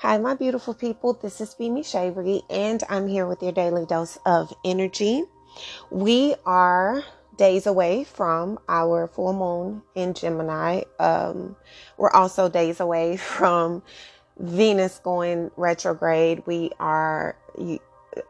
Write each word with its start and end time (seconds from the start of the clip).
Hi, 0.00 0.16
my 0.16 0.32
beautiful 0.32 0.72
people. 0.72 1.12
This 1.12 1.42
is 1.42 1.54
Femi 1.54 1.84
Shavery, 1.84 2.40
and 2.48 2.82
I'm 2.88 3.06
here 3.06 3.26
with 3.26 3.42
your 3.42 3.52
daily 3.52 3.84
dose 3.84 4.18
of 4.24 4.50
energy. 4.64 5.24
We 5.90 6.36
are 6.46 7.04
days 7.36 7.66
away 7.66 8.04
from 8.04 8.58
our 8.66 9.08
full 9.08 9.34
moon 9.34 9.82
in 9.94 10.14
Gemini. 10.14 10.84
Um, 10.98 11.54
we're 11.98 12.12
also 12.12 12.48
days 12.48 12.80
away 12.80 13.16
from 13.18 13.82
Venus 14.38 14.98
going 15.00 15.50
retrograde. 15.58 16.44
We 16.46 16.70
are, 16.80 17.36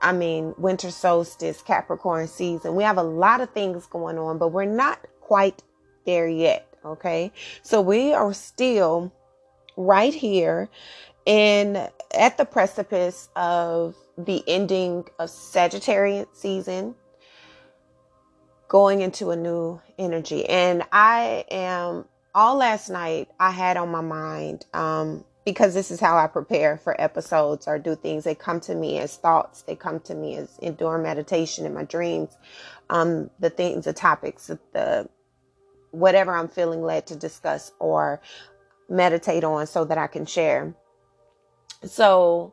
I 0.02 0.12
mean, 0.12 0.54
winter 0.58 0.90
solstice, 0.90 1.62
Capricorn 1.62 2.26
season. 2.26 2.74
We 2.74 2.82
have 2.82 2.98
a 2.98 3.04
lot 3.04 3.40
of 3.40 3.50
things 3.50 3.86
going 3.86 4.18
on, 4.18 4.38
but 4.38 4.48
we're 4.48 4.64
not 4.64 5.06
quite 5.20 5.62
there 6.04 6.28
yet. 6.28 6.66
Okay. 6.84 7.30
So 7.62 7.80
we 7.80 8.12
are 8.12 8.34
still 8.34 9.12
right 9.76 10.14
here 10.14 10.68
in 11.30 11.88
at 12.14 12.38
the 12.38 12.46
precipice 12.46 13.30
of 13.36 13.96
the 14.18 14.44
ending 14.48 15.06
of 15.20 15.30
Sagittarius 15.30 16.28
season 16.34 16.96
going 18.68 19.02
into 19.02 19.30
a 19.30 19.36
new 19.36 19.80
energy 19.98 20.46
and 20.48 20.84
I 20.92 21.44
am 21.50 22.06
all 22.34 22.56
last 22.56 22.90
night 22.90 23.28
I 23.40 23.52
had 23.52 23.76
on 23.78 23.90
my 23.90 24.02
mind 24.02 24.66
um 24.74 25.24
because 25.46 25.74
this 25.74 25.90
is 25.92 26.00
how 26.00 26.18
I 26.18 26.26
prepare 26.28 26.78
for 26.78 27.00
episodes 27.00 27.68
or 27.68 27.78
do 27.78 27.96
things. 27.96 28.24
They 28.24 28.34
come 28.34 28.60
to 28.62 28.74
me 28.74 28.98
as 28.98 29.16
thoughts. 29.16 29.62
They 29.62 29.76
come 29.76 30.00
to 30.00 30.14
me 30.14 30.36
as 30.36 30.58
during 30.78 31.02
meditation 31.04 31.66
in 31.66 31.74
my 31.74 31.84
dreams. 31.84 32.36
Um, 32.90 33.30
the 33.40 33.50
things, 33.50 33.86
the 33.86 33.94
topics, 33.94 34.48
the 34.72 35.08
whatever 35.92 36.32
I'm 36.36 36.48
feeling 36.48 36.82
led 36.82 37.06
to 37.08 37.16
discuss 37.16 37.72
or 37.80 38.20
meditate 38.88 39.44
on 39.44 39.66
so 39.66 39.84
that 39.86 39.98
I 39.98 40.08
can 40.08 40.26
share. 40.26 40.74
So 41.82 42.52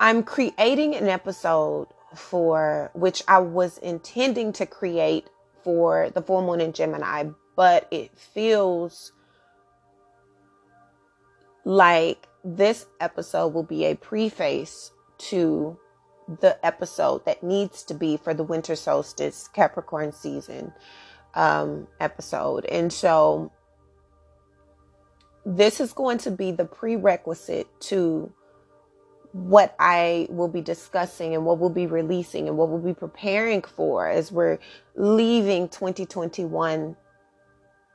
I'm 0.00 0.22
creating 0.22 0.94
an 0.94 1.08
episode 1.08 1.88
for 2.14 2.90
which 2.94 3.22
I 3.28 3.38
was 3.38 3.78
intending 3.78 4.52
to 4.54 4.66
create 4.66 5.28
for 5.62 6.10
the 6.10 6.22
full 6.22 6.42
moon 6.42 6.60
in 6.60 6.72
Gemini, 6.72 7.24
but 7.56 7.86
it 7.90 8.16
feels 8.16 9.12
like 11.64 12.28
this 12.44 12.86
episode 13.00 13.48
will 13.48 13.64
be 13.64 13.84
a 13.84 13.94
preface 13.94 14.92
to 15.18 15.78
the 16.40 16.64
episode 16.64 17.24
that 17.24 17.42
needs 17.42 17.82
to 17.84 17.94
be 17.94 18.16
for 18.16 18.34
the 18.34 18.44
winter 18.44 18.76
solstice 18.76 19.48
Capricorn 19.48 20.12
season 20.12 20.72
um, 21.34 21.88
episode. 22.00 22.64
And 22.66 22.92
so 22.92 23.50
this 25.44 25.80
is 25.80 25.92
going 25.92 26.18
to 26.18 26.30
be 26.30 26.52
the 26.52 26.64
prerequisite 26.64 27.68
to 27.80 28.32
what 29.32 29.74
I 29.78 30.26
will 30.30 30.48
be 30.48 30.60
discussing 30.60 31.34
and 31.34 31.44
what 31.44 31.58
we'll 31.58 31.70
be 31.70 31.86
releasing 31.86 32.48
and 32.48 32.56
what 32.56 32.68
we'll 32.68 32.80
be 32.80 32.94
preparing 32.94 33.62
for 33.62 34.08
as 34.08 34.32
we're 34.32 34.58
leaving 34.96 35.68
2021 35.68 36.96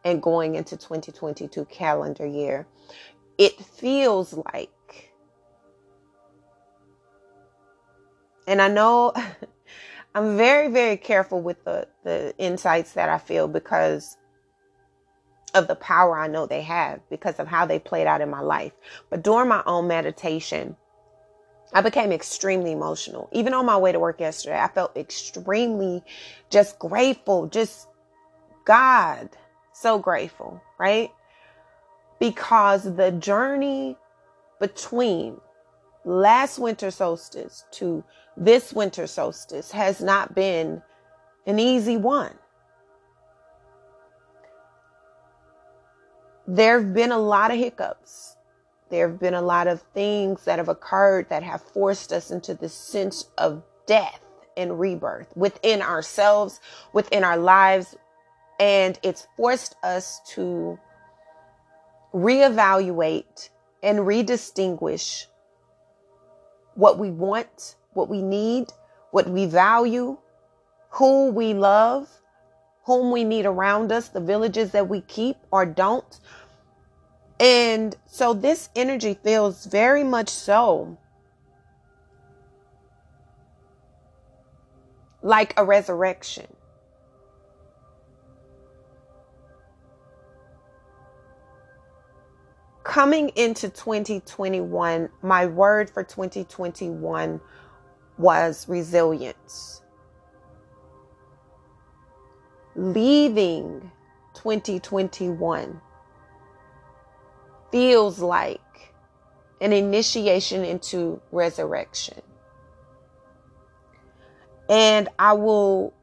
and 0.05 0.21
going 0.21 0.55
into 0.55 0.77
2022 0.77 1.65
calendar 1.65 2.25
year. 2.25 2.67
It 3.37 3.53
feels 3.59 4.33
like, 4.33 5.11
and 8.47 8.61
I 8.61 8.67
know 8.67 9.13
I'm 10.15 10.37
very, 10.37 10.67
very 10.67 10.97
careful 10.97 11.41
with 11.41 11.63
the, 11.63 11.87
the 12.03 12.35
insights 12.37 12.93
that 12.93 13.09
I 13.09 13.17
feel 13.17 13.47
because 13.47 14.17
of 15.53 15.67
the 15.67 15.75
power 15.75 16.17
I 16.17 16.27
know 16.27 16.45
they 16.45 16.61
have 16.63 17.01
because 17.09 17.39
of 17.39 17.47
how 17.47 17.65
they 17.65 17.79
played 17.79 18.07
out 18.07 18.21
in 18.21 18.29
my 18.29 18.41
life. 18.41 18.73
But 19.09 19.23
during 19.23 19.49
my 19.49 19.63
own 19.65 19.87
meditation, 19.87 20.75
I 21.73 21.81
became 21.81 22.11
extremely 22.11 22.71
emotional. 22.71 23.29
Even 23.31 23.53
on 23.53 23.65
my 23.65 23.77
way 23.77 23.91
to 23.91 23.99
work 23.99 24.19
yesterday, 24.19 24.59
I 24.59 24.67
felt 24.67 24.95
extremely 24.95 26.03
just 26.49 26.77
grateful, 26.79 27.47
just 27.47 27.87
God, 28.65 29.29
so 29.73 29.99
grateful, 29.99 30.61
right? 30.77 31.11
Because 32.19 32.83
the 32.95 33.11
journey 33.11 33.97
between 34.59 35.39
last 36.05 36.59
winter 36.59 36.91
solstice 36.91 37.65
to 37.71 38.03
this 38.37 38.73
winter 38.73 39.07
solstice 39.07 39.71
has 39.71 40.01
not 40.01 40.35
been 40.35 40.81
an 41.45 41.59
easy 41.59 41.97
one. 41.97 42.33
There 46.47 46.79
have 46.79 46.93
been 46.93 47.11
a 47.11 47.17
lot 47.17 47.51
of 47.51 47.57
hiccups. 47.57 48.35
There 48.89 49.09
have 49.09 49.19
been 49.19 49.33
a 49.33 49.41
lot 49.41 49.67
of 49.67 49.81
things 49.93 50.45
that 50.45 50.59
have 50.59 50.69
occurred 50.69 51.29
that 51.29 51.43
have 51.43 51.61
forced 51.61 52.11
us 52.11 52.31
into 52.31 52.53
this 52.53 52.73
sense 52.73 53.29
of 53.37 53.63
death 53.87 54.21
and 54.55 54.79
rebirth 54.79 55.35
within 55.35 55.81
ourselves, 55.81 56.59
within 56.93 57.23
our 57.23 57.37
lives. 57.37 57.95
And 58.59 58.99
it's 59.01 59.27
forced 59.35 59.75
us 59.83 60.21
to 60.35 60.77
reevaluate 62.13 63.49
and 63.81 63.99
redistinguish 63.99 65.25
what 66.75 66.99
we 66.99 67.09
want, 67.09 67.75
what 67.93 68.09
we 68.09 68.21
need, 68.21 68.71
what 69.11 69.27
we 69.27 69.45
value, 69.45 70.17
who 70.89 71.31
we 71.31 71.53
love, 71.53 72.07
whom 72.83 73.11
we 73.11 73.23
need 73.23 73.45
around 73.45 73.91
us, 73.91 74.09
the 74.09 74.19
villages 74.19 74.71
that 74.71 74.87
we 74.87 75.01
keep 75.01 75.37
or 75.51 75.65
don't. 75.65 76.19
And 77.39 77.95
so 78.05 78.33
this 78.33 78.69
energy 78.75 79.17
feels 79.23 79.65
very 79.65 80.03
much 80.03 80.29
so 80.29 80.97
like 85.21 85.53
a 85.57 85.63
resurrection. 85.63 86.47
Coming 92.83 93.29
into 93.29 93.69
2021, 93.69 95.09
my 95.21 95.45
word 95.45 95.89
for 95.89 96.03
2021 96.03 97.39
was 98.17 98.67
resilience 98.67 99.82
leaving 102.75 103.91
2021 104.33 105.81
feels 107.71 108.19
like 108.19 108.93
an 109.61 109.73
initiation 109.73 110.63
into 110.63 111.21
resurrection. 111.31 112.21
And 114.69 115.09
I 115.19 115.33
will 115.33 115.93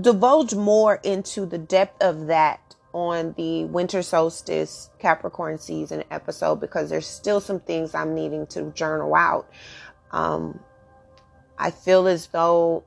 divulge 0.00 0.54
more 0.54 1.00
into 1.02 1.46
the 1.46 1.58
depth 1.58 2.02
of 2.02 2.26
that 2.26 2.74
on 2.92 3.34
the 3.36 3.64
winter 3.64 4.02
solstice 4.02 4.90
Capricorn 4.98 5.58
season 5.58 6.04
episode 6.10 6.56
because 6.56 6.90
there's 6.90 7.06
still 7.06 7.40
some 7.40 7.60
things 7.60 7.94
I'm 7.94 8.14
needing 8.14 8.46
to 8.48 8.70
journal 8.72 9.14
out. 9.14 9.50
Um, 10.10 10.60
I 11.58 11.70
feel 11.70 12.06
as 12.06 12.26
though 12.28 12.84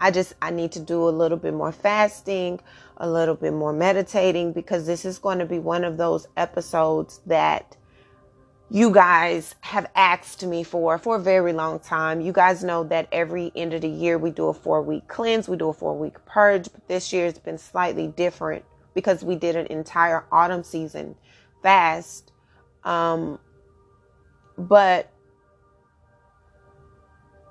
I 0.00 0.10
just 0.10 0.34
I 0.42 0.50
need 0.50 0.72
to 0.72 0.80
do 0.80 1.08
a 1.08 1.10
little 1.10 1.38
bit 1.38 1.54
more 1.54 1.72
fasting, 1.72 2.60
a 2.98 3.08
little 3.08 3.34
bit 3.34 3.52
more 3.52 3.72
meditating 3.72 4.52
because 4.52 4.86
this 4.86 5.04
is 5.04 5.18
going 5.18 5.38
to 5.38 5.46
be 5.46 5.58
one 5.58 5.84
of 5.84 5.96
those 5.96 6.28
episodes 6.36 7.20
that 7.26 7.76
you 8.68 8.90
guys 8.90 9.54
have 9.60 9.88
asked 9.94 10.44
me 10.44 10.64
for 10.64 10.98
for 10.98 11.16
a 11.16 11.20
very 11.20 11.52
long 11.52 11.78
time. 11.78 12.20
You 12.20 12.32
guys 12.32 12.64
know 12.64 12.84
that 12.84 13.08
every 13.12 13.52
end 13.54 13.72
of 13.74 13.82
the 13.82 13.88
year 13.88 14.18
we 14.18 14.30
do 14.30 14.48
a 14.48 14.54
4-week 14.54 15.06
cleanse, 15.08 15.48
we 15.48 15.56
do 15.56 15.68
a 15.68 15.74
4-week 15.74 16.24
purge, 16.26 16.68
but 16.72 16.88
this 16.88 17.12
year 17.12 17.26
it's 17.26 17.38
been 17.38 17.58
slightly 17.58 18.08
different 18.08 18.64
because 18.94 19.22
we 19.22 19.36
did 19.36 19.56
an 19.56 19.66
entire 19.66 20.24
autumn 20.32 20.64
season 20.64 21.14
fast. 21.62 22.32
Um 22.84 23.38
but 24.58 25.10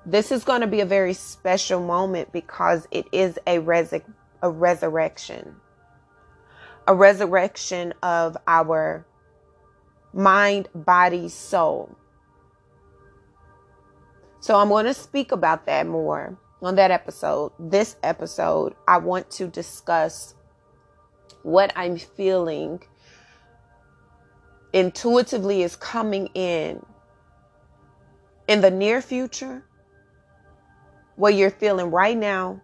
this 0.06 0.30
is 0.30 0.44
going 0.44 0.60
to 0.60 0.68
be 0.68 0.80
a 0.80 0.86
very 0.86 1.12
special 1.12 1.80
moment 1.80 2.32
because 2.32 2.86
it 2.92 3.06
is 3.10 3.38
a, 3.46 3.58
res- 3.58 3.92
a 4.40 4.50
resurrection. 4.50 5.56
A 6.86 6.94
resurrection 6.94 7.92
of 8.04 8.36
our 8.46 9.04
mind, 10.12 10.68
body, 10.72 11.28
soul. 11.28 11.96
So 14.38 14.54
I'm 14.54 14.68
going 14.68 14.86
to 14.86 14.94
speak 14.94 15.32
about 15.32 15.66
that 15.66 15.88
more 15.88 16.38
on 16.62 16.76
that 16.76 16.92
episode. 16.92 17.50
This 17.58 17.96
episode, 18.04 18.76
I 18.86 18.98
want 18.98 19.28
to 19.32 19.48
discuss 19.48 20.36
what 21.42 21.72
I'm 21.74 21.98
feeling 21.98 22.80
intuitively 24.72 25.64
is 25.64 25.74
coming 25.74 26.28
in 26.34 26.84
in 28.46 28.60
the 28.60 28.70
near 28.70 29.02
future 29.02 29.64
what 31.16 31.34
you're 31.34 31.50
feeling 31.50 31.90
right 31.90 32.16
now 32.16 32.60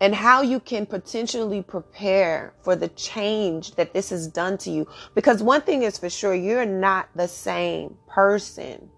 and 0.00 0.14
how 0.14 0.40
you 0.40 0.58
can 0.58 0.86
potentially 0.86 1.62
prepare 1.62 2.54
for 2.62 2.74
the 2.74 2.88
change 2.88 3.74
that 3.74 3.92
this 3.92 4.08
has 4.10 4.26
done 4.26 4.56
to 4.56 4.70
you. 4.70 4.88
Because 5.14 5.42
one 5.42 5.60
thing 5.60 5.82
is 5.82 5.98
for 5.98 6.08
sure, 6.08 6.34
you're 6.34 6.64
not 6.64 7.08
the 7.14 7.28
same 7.28 7.96
person 8.08 8.88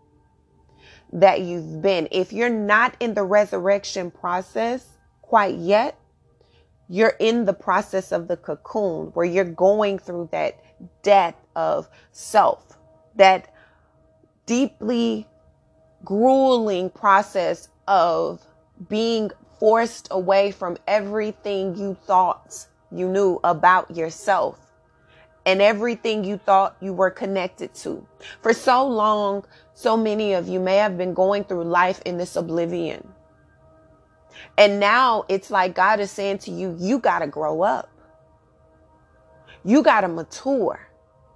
that 1.12 1.40
you've 1.40 1.82
been. 1.82 2.06
If 2.12 2.32
you're 2.32 2.48
not 2.48 2.96
in 3.00 3.14
the 3.14 3.24
resurrection 3.24 4.10
process 4.10 4.86
quite 5.22 5.56
yet, 5.56 5.98
you're 6.88 7.16
in 7.18 7.46
the 7.46 7.54
process 7.54 8.12
of 8.12 8.28
the 8.28 8.36
cocoon 8.36 9.06
where 9.14 9.26
you're 9.26 9.44
going 9.44 9.98
through 9.98 10.28
that 10.30 10.62
death 11.02 11.34
of 11.56 11.88
self, 12.12 12.78
that 13.16 13.52
deeply 14.46 15.26
grueling 16.04 16.90
process 16.90 17.68
of 17.88 18.44
being 18.88 19.30
forced 19.58 20.08
away 20.10 20.50
from 20.50 20.76
everything 20.86 21.76
you 21.76 21.96
thought 22.06 22.66
you 22.90 23.08
knew 23.08 23.38
about 23.44 23.96
yourself 23.96 24.58
and 25.46 25.60
everything 25.60 26.24
you 26.24 26.36
thought 26.36 26.76
you 26.80 26.92
were 26.92 27.10
connected 27.10 27.74
to. 27.74 28.06
For 28.42 28.52
so 28.52 28.86
long, 28.86 29.44
so 29.74 29.96
many 29.96 30.34
of 30.34 30.48
you 30.48 30.60
may 30.60 30.76
have 30.76 30.96
been 30.96 31.14
going 31.14 31.44
through 31.44 31.64
life 31.64 32.00
in 32.04 32.18
this 32.18 32.36
oblivion. 32.36 33.08
And 34.58 34.80
now 34.80 35.24
it's 35.28 35.50
like 35.50 35.74
God 35.74 36.00
is 36.00 36.10
saying 36.10 36.38
to 36.38 36.50
you, 36.50 36.76
you 36.78 36.98
got 36.98 37.20
to 37.20 37.26
grow 37.26 37.62
up. 37.62 37.88
You 39.64 39.82
got 39.82 40.02
to 40.02 40.08
mature. 40.08 40.88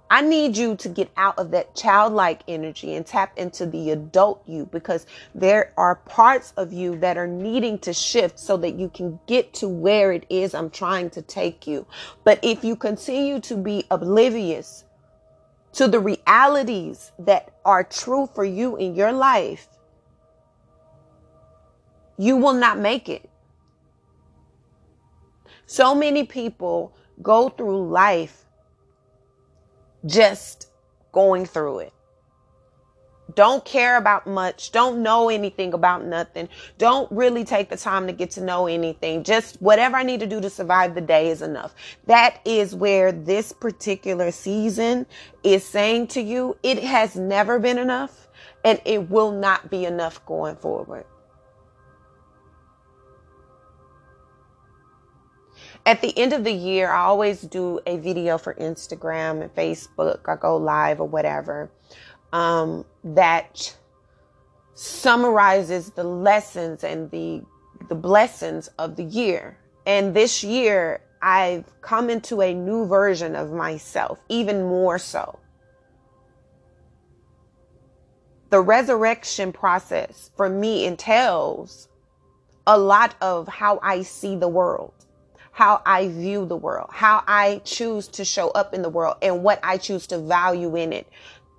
I 0.09 0.21
need 0.21 0.55
you 0.55 0.75
to 0.77 0.89
get 0.89 1.11
out 1.17 1.37
of 1.37 1.51
that 1.51 1.75
childlike 1.75 2.41
energy 2.47 2.95
and 2.95 3.05
tap 3.05 3.37
into 3.37 3.65
the 3.65 3.91
adult 3.91 4.41
you 4.47 4.65
because 4.65 5.05
there 5.35 5.73
are 5.75 5.95
parts 5.95 6.53
of 6.55 6.71
you 6.71 6.97
that 6.99 7.17
are 7.17 7.27
needing 7.27 7.77
to 7.79 7.93
shift 7.93 8.39
so 8.39 8.55
that 8.57 8.75
you 8.75 8.89
can 8.89 9.19
get 9.27 9.53
to 9.55 9.67
where 9.67 10.13
it 10.13 10.25
is 10.29 10.53
I'm 10.53 10.69
trying 10.69 11.09
to 11.11 11.21
take 11.21 11.67
you. 11.67 11.85
But 12.23 12.39
if 12.41 12.63
you 12.63 12.77
continue 12.77 13.41
to 13.41 13.57
be 13.57 13.85
oblivious 13.91 14.85
to 15.73 15.89
the 15.89 15.99
realities 15.99 17.11
that 17.19 17.53
are 17.65 17.83
true 17.83 18.29
for 18.33 18.45
you 18.45 18.77
in 18.77 18.95
your 18.95 19.11
life, 19.11 19.67
you 22.17 22.37
will 22.37 22.53
not 22.53 22.79
make 22.79 23.09
it. 23.09 23.29
So 25.65 25.93
many 25.93 26.25
people 26.25 26.95
go 27.21 27.49
through 27.49 27.89
life 27.89 28.46
just 30.07 30.69
going 31.11 31.45
through 31.45 31.79
it. 31.79 31.93
Don't 33.35 33.63
care 33.65 33.97
about 33.97 34.25
much. 34.25 34.71
Don't 34.71 35.03
know 35.03 35.29
anything 35.29 35.73
about 35.73 36.05
nothing. 36.05 36.47
Don't 36.77 37.11
really 37.11 37.43
take 37.43 37.69
the 37.69 37.75
time 37.75 38.07
to 38.07 38.13
get 38.13 38.31
to 38.31 38.41
know 38.41 38.67
anything. 38.67 39.23
Just 39.23 39.61
whatever 39.61 39.97
I 39.97 40.03
need 40.03 40.21
to 40.21 40.27
do 40.27 40.39
to 40.39 40.49
survive 40.49 40.95
the 40.95 41.01
day 41.01 41.29
is 41.29 41.41
enough. 41.41 41.75
That 42.05 42.39
is 42.45 42.73
where 42.73 43.11
this 43.11 43.51
particular 43.51 44.31
season 44.31 45.05
is 45.43 45.65
saying 45.65 46.07
to 46.07 46.21
you, 46.21 46.57
it 46.63 46.81
has 46.83 47.15
never 47.15 47.59
been 47.59 47.77
enough 47.77 48.29
and 48.63 48.81
it 48.85 49.09
will 49.09 49.31
not 49.31 49.69
be 49.69 49.85
enough 49.85 50.25
going 50.25 50.55
forward. 50.55 51.05
At 55.87 56.01
the 56.01 56.15
end 56.17 56.33
of 56.33 56.43
the 56.43 56.51
year, 56.51 56.91
I 56.91 57.03
always 57.03 57.41
do 57.41 57.79
a 57.87 57.97
video 57.97 58.37
for 58.37 58.53
Instagram 58.55 59.41
and 59.41 59.55
Facebook. 59.55 60.27
I 60.27 60.35
go 60.35 60.57
live 60.57 60.99
or 60.99 61.07
whatever 61.07 61.71
um, 62.33 62.83
that 63.05 63.73
summarizes 64.75 65.91
the 65.91 66.03
lessons 66.03 66.83
and 66.83 67.09
the 67.09 67.41
the 67.87 67.95
blessings 67.95 68.67
of 68.77 68.97
the 68.97 69.03
year. 69.03 69.57
And 69.85 70.13
this 70.13 70.43
year, 70.43 70.99
I've 71.21 71.63
come 71.79 72.09
into 72.09 72.41
a 72.41 72.53
new 72.53 72.85
version 72.85 73.33
of 73.33 73.53
myself, 73.53 74.19
even 74.27 74.63
more 74.63 74.99
so. 74.99 75.39
The 78.49 78.59
resurrection 78.59 79.53
process 79.53 80.31
for 80.35 80.49
me 80.49 80.85
entails 80.85 81.87
a 82.65 82.77
lot 82.77 83.15
of 83.21 83.47
how 83.47 83.79
I 83.81 84.01
see 84.01 84.35
the 84.35 84.49
world 84.49 85.06
how 85.57 85.81
I 85.87 86.09
view 86.09 86.45
the 86.45 86.55
world, 86.55 86.91
how 86.91 87.23
I 87.25 87.61
choose 87.63 88.07
to 88.09 88.23
show 88.23 88.51
up 88.51 88.75
in 88.75 88.83
the 88.83 88.89
world, 88.89 89.15
and 89.23 89.41
what 89.41 89.59
I 89.63 89.79
choose 89.79 90.05
to 90.05 90.19
value 90.19 90.75
in 90.75 90.93
it. 90.93 91.07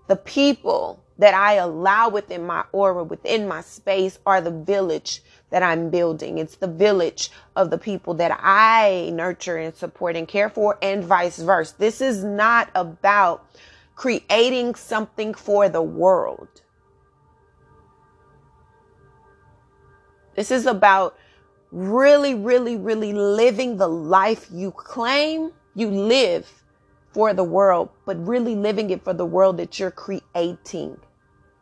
The 0.07 0.15
people 0.15 1.03
that 1.19 1.35
I 1.35 1.55
allow 1.55 2.09
within 2.09 2.47
my 2.47 2.63
aura, 2.71 3.03
within 3.03 3.49
my 3.49 3.61
space, 3.61 4.21
are 4.25 4.41
the 4.41 4.53
village 4.53 5.21
that 5.51 5.65
I'm 5.65 5.91
building. 5.91 6.39
It's 6.39 6.55
the 6.55 6.69
village 6.69 7.33
of 7.57 7.71
the 7.71 7.79
people 7.79 8.15
that 8.15 8.39
I 8.41 9.11
nurture 9.13 9.57
and 9.57 9.75
support 9.75 10.15
and 10.15 10.29
care 10.29 10.49
for, 10.49 10.79
and 10.81 11.03
vice 11.03 11.41
versa. 11.41 11.75
This 11.77 12.01
is 12.01 12.23
not 12.23 12.71
about 12.77 13.51
creating 13.97 14.77
something 14.77 15.35
for 15.35 15.69
the 15.69 15.83
world. 15.83 16.63
This 20.37 20.53
is 20.53 20.67
about 20.67 21.17
really, 21.71 22.35
really, 22.35 22.77
really 22.77 23.13
living 23.13 23.77
the 23.77 23.89
life 23.89 24.47
you 24.51 24.71
claim 24.71 25.53
you 25.75 25.91
live 25.91 26.51
for 27.13 27.33
the 27.33 27.45
world, 27.45 27.91
but 28.07 28.17
really 28.27 28.55
living 28.55 28.91
it 28.91 29.03
for 29.05 29.13
the 29.13 29.27
world 29.27 29.57
that 29.59 29.79
you're 29.79 29.91
creating 29.91 30.97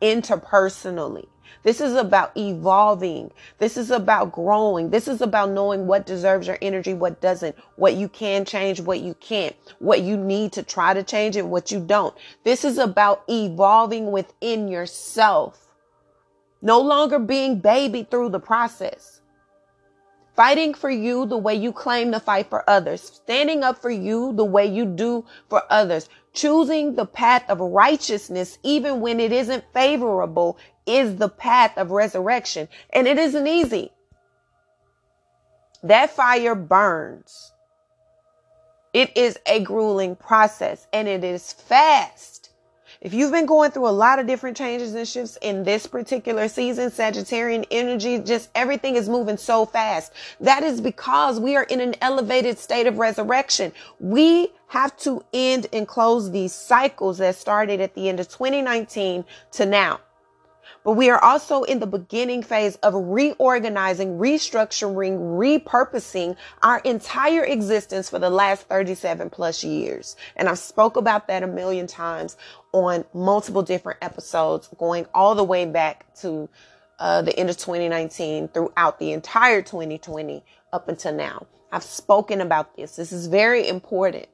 interpersonally. 0.03 1.27
This 1.63 1.81
is 1.81 1.95
about 1.95 2.37
evolving. 2.37 3.33
This 3.59 3.77
is 3.77 3.91
about 3.91 4.33
growing. 4.33 4.91
This 4.91 5.09
is 5.09 5.21
about 5.21 5.51
knowing 5.51 5.87
what 5.87 6.07
deserves 6.07 6.47
your 6.47 6.59
energy, 6.63 6.95
what 6.95 7.21
doesn't, 7.21 7.57
what 7.77 7.95
you 7.95 8.09
can 8.09 8.45
change, 8.45 8.81
what 8.81 9.01
you 9.01 9.15
can't, 9.15 9.55
what 9.79 10.03
you 10.03 10.17
need 10.17 10.53
to 10.53 10.63
try 10.63 10.95
to 10.95 11.03
change 11.03 11.37
and 11.37 11.51
what 11.51 11.71
you 11.71 11.81
don't. 11.81 12.15
This 12.45 12.65
is 12.65 12.79
about 12.79 13.25
evolving 13.29 14.13
within 14.13 14.69
yourself. 14.69 15.75
No 16.63 16.81
longer 16.81 17.19
being 17.19 17.59
baby 17.59 18.07
through 18.09 18.31
the 18.31 18.41
process 18.41 19.21
fighting 20.37 20.75
for 20.75 20.91
you 20.91 21.27
the 21.27 21.37
way 21.37 21.55
you 21.55 21.73
claim 21.73 22.13
to 22.13 22.21
fight 22.21 22.49
for 22.49 22.69
others, 22.69 23.01
standing 23.01 23.65
up 23.65 23.81
for 23.81 23.91
you 23.91 24.33
the 24.35 24.45
way 24.45 24.67
you 24.67 24.85
do 24.85 25.25
for 25.49 25.63
others, 25.71 26.09
choosing 26.35 26.95
the 26.95 27.07
path 27.07 27.49
of 27.49 27.59
righteousness 27.59 28.59
even 28.63 29.01
when 29.01 29.19
it 29.19 29.33
isn't 29.33 29.65
favorable 29.73 30.59
is 30.85 31.17
the 31.17 31.29
path 31.29 31.77
of 31.79 31.91
resurrection. 31.91 32.69
And 32.91 33.09
it 33.09 33.19
isn't 33.19 33.47
easy. 33.47 33.91
That 35.83 36.11
fire 36.11 36.55
burns. 36.55 37.53
It 38.93 39.17
is 39.17 39.39
a 39.47 39.61
grueling 39.61 40.17
process 40.17 40.87
and 40.93 41.09
it 41.09 41.25
is 41.25 41.53
fast. 41.53 42.36
If 43.07 43.15
you've 43.15 43.31
been 43.31 43.47
going 43.47 43.71
through 43.71 43.87
a 43.87 43.91
lot 43.91 44.19
of 44.19 44.27
different 44.27 44.57
changes 44.57 44.93
and 44.93 45.07
shifts 45.07 45.39
in 45.41 45.63
this 45.63 45.87
particular 45.87 46.49
season, 46.49 46.91
Sagittarian 46.91 47.65
energy, 47.71 48.19
just 48.19 48.51
everything 48.53 48.97
is 48.97 49.09
moving 49.09 49.37
so 49.37 49.65
fast. 49.65 50.13
That 50.41 50.65
is 50.65 50.81
because 50.81 51.39
we 51.39 51.55
are 51.55 51.63
in 51.63 51.81
an 51.81 51.95
elevated 52.01 52.59
state 52.59 52.89
of 52.89 52.99
resurrection. 52.99 53.71
We 54.01 54.49
have 54.67 54.97
to 55.03 55.25
end 55.33 55.69
and 55.73 55.87
close 55.87 56.33
these 56.33 56.53
cycles 56.53 57.19
that 57.19 57.37
started 57.37 57.81
at 57.81 57.95
the 57.95 58.09
end 58.09 58.19
of 58.19 58.27
2019 58.27 59.25
to 59.53 59.67
now. 59.67 60.01
But 60.87 60.93
we 60.93 61.11
are 61.11 61.19
also 61.21 61.65
in 61.65 61.81
the 61.81 61.87
beginning 61.89 62.45
phase 62.45 62.77
of 62.77 62.95
reorganizing, 62.95 64.19
restructuring, 64.19 65.19
repurposing 65.19 66.37
our 66.63 66.79
entire 66.79 67.43
existence 67.43 68.09
for 68.09 68.21
the 68.21 68.31
last 68.31 68.69
37 68.69 69.29
plus 69.31 69.65
years. 69.65 70.15
And 70.37 70.49
I've 70.49 70.61
spoke 70.61 70.97
about 70.97 71.27
that 71.27 71.43
a 71.43 71.49
million 71.49 71.89
times 71.89 72.37
on 72.71 73.05
multiple 73.13 73.63
different 73.63 73.99
episodes 74.01 74.69
going 74.79 75.07
all 75.13 75.35
the 75.35 75.43
way 75.43 75.65
back 75.65 76.07
to 76.21 76.49
uh, 77.01 77.23
the 77.23 77.37
end 77.37 77.51
of 77.51 77.57
2019 77.57 78.47
throughout 78.47 79.01
the 79.01 79.11
entire 79.11 79.63
2020 79.63 80.45
up 80.73 80.89
until 80.89 81.13
now. 81.13 81.49
I've 81.73 81.83
spoken 81.83 82.41
about 82.41 82.77
this. 82.77 82.95
This 82.95 83.11
is 83.11 83.27
very 83.27 83.67
important. 83.67 84.29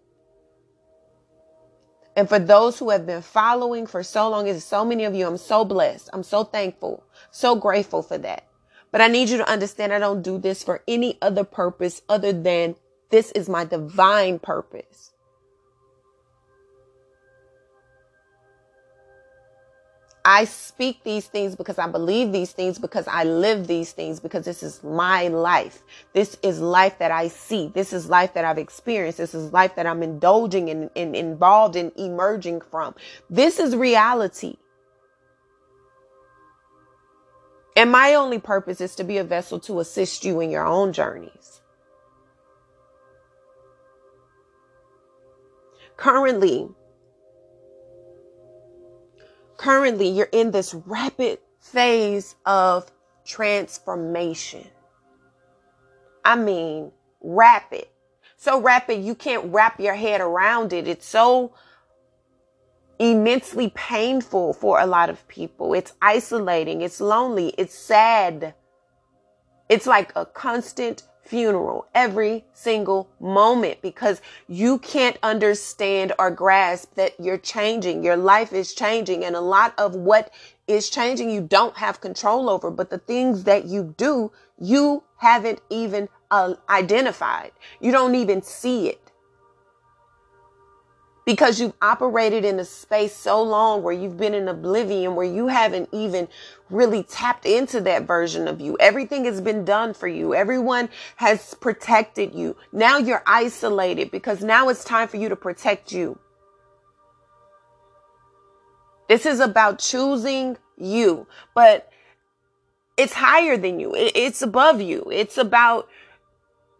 And 2.17 2.29
for 2.29 2.39
those 2.39 2.79
who 2.79 2.91
have 2.91 3.07
been 3.07 3.23
following 3.23 3.87
for 3.87 4.03
so 4.03 4.29
long, 4.31 4.49
it's 4.49 4.65
so 4.65 4.85
many 4.85 5.05
of 5.05 5.15
you, 5.15 5.27
I'm 5.27 5.39
so 5.39 5.65
blessed. 5.65 6.11
I'm 6.13 6.23
so 6.25 6.45
thankful, 6.45 7.05
so 7.31 7.57
grateful 7.57 8.03
for 8.03 8.19
that. 8.19 8.47
But 8.93 9.01
I 9.01 9.09
need 9.09 9.31
you 9.31 9.39
to 9.39 9.51
understand 9.51 9.93
I 9.93 10.01
don't 10.01 10.23
do 10.23 10.39
this 10.39 10.63
for 10.65 10.83
any 10.89 11.19
other 11.23 11.45
purpose 11.45 12.03
other 12.09 12.33
than 12.33 12.77
this 13.11 13.33
is 13.33 13.49
my 13.49 13.65
divine 13.65 14.41
purpose. 14.41 15.12
I 20.25 20.45
speak 20.45 21.03
these 21.03 21.27
things 21.27 21.57
because 21.57 21.79
I 21.79 21.89
believe 21.89 22.31
these 22.31 22.53
things, 22.53 22.79
because 22.79 23.09
I 23.09 23.25
live 23.25 23.67
these 23.67 23.93
things, 23.93 24.21
because 24.21 24.45
this 24.45 24.63
is 24.63 24.83
my 24.85 25.29
life. 25.29 25.83
This 26.13 26.39
is 26.43 26.61
life 26.61 26.99
that 26.99 27.11
I 27.11 27.27
see. 27.29 27.73
This 27.75 27.93
is 27.93 28.09
life 28.09 28.35
that 28.35 28.45
I've 28.45 28.59
experienced. 28.59 29.19
This 29.19 29.35
is 29.35 29.53
life 29.53 29.75
that 29.75 29.87
I'm 29.87 30.03
indulging 30.03 30.69
in, 30.69 30.91
in, 30.95 31.17
involved 31.17 31.75
in 31.75 31.91
emerging 31.97 32.61
from. 32.61 32.95
This 33.29 33.59
is 33.59 33.75
reality. 33.75 34.57
And 37.75 37.91
my 37.91 38.15
only 38.15 38.39
purpose 38.39 38.81
is 38.81 38.95
to 38.97 39.05
be 39.05 39.19
a 39.19 39.25
vessel 39.25 39.59
to 39.61 39.81
assist 39.81 40.25
you 40.25 40.41
in 40.41 40.51
your 40.51 40.67
own 40.67 40.93
journeys. 40.93 41.63
Currently, 45.97 46.69
currently 49.63 50.09
you're 50.09 50.29
in 50.33 50.51
this 50.51 50.75
rapid 50.75 51.39
phase 51.61 52.35
of 52.45 52.91
transformation. 53.25 54.67
I 56.25 56.35
mean, 56.35 56.91
rapid. 57.21 57.87
So 58.37 58.61
rapid 58.61 59.05
you 59.05 59.15
can't 59.15 59.53
wrap 59.53 59.79
your 59.79 59.95
head 59.95 60.21
around 60.21 60.73
it. 60.73 60.89
It's 60.89 61.07
so 61.07 61.55
immensely 62.99 63.71
painful 63.77 64.53
for 64.55 64.81
a 64.81 64.87
lot 64.87 65.09
of 65.09 65.29
people. 65.29 65.75
It's 65.75 65.93
isolating, 66.03 66.83
it's 66.83 67.01
lonely, 67.01 67.55
it's 67.57 67.75
sad. 67.75 68.55
It's 69.69 69.87
like 69.87 70.11
a 70.17 70.27
constant 70.27 71.05
funeral 71.23 71.87
every 71.95 72.45
single 72.53 73.09
moment 73.21 73.81
because 73.81 74.21
you 74.49 74.79
can't 74.79 75.17
understand 75.23 76.13
or 76.19 76.31
grasp 76.31 76.95
that 76.95 77.19
you're 77.19 77.39
changing. 77.39 78.05
Your 78.05 78.17
life 78.17 78.53
is 78.53 78.75
changing 78.75 79.25
and 79.25 79.37
a 79.37 79.41
lot 79.41 79.75
of 79.79 79.95
what 79.95 80.33
is 80.67 80.91
changing 80.91 81.31
you 81.31 81.41
don't 81.41 81.77
have 81.77 82.01
control 82.01 82.49
over, 82.49 82.71
but 82.71 82.91
the 82.91 82.99
things 82.99 83.45
that 83.45 83.65
you 83.67 83.95
do, 83.97 84.31
you 84.59 85.03
haven't 85.17 85.61
even 85.71 86.09
uh, 86.31 86.55
identified. 86.69 87.53
You 87.81 87.93
don't 87.93 88.15
even 88.15 88.43
see 88.43 88.89
it 88.89 89.02
because 91.25 91.61
you've 91.61 91.75
operated 91.81 92.45
in 92.45 92.59
a 92.59 92.65
space 92.65 93.15
so 93.15 93.43
long 93.43 93.83
where 93.83 93.95
you've 93.95 94.17
been 94.17 94.35
in 94.35 94.49
oblivion 94.49 95.15
where 95.15 95.27
you 95.27 95.47
haven't 95.47 95.89
even 95.93 96.29
really 96.69 97.03
tapped 97.05 97.47
into 97.47 97.81
that 97.83 98.07
version 98.07 98.49
of 98.49 98.61
you. 98.61 98.77
Everything 98.81 99.25
has 99.27 99.41
been 99.41 99.65
done 99.65 99.95
for 99.95 100.09
you. 100.09 100.35
Everyone 100.35 100.89
has 101.17 101.55
protected 101.55 102.35
you. 102.35 102.57
Now 102.73 102.99
you're 102.99 103.23
isolated 103.27 104.11
because 104.11 104.43
now 104.43 104.69
it's 104.69 104.85
time 104.85 105.09
for 105.09 105.17
you 105.17 105.29
to 105.29 105.37
protect 105.37 105.93
you. 105.93 106.19
This 109.09 109.27
is 109.27 109.41
about 109.41 109.79
choosing 109.79 110.57
you, 110.77 111.27
but 111.55 111.91
it's 112.97 113.13
higher 113.13 113.57
than 113.57 113.79
you. 113.79 113.95
It's 113.95 114.43
above 114.43 114.81
you. 114.81 115.09
It's 115.13 115.39
about 115.39 115.89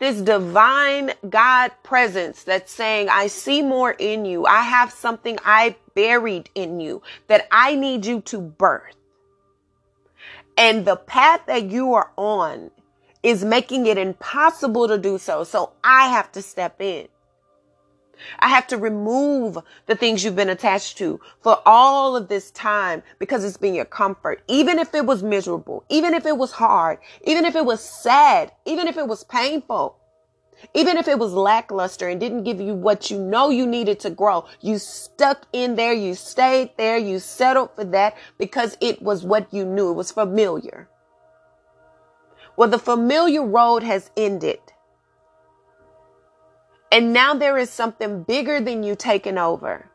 this 0.03 0.21
divine 0.21 1.13
God 1.31 1.71
presence 1.85 2.43
that's 2.43 2.73
saying, 2.73 3.09
I 3.09 3.29
see 3.29 3.63
more 3.63 3.93
in 3.93 4.25
you. 4.25 4.45
I 4.45 4.63
have 4.63 4.91
something 4.91 5.39
I 5.45 5.77
buried 5.95 6.51
in 6.57 6.81
you 6.81 7.03
that 7.29 7.47
I 7.53 7.77
need 7.77 8.05
you 8.05 8.21
to 8.23 8.41
birth. 8.41 8.97
And 10.59 10.85
the 10.85 10.97
path 10.97 11.43
that 11.47 11.71
you 11.71 11.95
are 11.95 12.11
on 12.17 12.73
is 13.23 13.45
making 13.45 13.87
it 13.87 13.97
impossible 13.97 14.89
to 14.89 14.99
do 14.99 15.19
so. 15.19 15.45
So 15.45 15.71
I 15.85 16.09
have 16.09 16.33
to 16.33 16.43
step 16.43 16.81
in. 16.81 17.07
I 18.39 18.49
have 18.49 18.67
to 18.69 18.77
remove 18.77 19.59
the 19.87 19.95
things 19.95 20.25
you've 20.25 20.37
been 20.37 20.49
attached 20.49 20.99
to 20.99 21.21
for 21.41 21.61
all 21.67 22.17
of 22.17 22.29
this 22.29 22.51
time 22.51 23.03
because 23.19 23.45
it's 23.45 23.57
been 23.57 23.75
your 23.75 23.85
comfort. 23.85 24.43
Even 24.49 24.79
if 24.79 24.95
it 24.95 25.07
was 25.07 25.23
miserable, 25.23 25.85
even 25.89 26.15
if 26.15 26.27
it 26.27 26.37
was 26.37 26.53
hard, 26.53 26.99
even 27.25 27.45
if 27.45 27.57
it 27.57 27.65
was 27.65 27.81
sad, 27.81 28.53
even 28.65 28.89
if 28.89 28.97
it 28.97 29.07
was 29.07 29.25
painful, 29.25 29.97
even 30.75 30.97
if 30.97 31.09
it 31.09 31.19
was 31.19 31.33
lackluster 31.33 32.09
and 32.09 32.21
didn't 32.21 32.45
give 32.45 32.61
you 32.61 32.75
what 32.75 33.11
you 33.11 33.19
know 33.19 33.51
you 33.51 33.67
needed 33.67 33.99
to 34.01 34.11
grow, 34.11 34.45
you 34.61 34.79
stuck 34.79 35.47
in 35.53 35.75
there, 35.75 35.93
you 35.93 36.15
stayed 36.15 36.71
there, 36.77 36.99
you 36.99 37.19
settled 37.19 37.75
for 37.75 37.85
that 37.85 38.17
because 38.39 38.77
it 38.81 39.03
was 39.03 39.25
what 39.25 39.53
you 39.53 39.65
knew. 39.65 39.91
It 39.91 39.95
was 39.95 40.13
familiar. 40.13 40.89
Well, 42.57 42.69
the 42.69 42.79
familiar 42.79 43.45
road 43.45 43.83
has 43.83 44.11
ended. 44.17 44.61
And 46.93 47.15
now 47.15 47.33
there 47.33 47.57
is 47.57 47.71
something 47.71 48.23
bigger 48.23 48.61
than 48.61 48.83
you 48.83 48.95
taking 48.95 49.39
over. 49.39 49.89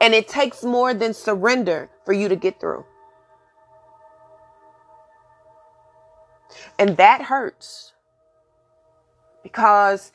And 0.00 0.14
it 0.14 0.28
takes 0.28 0.62
more 0.62 0.94
than 0.94 1.12
surrender 1.12 1.90
for 2.04 2.12
you 2.12 2.28
to 2.28 2.36
get 2.36 2.60
through. 2.60 2.84
And 6.78 6.96
that 6.96 7.22
hurts 7.22 7.92
because 9.42 10.12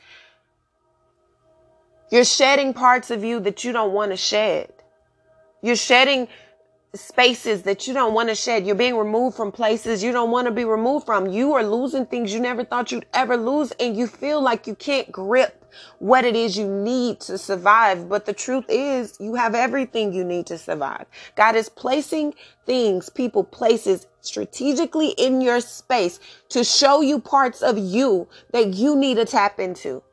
you're 2.09 2.23
shedding 2.23 2.73
parts 2.73 3.11
of 3.11 3.21
you 3.21 3.41
that 3.41 3.65
you 3.65 3.73
don't 3.73 3.91
want 3.91 4.11
to 4.11 4.17
shed. 4.17 4.71
You're 5.61 5.75
shedding 5.75 6.29
spaces 6.95 7.63
that 7.63 7.87
you 7.87 7.93
don't 7.93 8.13
want 8.13 8.29
to 8.29 8.35
shed. 8.35 8.67
You're 8.67 8.75
being 8.75 8.97
removed 8.97 9.35
from 9.35 9.51
places 9.51 10.03
you 10.03 10.11
don't 10.11 10.29
want 10.29 10.45
to 10.45 10.51
be 10.51 10.63
removed 10.63 11.05
from. 11.05 11.27
You 11.27 11.53
are 11.53 11.63
losing 11.63 12.05
things 12.05 12.31
you 12.33 12.39
never 12.39 12.63
thought 12.63 12.91
you'd 12.91 13.07
ever 13.13 13.35
lose 13.35 13.71
and 13.79 13.97
you 13.97 14.05
feel 14.05 14.41
like 14.41 14.67
you 14.67 14.75
can't 14.75 15.11
grip 15.11 15.59
what 15.97 16.23
it 16.23 16.35
is 16.35 16.55
you 16.55 16.67
need 16.67 17.19
to 17.21 17.37
survive. 17.39 18.07
But 18.07 18.25
the 18.27 18.33
truth 18.33 18.65
is 18.69 19.17
you 19.19 19.33
have 19.33 19.55
everything 19.55 20.13
you 20.13 20.23
need 20.23 20.45
to 20.47 20.57
survive. 20.57 21.05
God 21.35 21.55
is 21.55 21.67
placing 21.67 22.35
things, 22.67 23.09
people, 23.09 23.43
places 23.43 24.05
strategically 24.21 25.09
in 25.17 25.41
your 25.41 25.61
space 25.61 26.19
to 26.49 26.63
show 26.63 27.01
you 27.01 27.19
parts 27.19 27.63
of 27.63 27.77
you 27.77 28.27
that 28.51 28.75
you 28.75 28.95
need 28.95 29.15
to 29.15 29.25
tap 29.25 29.59
into. 29.59 30.03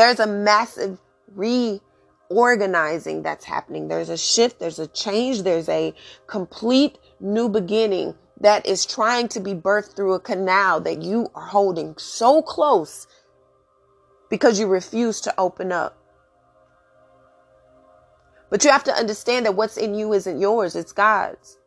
There's 0.00 0.18
a 0.18 0.26
massive 0.26 0.98
reorganizing 1.34 3.22
that's 3.22 3.44
happening. 3.44 3.88
There's 3.88 4.08
a 4.08 4.16
shift, 4.16 4.58
there's 4.58 4.78
a 4.78 4.86
change, 4.86 5.42
there's 5.42 5.68
a 5.68 5.92
complete 6.26 6.96
new 7.20 7.50
beginning 7.50 8.14
that 8.40 8.64
is 8.64 8.86
trying 8.86 9.28
to 9.28 9.40
be 9.40 9.52
birthed 9.52 9.94
through 9.94 10.14
a 10.14 10.20
canal 10.20 10.80
that 10.80 11.02
you 11.02 11.30
are 11.34 11.44
holding 11.44 11.98
so 11.98 12.40
close 12.40 13.06
because 14.30 14.58
you 14.58 14.68
refuse 14.68 15.20
to 15.20 15.34
open 15.38 15.70
up. 15.70 15.98
But 18.48 18.64
you 18.64 18.70
have 18.70 18.84
to 18.84 18.94
understand 18.94 19.44
that 19.44 19.54
what's 19.54 19.76
in 19.76 19.94
you 19.94 20.14
isn't 20.14 20.40
yours, 20.40 20.76
it's 20.76 20.92
God's. 20.92 21.58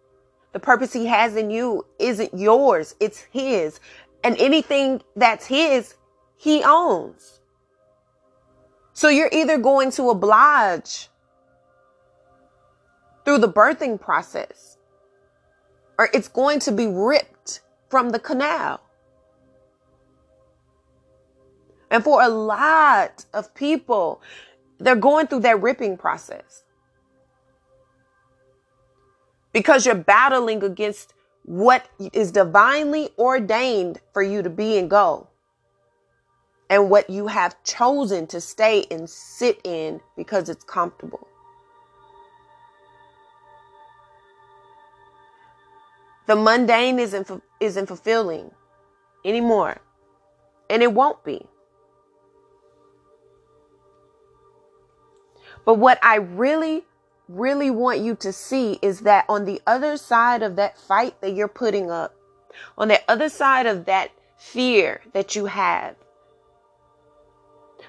The 0.53 0.59
purpose 0.59 0.91
He 0.91 1.05
has 1.05 1.35
in 1.35 1.51
you 1.51 1.85
isn't 1.99 2.33
yours, 2.33 2.95
it's 2.99 3.19
His. 3.19 3.79
And 4.23 4.35
anything 4.39 5.03
that's 5.15 5.45
His, 5.45 5.93
He 6.35 6.63
owns. 6.63 7.41
So 8.93 9.09
you're 9.09 9.29
either 9.31 9.57
going 9.57 9.91
to 9.91 10.09
oblige 10.11 11.09
through 13.25 13.39
the 13.39 13.49
birthing 13.49 13.99
process 13.99 14.77
or 15.97 16.09
it's 16.13 16.27
going 16.27 16.59
to 16.59 16.71
be 16.71 16.87
ripped 16.87 17.61
from 17.89 18.11
the 18.11 18.19
canal. 18.19 18.81
And 21.89 22.03
for 22.03 22.21
a 22.21 22.29
lot 22.29 23.25
of 23.33 23.53
people, 23.53 24.21
they're 24.79 24.95
going 24.95 25.27
through 25.27 25.41
that 25.41 25.61
ripping 25.61 25.97
process 25.97 26.63
because 29.53 29.85
you're 29.85 29.95
battling 29.95 30.63
against 30.63 31.13
what 31.45 31.87
is 32.13 32.31
divinely 32.31 33.09
ordained 33.17 33.99
for 34.11 34.23
you 34.23 34.41
to 34.41 34.49
be 34.49 34.77
and 34.77 34.89
go 34.89 35.27
and 36.73 36.89
what 36.89 37.07
you 37.07 37.27
have 37.27 37.63
chosen 37.63 38.25
to 38.25 38.41
stay 38.41 38.83
and 38.89 39.07
sit 39.07 39.61
in 39.63 40.01
because 40.17 40.49
it's 40.49 40.63
comfortable. 40.63 41.27
The 46.25 46.35
mundane 46.35 46.97
isn't, 46.97 47.29
isn't 47.59 47.85
fulfilling 47.85 48.49
anymore. 49.23 49.81
And 50.67 50.81
it 50.81 50.91
won't 50.91 51.23
be. 51.23 51.45
But 55.65 55.75
what 55.75 55.99
I 56.01 56.15
really, 56.15 56.85
really 57.29 57.69
want 57.69 57.99
you 57.99 58.15
to 58.15 58.33
see 58.33 58.79
is 58.81 59.01
that 59.01 59.25
on 59.29 59.45
the 59.45 59.61
other 59.67 59.95
side 59.95 60.41
of 60.41 60.55
that 60.55 60.79
fight 60.79 61.21
that 61.21 61.35
you're 61.35 61.47
putting 61.47 61.91
up, 61.91 62.15
on 62.79 62.87
the 62.87 62.99
other 63.07 63.29
side 63.29 63.67
of 63.67 63.85
that 63.85 64.09
fear 64.39 65.01
that 65.13 65.35
you 65.35 65.45
have, 65.45 65.95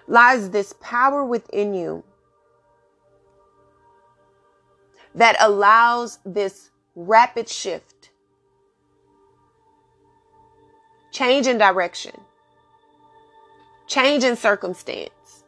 lies 0.06 0.50
this 0.50 0.75
power 0.80 1.25
within 1.25 1.75
you 1.75 2.04
that 5.14 5.37
allows 5.40 6.18
this 6.25 6.70
rapid 6.94 7.49
shift, 7.49 8.11
change 11.12 11.46
in 11.46 11.56
direction, 11.58 12.12
change 13.87 14.25
in 14.25 14.37
circumstance, 14.37 15.44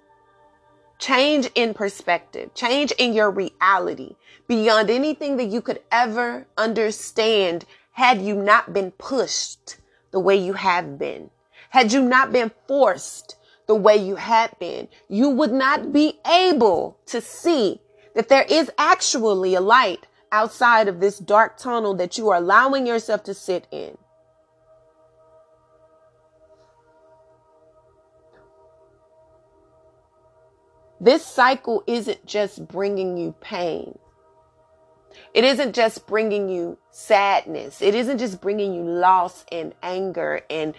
change 0.99 1.49
in 1.55 1.75
perspective, 1.75 2.55
change 2.55 2.93
in 2.93 3.13
your 3.13 3.31
reality 3.31 4.17
beyond 4.47 4.89
anything 4.91 5.37
that 5.37 5.47
you 5.47 5.61
could 5.61 5.81
ever 5.91 6.47
understand 6.57 7.65
had 7.93 8.23
you 8.23 8.35
not 8.35 8.73
been 8.73 8.91
pushed 8.93 9.77
the 10.13 10.21
way 10.21 10.37
you 10.37 10.53
have 10.53 10.99
been, 10.99 11.31
had 11.71 11.93
you 11.93 12.03
not 12.03 12.33
been 12.33 12.51
forced 12.69 13.36
the 13.67 13.75
way 13.75 13.97
you 13.97 14.17
had 14.17 14.57
been, 14.59 14.89
you 15.09 15.29
would 15.31 15.53
not 15.53 15.93
be 15.93 16.19
able 16.27 16.99
to 17.07 17.21
see 17.21 17.81
that 18.15 18.29
there 18.29 18.47
is 18.49 18.71
actually 18.79 19.55
a 19.55 19.61
light 19.61 20.07
outside 20.33 20.89
of 20.89 21.01
this 21.01 21.19
dark 21.19 21.57
tunnel 21.57 21.95
that 21.95 22.17
you 22.17 22.29
are 22.29 22.37
allowing 22.37 22.87
yourself 22.87 23.23
to 23.25 23.35
sit 23.35 23.67
in. 23.71 23.97
This 31.01 31.25
cycle 31.25 31.85
isn't 31.87 32.25
just 32.25 32.67
bringing 32.67 33.19
you 33.19 33.35
pain. 33.41 33.99
It 35.35 35.45
isn't 35.45 35.75
just 35.75 36.07
bringing 36.07 36.49
you 36.49 36.79
sadness. 36.91 37.83
It 37.83 37.95
isn't 37.95 38.19
just 38.19 38.41
bringing 38.41 38.75
you 38.75 38.83
loss 38.83 39.45
and 39.53 39.75
anger 39.83 40.43
and 40.49 40.75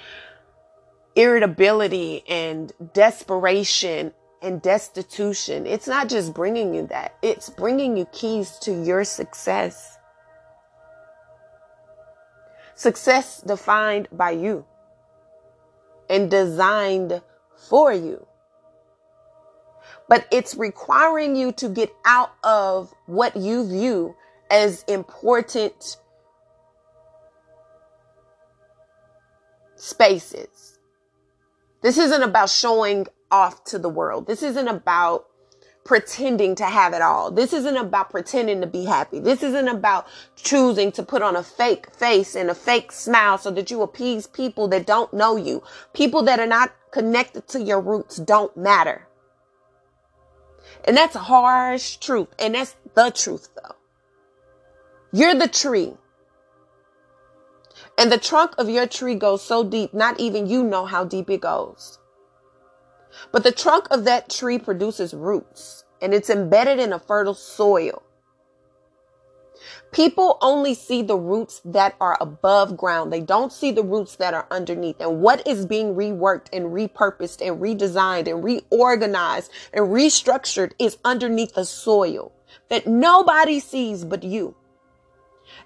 irritability 1.17 2.24
and 2.29 2.71
desperation 2.93 4.13
and 4.41 4.62
destitution. 4.62 5.65
It's 5.65 5.88
not 5.88 6.09
just 6.09 6.33
bringing 6.33 6.75
you 6.75 6.86
that. 6.88 7.17
It's 7.24 7.50
bringing 7.50 7.97
you 7.97 8.05
keys 8.05 8.51
to 8.59 8.83
your 8.83 9.03
success. 9.03 9.97
Success 12.75 13.41
defined 13.41 14.07
by 14.12 14.31
you 14.31 14.63
and 16.07 16.29
designed 16.29 17.21
for 17.67 17.91
you. 17.91 18.27
But 20.07 20.27
it's 20.31 20.53
requiring 20.55 21.36
you 21.36 21.51
to 21.53 21.67
get 21.67 21.89
out 22.05 22.31
of 22.43 22.93
what 23.07 23.36
you 23.36 23.67
view 23.67 24.15
as 24.51 24.83
important 24.83 25.97
spaces. 29.75 30.76
This 31.81 31.98
isn't 31.98 32.24
about 32.24 32.50
showing 32.50 33.07
off 33.31 33.63
to 33.65 33.79
the 33.79 33.89
world. 33.89 34.27
This 34.27 34.43
isn't 34.43 34.67
about 34.67 35.27
pretending 35.84 36.53
to 36.55 36.65
have 36.65 36.93
it 36.93 37.01
all. 37.01 37.31
This 37.31 37.53
isn't 37.53 37.77
about 37.77 38.10
pretending 38.10 38.60
to 38.62 38.67
be 38.67 38.84
happy. 38.84 39.19
This 39.19 39.41
isn't 39.41 39.69
about 39.69 40.05
choosing 40.36 40.91
to 40.91 41.03
put 41.03 41.22
on 41.22 41.36
a 41.36 41.43
fake 41.43 41.93
face 41.93 42.36
and 42.36 42.50
a 42.50 42.55
fake 42.55 42.91
smile 42.91 43.38
so 43.38 43.51
that 43.51 43.72
you 43.72 43.81
appease 43.81 44.27
people 44.27 44.67
that 44.67 44.86
don't 44.86 45.13
know 45.13 45.38
you. 45.38 45.63
People 45.93 46.24
that 46.24 46.39
are 46.39 46.48
not 46.48 46.74
connected 46.91 47.48
to 47.50 47.62
your 47.62 47.79
roots 47.79 48.17
don't 48.17 48.55
matter. 48.57 49.07
And 50.84 50.98
that's 50.98 51.15
a 51.15 51.19
harsh 51.19 51.96
truth. 51.98 52.27
And 52.38 52.55
that's 52.55 52.75
the 52.93 53.10
truth 53.10 53.50
though. 53.55 53.75
You're 55.13 55.36
the 55.36 55.48
tree. 55.48 55.93
And 57.97 58.11
the 58.11 58.17
trunk 58.17 58.53
of 58.57 58.69
your 58.69 58.85
tree 58.85 59.15
goes 59.15 59.41
so 59.41 59.63
deep, 59.63 59.93
not 59.93 60.19
even 60.19 60.47
you 60.47 60.63
know 60.63 60.85
how 60.85 61.03
deep 61.03 61.29
it 61.29 61.41
goes. 61.41 61.99
But 63.31 63.43
the 63.43 63.51
trunk 63.51 63.87
of 63.89 64.03
that 64.05 64.29
tree 64.29 64.59
produces 64.59 65.13
roots 65.13 65.83
and 66.01 66.13
it's 66.13 66.29
embedded 66.29 66.79
in 66.79 66.93
a 66.93 66.99
fertile 66.99 67.33
soil. 67.33 68.03
People 69.91 70.37
only 70.41 70.73
see 70.73 71.01
the 71.01 71.17
roots 71.17 71.61
that 71.65 71.95
are 71.99 72.17
above 72.21 72.77
ground. 72.77 73.11
They 73.11 73.21
don't 73.21 73.51
see 73.51 73.71
the 73.71 73.83
roots 73.83 74.17
that 74.17 74.33
are 74.33 74.45
underneath. 74.51 74.99
And 74.99 75.21
what 75.21 75.47
is 75.47 75.65
being 75.65 75.95
reworked 75.95 76.47
and 76.53 76.65
repurposed 76.67 77.41
and 77.41 77.59
redesigned 77.59 78.27
and 78.27 78.43
reorganized 78.43 79.51
and 79.73 79.87
restructured 79.87 80.73
is 80.77 80.97
underneath 81.03 81.55
the 81.55 81.65
soil 81.65 82.31
that 82.69 82.85
nobody 82.85 83.59
sees 83.59 84.05
but 84.05 84.23
you 84.23 84.55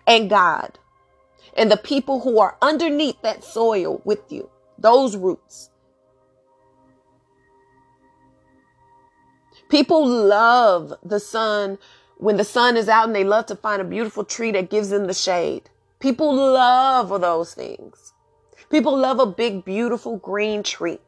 and 0.07 0.29
God 0.29 0.79
and 1.55 1.71
the 1.71 1.77
people 1.77 2.21
who 2.21 2.39
are 2.39 2.57
underneath 2.61 3.21
that 3.21 3.43
soil 3.43 4.01
with 4.03 4.31
you, 4.31 4.49
those 4.77 5.15
roots. 5.15 5.69
People 9.69 10.05
love 10.05 10.93
the 11.03 11.19
sun 11.19 11.77
when 12.17 12.37
the 12.37 12.43
sun 12.43 12.77
is 12.77 12.89
out 12.89 13.07
and 13.07 13.15
they 13.15 13.23
love 13.23 13.45
to 13.47 13.55
find 13.55 13.81
a 13.81 13.85
beautiful 13.85 14.23
tree 14.23 14.51
that 14.51 14.69
gives 14.69 14.89
them 14.89 15.07
the 15.07 15.13
shade. 15.13 15.69
People 15.99 16.35
love 16.35 17.09
those 17.21 17.53
things. 17.53 18.13
People 18.69 18.97
love 18.97 19.19
a 19.19 19.25
big, 19.25 19.63
beautiful 19.65 20.17
green 20.17 20.63
tree 20.63 20.99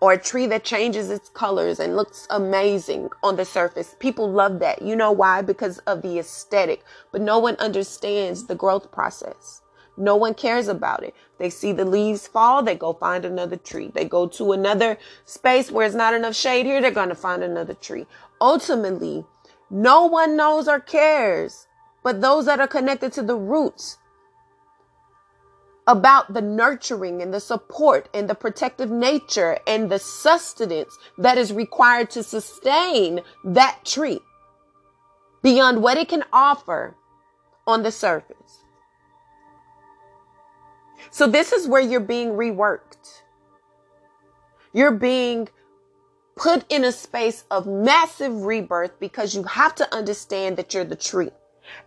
or 0.00 0.12
a 0.12 0.18
tree 0.18 0.46
that 0.46 0.64
changes 0.64 1.10
its 1.10 1.28
colors 1.30 1.80
and 1.80 1.96
looks 1.96 2.26
amazing 2.30 3.08
on 3.22 3.36
the 3.36 3.44
surface. 3.44 3.96
People 3.98 4.30
love 4.30 4.58
that. 4.60 4.82
You 4.82 4.96
know 4.96 5.12
why? 5.12 5.42
Because 5.42 5.78
of 5.80 6.02
the 6.02 6.18
aesthetic, 6.18 6.84
but 7.12 7.20
no 7.20 7.38
one 7.38 7.56
understands 7.56 8.46
the 8.46 8.54
growth 8.54 8.92
process. 8.92 9.62
No 9.96 10.16
one 10.16 10.34
cares 10.34 10.68
about 10.68 11.02
it. 11.02 11.14
They 11.38 11.48
see 11.48 11.72
the 11.72 11.84
leaves 11.84 12.26
fall, 12.26 12.62
they 12.62 12.74
go 12.74 12.92
find 12.92 13.24
another 13.24 13.56
tree. 13.56 13.90
They 13.94 14.04
go 14.04 14.26
to 14.28 14.52
another 14.52 14.98
space 15.24 15.70
where 15.70 15.86
it's 15.86 15.94
not 15.94 16.14
enough 16.14 16.34
shade 16.34 16.66
here, 16.66 16.80
they're 16.82 16.90
going 16.90 17.08
to 17.08 17.14
find 17.14 17.42
another 17.42 17.74
tree. 17.74 18.06
Ultimately, 18.40 19.24
no 19.70 20.04
one 20.06 20.36
knows 20.36 20.68
or 20.68 20.80
cares 20.80 21.66
but 22.06 22.20
those 22.20 22.46
that 22.46 22.60
are 22.60 22.68
connected 22.68 23.12
to 23.12 23.20
the 23.20 23.34
roots 23.34 23.98
about 25.86 26.34
the 26.34 26.40
nurturing 26.40 27.22
and 27.22 27.32
the 27.32 27.40
support 27.40 28.08
and 28.12 28.28
the 28.28 28.34
protective 28.34 28.90
nature 28.90 29.58
and 29.66 29.90
the 29.90 29.98
sustenance 29.98 30.98
that 31.18 31.38
is 31.38 31.52
required 31.52 32.10
to 32.10 32.22
sustain 32.22 33.20
that 33.44 33.78
tree 33.84 34.20
beyond 35.42 35.82
what 35.82 35.96
it 35.96 36.08
can 36.08 36.24
offer 36.32 36.96
on 37.66 37.82
the 37.82 37.92
surface. 37.92 38.64
So 41.10 41.26
this 41.26 41.52
is 41.52 41.68
where 41.68 41.80
you're 41.80 42.00
being 42.00 42.30
reworked. 42.30 43.22
You're 44.72 44.90
being 44.90 45.48
put 46.36 46.64
in 46.68 46.84
a 46.84 46.92
space 46.92 47.44
of 47.50 47.66
massive 47.66 48.42
rebirth 48.42 48.98
because 49.00 49.34
you 49.34 49.44
have 49.44 49.74
to 49.76 49.94
understand 49.94 50.56
that 50.56 50.74
you're 50.74 50.84
the 50.84 50.96
tree. 50.96 51.30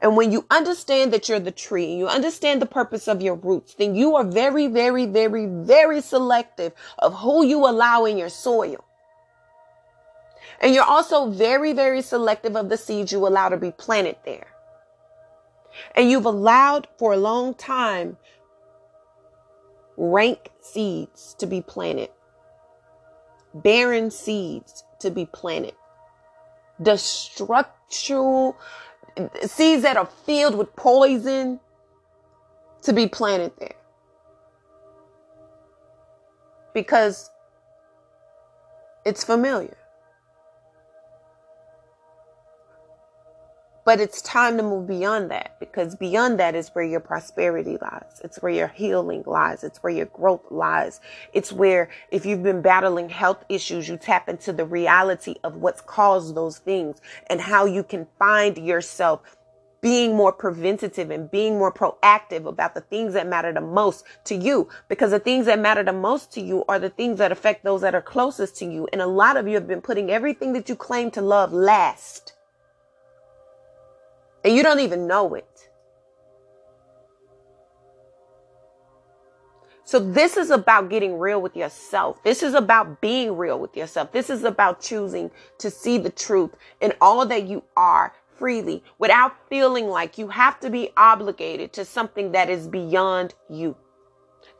And 0.01 0.15
when 0.15 0.31
you 0.31 0.45
understand 0.49 1.13
that 1.13 1.29
you're 1.29 1.39
the 1.39 1.51
tree, 1.51 1.91
and 1.91 1.99
you 1.99 2.07
understand 2.07 2.61
the 2.61 2.65
purpose 2.65 3.07
of 3.07 3.21
your 3.21 3.35
roots, 3.35 3.75
then 3.75 3.95
you 3.95 4.15
are 4.15 4.23
very, 4.23 4.67
very, 4.67 5.05
very, 5.05 5.45
very 5.45 6.01
selective 6.01 6.73
of 6.97 7.19
who 7.19 7.45
you 7.45 7.65
allow 7.65 8.05
in 8.05 8.17
your 8.17 8.29
soil. 8.29 8.83
And 10.61 10.73
you're 10.73 10.83
also 10.83 11.29
very, 11.29 11.73
very 11.73 12.01
selective 12.01 12.55
of 12.55 12.69
the 12.69 12.77
seeds 12.77 13.11
you 13.11 13.25
allow 13.25 13.49
to 13.49 13.57
be 13.57 13.71
planted 13.71 14.17
there. 14.25 14.47
And 15.95 16.09
you've 16.09 16.25
allowed 16.25 16.87
for 16.97 17.13
a 17.13 17.17
long 17.17 17.53
time 17.53 18.17
rank 19.95 20.49
seeds 20.61 21.35
to 21.39 21.45
be 21.45 21.61
planted, 21.61 22.09
barren 23.53 24.11
seeds 24.11 24.83
to 24.99 25.11
be 25.11 25.25
planted, 25.25 25.75
destructural 26.81 28.55
seeds 29.45 29.83
that 29.83 29.97
are 29.97 30.09
filled 30.25 30.55
with 30.55 30.75
poison 30.75 31.59
to 32.83 32.93
be 32.93 33.07
planted 33.07 33.51
there. 33.59 33.75
Because 36.73 37.29
it's 39.05 39.23
familiar. 39.23 39.78
But 43.89 43.99
it's 43.99 44.21
time 44.21 44.55
to 44.57 44.61
move 44.61 44.85
beyond 44.85 45.31
that 45.31 45.59
because 45.59 45.95
beyond 45.95 46.39
that 46.39 46.53
is 46.53 46.69
where 46.75 46.85
your 46.85 46.99
prosperity 46.99 47.75
lies. 47.81 48.21
It's 48.23 48.37
where 48.37 48.51
your 48.51 48.67
healing 48.67 49.23
lies. 49.25 49.63
It's 49.63 49.81
where 49.81 49.91
your 49.91 50.05
growth 50.05 50.51
lies. 50.51 51.01
It's 51.33 51.51
where 51.51 51.89
if 52.11 52.23
you've 52.23 52.43
been 52.43 52.61
battling 52.61 53.09
health 53.09 53.43
issues, 53.49 53.89
you 53.89 53.97
tap 53.97 54.29
into 54.29 54.53
the 54.53 54.63
reality 54.63 55.37
of 55.43 55.55
what's 55.55 55.81
caused 55.81 56.35
those 56.35 56.59
things 56.59 57.01
and 57.31 57.41
how 57.41 57.65
you 57.65 57.81
can 57.81 58.05
find 58.19 58.59
yourself 58.59 59.21
being 59.81 60.15
more 60.15 60.33
preventative 60.33 61.09
and 61.09 61.31
being 61.31 61.57
more 61.57 61.73
proactive 61.73 62.45
about 62.45 62.75
the 62.75 62.81
things 62.81 63.15
that 63.15 63.25
matter 63.25 63.51
the 63.51 63.59
most 63.59 64.05
to 64.25 64.35
you 64.35 64.69
because 64.87 65.09
the 65.09 65.19
things 65.19 65.47
that 65.47 65.57
matter 65.57 65.81
the 65.81 65.91
most 65.91 66.31
to 66.33 66.41
you 66.41 66.63
are 66.69 66.77
the 66.77 66.91
things 66.91 67.17
that 67.17 67.31
affect 67.31 67.63
those 67.63 67.81
that 67.81 67.95
are 67.95 68.03
closest 68.03 68.55
to 68.55 68.65
you. 68.65 68.87
And 68.93 69.01
a 69.01 69.07
lot 69.07 69.35
of 69.35 69.47
you 69.47 69.55
have 69.55 69.67
been 69.67 69.81
putting 69.81 70.11
everything 70.11 70.53
that 70.53 70.69
you 70.69 70.75
claim 70.75 71.09
to 71.09 71.21
love 71.23 71.51
last. 71.51 72.33
And 74.49 74.57
you 74.57 74.63
don't 74.63 74.79
even 74.79 75.05
know 75.05 75.35
it. 75.35 75.69
So 79.83 79.99
this 79.99 80.37
is 80.37 80.49
about 80.49 80.89
getting 80.89 81.19
real 81.19 81.39
with 81.39 81.55
yourself. 81.55 82.23
This 82.23 82.41
is 82.41 82.55
about 82.55 82.99
being 82.99 83.37
real 83.37 83.59
with 83.59 83.77
yourself. 83.77 84.11
This 84.11 84.31
is 84.31 84.43
about 84.43 84.81
choosing 84.81 85.29
to 85.59 85.69
see 85.69 85.99
the 85.99 86.09
truth 86.09 86.55
in 86.81 86.93
all 86.99 87.27
that 87.27 87.45
you 87.45 87.63
are 87.77 88.15
freely 88.39 88.83
without 88.97 89.35
feeling 89.51 89.87
like 89.87 90.17
you 90.17 90.29
have 90.29 90.59
to 90.61 90.71
be 90.71 90.89
obligated 90.97 91.71
to 91.73 91.85
something 91.85 92.31
that 92.31 92.49
is 92.49 92.67
beyond 92.67 93.35
you, 93.51 93.75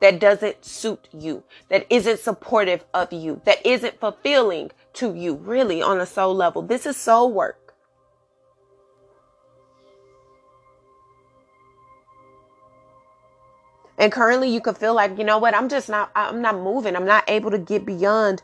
that 0.02 0.19
doesn't 0.19 0.63
suit 0.63 1.08
you, 1.12 1.43
that 1.69 1.88
isn't 1.89 2.19
supportive 2.19 2.86
of 2.93 3.12
you, 3.12 3.41
that 3.45 3.65
isn't 3.65 3.99
fulfilling 3.99 4.69
to 4.93 5.15
you, 5.15 5.34
really 5.34 5.82
on 5.82 5.99
a 5.99 6.06
soul 6.06 6.36
level. 6.36 6.62
This 6.62 6.86
is 6.86 6.95
soul 6.95 7.34
work. 7.34 7.68
And 13.99 14.12
currently 14.12 14.49
you 14.49 14.62
could 14.62 14.77
feel 14.77 14.95
like, 14.95 15.17
you 15.17 15.25
know 15.25 15.38
what, 15.38 15.53
I'm 15.53 15.67
just 15.67 15.89
not, 15.89 16.09
I'm 16.15 16.41
not 16.41 16.55
moving. 16.55 16.95
I'm 16.95 17.05
not 17.05 17.25
able 17.29 17.51
to 17.51 17.59
get 17.59 17.85
beyond 17.85 18.41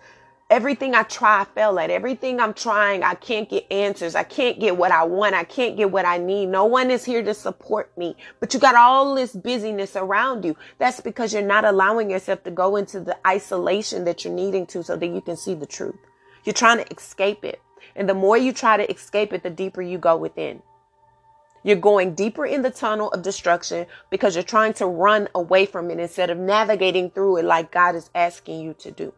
everything 0.50 0.94
I 0.94 1.04
try, 1.04 1.42
I 1.42 1.46
fail 1.46 1.80
at. 1.80 1.90
Everything 1.90 2.40
I'm 2.40 2.54
trying, 2.54 3.04
I 3.04 3.16
can't 3.16 3.50
get 3.50 3.66
answers. 3.72 4.16
I 4.16 4.24
can't 4.24 4.60
get 4.60 4.78
what 4.78 4.92
I 4.92 5.04
want. 5.04 5.34
I 5.34 5.44
can't 5.44 5.78
get 5.78 5.92
what 5.92 6.06
I 6.06 6.18
need. 6.18 6.48
No 6.48 6.66
one 6.66 6.92
is 6.92 7.06
here 7.06 7.24
to 7.24 7.34
support 7.34 7.98
me. 7.98 8.16
But 8.40 8.54
you 8.54 8.60
got 8.60 8.76
all 8.76 9.16
this 9.16 9.34
busyness 9.34 9.96
around 9.96 10.46
you. 10.46 10.56
That's 10.78 11.00
because 11.00 11.34
you're 11.34 11.42
not 11.42 11.66
allowing 11.66 12.10
yourself 12.10 12.44
to 12.44 12.52
go 12.52 12.76
into 12.76 13.00
the 13.00 13.18
isolation 13.26 14.04
that 14.06 14.24
you're 14.24 14.34
needing 14.34 14.66
to 14.68 14.84
so 14.84 14.98
that 14.98 15.08
you 15.08 15.22
can 15.22 15.38
see 15.38 15.56
the 15.56 15.66
truth. 15.66 15.96
You're 16.44 16.54
trying 16.54 16.84
to 16.84 16.94
escape 16.94 17.44
it. 17.44 17.62
And 17.96 18.10
the 18.10 18.14
more 18.14 18.38
you 18.38 18.52
try 18.52 18.78
to 18.78 18.92
escape 18.92 19.32
it, 19.32 19.42
the 19.42 19.50
deeper 19.50 19.82
you 19.82 19.98
go 19.98 20.18
within. 20.18 20.62
You're 21.66 21.78
going 21.78 22.14
deeper 22.14 22.46
in 22.46 22.62
the 22.62 22.70
tunnel 22.70 23.12
of 23.12 23.24
destruction 23.24 23.88
because 24.12 24.36
you're 24.36 24.44
trying 24.44 24.74
to 24.74 24.86
run 24.86 25.28
away 25.34 25.66
from 25.66 25.90
it 25.90 26.00
instead 26.00 26.30
of 26.30 26.38
navigating 26.38 27.10
through 27.10 27.38
it 27.38 27.46
like 27.46 27.72
God 27.72 27.96
is 27.96 28.12
asking 28.14 28.62
you 28.62 28.76
to 28.76 28.92
do. 28.92 29.12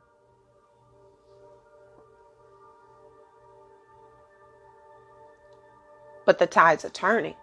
But 6.26 6.40
the 6.40 6.48
tides 6.48 6.86
are 6.86 6.90
turning. 6.90 7.36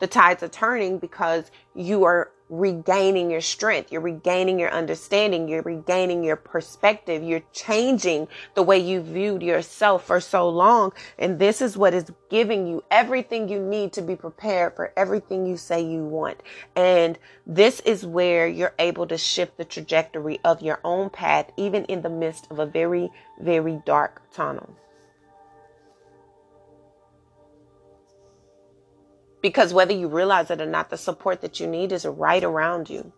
The 0.00 0.06
tides 0.06 0.42
are 0.42 0.48
turning 0.48 0.98
because 0.98 1.50
you 1.74 2.04
are 2.04 2.30
regaining 2.58 3.30
your 3.30 3.40
strength. 3.40 3.90
You're 3.90 4.00
regaining 4.00 4.58
your 4.58 4.70
understanding. 4.70 5.48
You're 5.48 5.62
regaining 5.62 6.22
your 6.22 6.36
perspective. 6.36 7.22
You're 7.22 7.42
changing 7.52 8.28
the 8.54 8.62
way 8.62 8.78
you 8.78 9.00
viewed 9.00 9.42
yourself 9.42 10.06
for 10.06 10.20
so 10.20 10.48
long. 10.48 10.92
And 11.18 11.38
this 11.38 11.60
is 11.60 11.76
what 11.76 11.94
is 11.94 12.10
giving 12.30 12.66
you 12.66 12.84
everything 12.90 13.48
you 13.48 13.60
need 13.60 13.92
to 13.94 14.02
be 14.02 14.16
prepared 14.16 14.76
for 14.76 14.92
everything 14.96 15.46
you 15.46 15.56
say 15.56 15.82
you 15.82 16.04
want. 16.04 16.42
And 16.76 17.18
this 17.46 17.80
is 17.80 18.06
where 18.06 18.46
you're 18.46 18.74
able 18.78 19.06
to 19.08 19.18
shift 19.18 19.56
the 19.56 19.64
trajectory 19.64 20.40
of 20.44 20.62
your 20.62 20.80
own 20.84 21.10
path, 21.10 21.50
even 21.56 21.84
in 21.86 22.02
the 22.02 22.10
midst 22.10 22.50
of 22.50 22.58
a 22.58 22.66
very, 22.66 23.10
very 23.40 23.82
dark 23.84 24.22
tunnel. 24.32 24.74
Because 29.44 29.74
whether 29.74 29.92
you 29.92 30.08
realize 30.08 30.50
it 30.50 30.62
or 30.62 30.64
not, 30.64 30.88
the 30.88 30.96
support 30.96 31.42
that 31.42 31.60
you 31.60 31.66
need 31.66 31.92
is 31.92 32.06
right 32.06 32.42
around 32.42 32.88
you. 32.88 33.12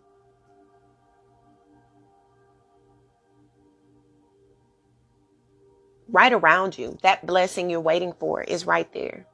Right 6.09 6.33
around 6.33 6.77
you. 6.77 6.97
That 7.01 7.25
blessing 7.25 7.69
you're 7.69 7.79
waiting 7.79 8.11
for 8.19 8.43
is 8.43 8.67
right 8.67 8.91
there. 8.91 9.25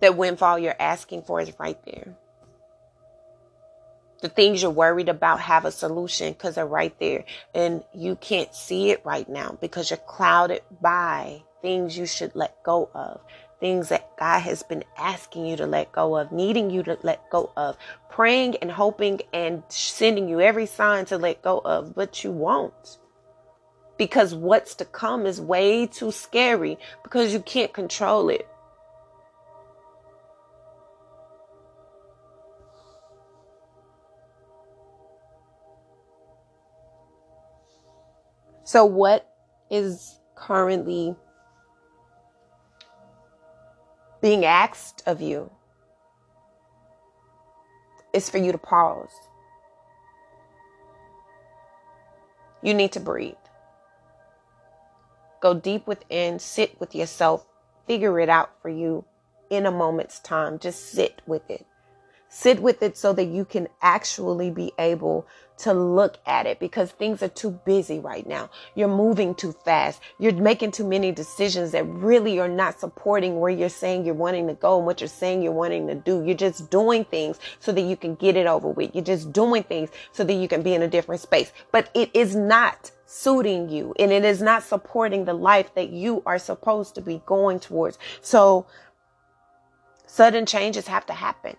That 0.00 0.16
windfall 0.16 0.58
you're 0.58 0.74
asking 0.80 1.22
for 1.22 1.40
is 1.40 1.52
right 1.60 1.78
there. 1.84 2.16
The 4.22 4.30
things 4.30 4.62
you're 4.62 4.72
worried 4.72 5.08
about 5.08 5.38
have 5.38 5.64
a 5.64 5.70
solution 5.70 6.32
because 6.32 6.56
they're 6.56 6.66
right 6.66 6.98
there. 6.98 7.24
And 7.54 7.84
you 7.94 8.16
can't 8.16 8.52
see 8.52 8.90
it 8.90 9.00
right 9.04 9.28
now 9.28 9.56
because 9.60 9.90
you're 9.90 9.98
clouded 9.98 10.62
by 10.80 11.44
things 11.62 11.96
you 11.96 12.06
should 12.06 12.34
let 12.34 12.60
go 12.64 12.90
of 12.92 13.20
things 13.60 13.90
that 13.90 14.16
God 14.18 14.40
has 14.40 14.62
been 14.62 14.84
asking 14.96 15.46
you 15.46 15.56
to 15.56 15.66
let 15.66 15.92
go 15.92 16.16
of, 16.16 16.32
needing 16.32 16.70
you 16.70 16.82
to 16.84 16.98
let 17.02 17.28
go 17.30 17.52
of, 17.56 17.76
praying 18.10 18.56
and 18.56 18.70
hoping 18.70 19.20
and 19.32 19.62
sending 19.68 20.28
you 20.28 20.40
every 20.40 20.66
sign 20.66 21.04
to 21.06 21.18
let 21.18 21.42
go 21.42 21.60
of, 21.64 21.94
but 21.94 22.24
you 22.24 22.32
won't. 22.32 22.98
Because 23.98 24.34
what's 24.34 24.74
to 24.76 24.84
come 24.86 25.26
is 25.26 25.40
way 25.40 25.86
too 25.86 26.10
scary 26.10 26.78
because 27.04 27.32
you 27.34 27.40
can't 27.40 27.72
control 27.72 28.30
it. 28.30 28.48
So, 38.64 38.84
what 38.84 39.28
is 39.68 40.20
currently 40.36 41.16
being 44.20 44.44
asked 44.44 45.02
of 45.06 45.20
you 45.20 45.50
is 48.12 48.28
for 48.28 48.38
you 48.38 48.52
to 48.52 48.58
pause. 48.58 49.12
You 52.62 52.74
need 52.74 52.92
to 52.92 53.00
breathe. 53.00 53.34
Go 55.40 55.54
deep 55.54 55.86
within, 55.86 56.38
sit 56.38 56.78
with 56.78 56.94
yourself, 56.94 57.46
figure 57.86 58.20
it 58.20 58.28
out 58.28 58.50
for 58.60 58.68
you 58.68 59.04
in 59.48 59.64
a 59.64 59.70
moment's 59.70 60.18
time. 60.20 60.58
Just 60.58 60.90
sit 60.90 61.22
with 61.26 61.48
it. 61.50 61.64
Sit 62.28 62.60
with 62.60 62.82
it 62.82 62.96
so 62.96 63.12
that 63.14 63.24
you 63.24 63.44
can 63.44 63.68
actually 63.80 64.50
be 64.50 64.72
able 64.78 65.26
to 65.60 65.72
look 65.72 66.18
at 66.26 66.46
it 66.46 66.58
because 66.58 66.90
things 66.90 67.22
are 67.22 67.28
too 67.28 67.50
busy 67.50 67.98
right 67.98 68.26
now. 68.26 68.50
You're 68.74 68.88
moving 68.88 69.34
too 69.34 69.52
fast. 69.52 70.00
You're 70.18 70.32
making 70.32 70.72
too 70.72 70.86
many 70.86 71.12
decisions 71.12 71.72
that 71.72 71.84
really 71.84 72.38
are 72.40 72.48
not 72.48 72.80
supporting 72.80 73.40
where 73.40 73.50
you're 73.50 73.68
saying 73.68 74.04
you're 74.04 74.14
wanting 74.14 74.46
to 74.48 74.54
go 74.54 74.78
and 74.78 74.86
what 74.86 75.00
you're 75.00 75.08
saying 75.08 75.42
you're 75.42 75.52
wanting 75.52 75.86
to 75.88 75.94
do. 75.94 76.24
You're 76.24 76.36
just 76.36 76.70
doing 76.70 77.04
things 77.04 77.38
so 77.58 77.72
that 77.72 77.82
you 77.82 77.96
can 77.96 78.14
get 78.14 78.36
it 78.36 78.46
over 78.46 78.68
with. 78.68 78.94
You're 78.94 79.04
just 79.04 79.32
doing 79.32 79.62
things 79.62 79.90
so 80.12 80.24
that 80.24 80.34
you 80.34 80.48
can 80.48 80.62
be 80.62 80.74
in 80.74 80.82
a 80.82 80.88
different 80.88 81.20
space. 81.20 81.52
But 81.72 81.90
it 81.94 82.10
is 82.14 82.34
not 82.34 82.90
suiting 83.06 83.68
you 83.68 83.94
and 83.98 84.12
it 84.12 84.24
is 84.24 84.40
not 84.40 84.62
supporting 84.62 85.24
the 85.24 85.34
life 85.34 85.74
that 85.74 85.90
you 85.90 86.22
are 86.26 86.38
supposed 86.38 86.94
to 86.94 87.00
be 87.00 87.20
going 87.26 87.60
towards. 87.60 87.98
So 88.22 88.66
sudden 90.06 90.46
changes 90.46 90.86
have 90.86 91.06
to 91.06 91.12
happen 91.12 91.56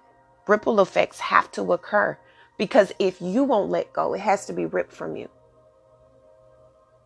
ripple 0.47 0.81
effects 0.81 1.19
have 1.19 1.51
to 1.51 1.73
occur 1.73 2.17
because 2.61 2.93
if 2.99 3.19
you 3.19 3.43
won't 3.43 3.71
let 3.71 3.91
go, 3.91 4.13
it 4.13 4.19
has 4.19 4.45
to 4.45 4.53
be 4.53 4.67
ripped 4.67 4.91
from 4.91 5.15
you. 5.15 5.27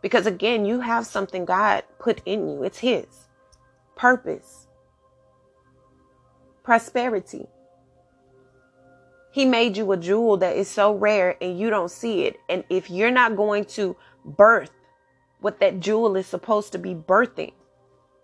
Because 0.01 0.25
again, 0.25 0.65
you 0.65 0.81
have 0.81 1.05
something 1.05 1.45
God 1.45 1.85
put 1.97 2.21
in 2.25 2.49
you, 2.49 2.63
it's 2.63 2.79
His 2.79 3.05
purpose, 3.95 4.67
prosperity. 6.61 7.45
He 9.31 9.45
made 9.45 9.77
you 9.77 9.89
a 9.93 9.97
jewel 9.97 10.35
that 10.35 10.57
is 10.57 10.67
so 10.67 10.93
rare 10.93 11.37
and 11.41 11.57
you 11.57 11.69
don't 11.69 11.89
see 11.89 12.23
it. 12.23 12.37
And 12.49 12.65
if 12.69 12.89
you're 12.89 13.09
not 13.09 13.37
going 13.37 13.63
to 13.75 13.95
birth 14.25 14.71
what 15.39 15.61
that 15.61 15.79
jewel 15.79 16.17
is 16.17 16.27
supposed 16.27 16.73
to 16.73 16.77
be 16.77 16.93
birthing, 16.93 17.53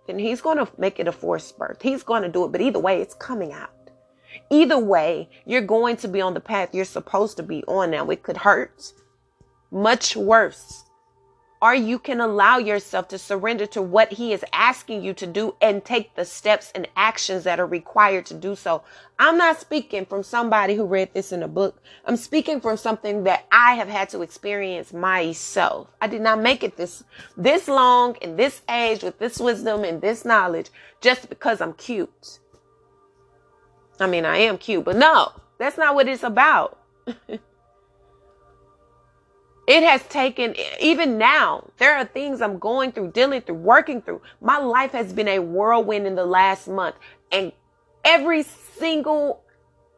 then 0.05 0.19
He's 0.19 0.41
going 0.41 0.57
to 0.57 0.67
make 0.77 0.99
it 0.99 1.07
a 1.07 1.13
forced 1.13 1.57
birth. 1.57 1.81
He's 1.81 2.03
going 2.03 2.23
to 2.23 2.29
do 2.29 2.43
it. 2.43 2.51
But 2.51 2.59
either 2.59 2.79
way, 2.79 3.01
it's 3.01 3.13
coming 3.13 3.53
out. 3.53 3.71
Either 4.49 4.77
way, 4.77 5.29
you're 5.45 5.61
going 5.61 5.97
to 5.97 6.07
be 6.07 6.21
on 6.21 6.33
the 6.33 6.39
path 6.39 6.73
you're 6.73 6.85
supposed 6.85 7.37
to 7.37 7.43
be 7.43 7.63
on 7.65 7.91
now. 7.91 8.09
It 8.09 8.23
could 8.23 8.37
hurt 8.37 8.93
much 9.71 10.15
worse. 10.15 10.83
Or 11.63 11.75
you 11.75 11.99
can 11.99 12.19
allow 12.19 12.57
yourself 12.57 13.07
to 13.09 13.19
surrender 13.19 13.67
to 13.67 13.83
what 13.83 14.13
he 14.13 14.33
is 14.33 14.43
asking 14.51 15.03
you 15.03 15.13
to 15.13 15.27
do 15.27 15.55
and 15.61 15.85
take 15.85 16.15
the 16.15 16.25
steps 16.25 16.71
and 16.73 16.87
actions 16.95 17.43
that 17.43 17.59
are 17.59 17.67
required 17.67 18.25
to 18.27 18.33
do 18.33 18.55
so. 18.55 18.83
I'm 19.19 19.37
not 19.37 19.61
speaking 19.61 20.07
from 20.07 20.23
somebody 20.23 20.73
who 20.73 20.85
read 20.85 21.13
this 21.13 21.31
in 21.31 21.43
a 21.43 21.47
book. 21.47 21.79
I'm 22.03 22.17
speaking 22.17 22.61
from 22.61 22.77
something 22.77 23.25
that 23.25 23.45
I 23.51 23.75
have 23.75 23.89
had 23.89 24.09
to 24.09 24.23
experience 24.23 24.91
myself. 24.91 25.87
I 26.01 26.07
did 26.07 26.21
not 26.21 26.41
make 26.41 26.63
it 26.63 26.77
this, 26.77 27.03
this 27.37 27.67
long 27.67 28.15
in 28.23 28.37
this 28.37 28.63
age 28.67 29.03
with 29.03 29.19
this 29.19 29.39
wisdom 29.39 29.83
and 29.83 30.01
this 30.01 30.25
knowledge 30.25 30.71
just 30.99 31.29
because 31.29 31.61
I'm 31.61 31.73
cute. 31.73 32.39
I 34.01 34.07
mean, 34.07 34.25
I 34.25 34.37
am 34.37 34.57
cute, 34.57 34.83
but 34.83 34.97
no, 34.97 35.31
that's 35.57 35.77
not 35.77 35.95
what 35.95 36.07
it's 36.07 36.23
about. 36.23 36.79
it 37.05 37.39
has 39.67 40.03
taken, 40.07 40.55
even 40.79 41.17
now, 41.17 41.69
there 41.77 41.95
are 41.95 42.05
things 42.05 42.41
I'm 42.41 42.57
going 42.57 42.91
through, 42.91 43.11
dealing 43.11 43.41
through, 43.41 43.55
working 43.55 44.01
through. 44.01 44.21
My 44.41 44.57
life 44.57 44.91
has 44.91 45.13
been 45.13 45.27
a 45.27 45.39
whirlwind 45.39 46.07
in 46.07 46.15
the 46.15 46.25
last 46.25 46.67
month. 46.67 46.95
And 47.31 47.51
every 48.03 48.43
single, 48.43 49.43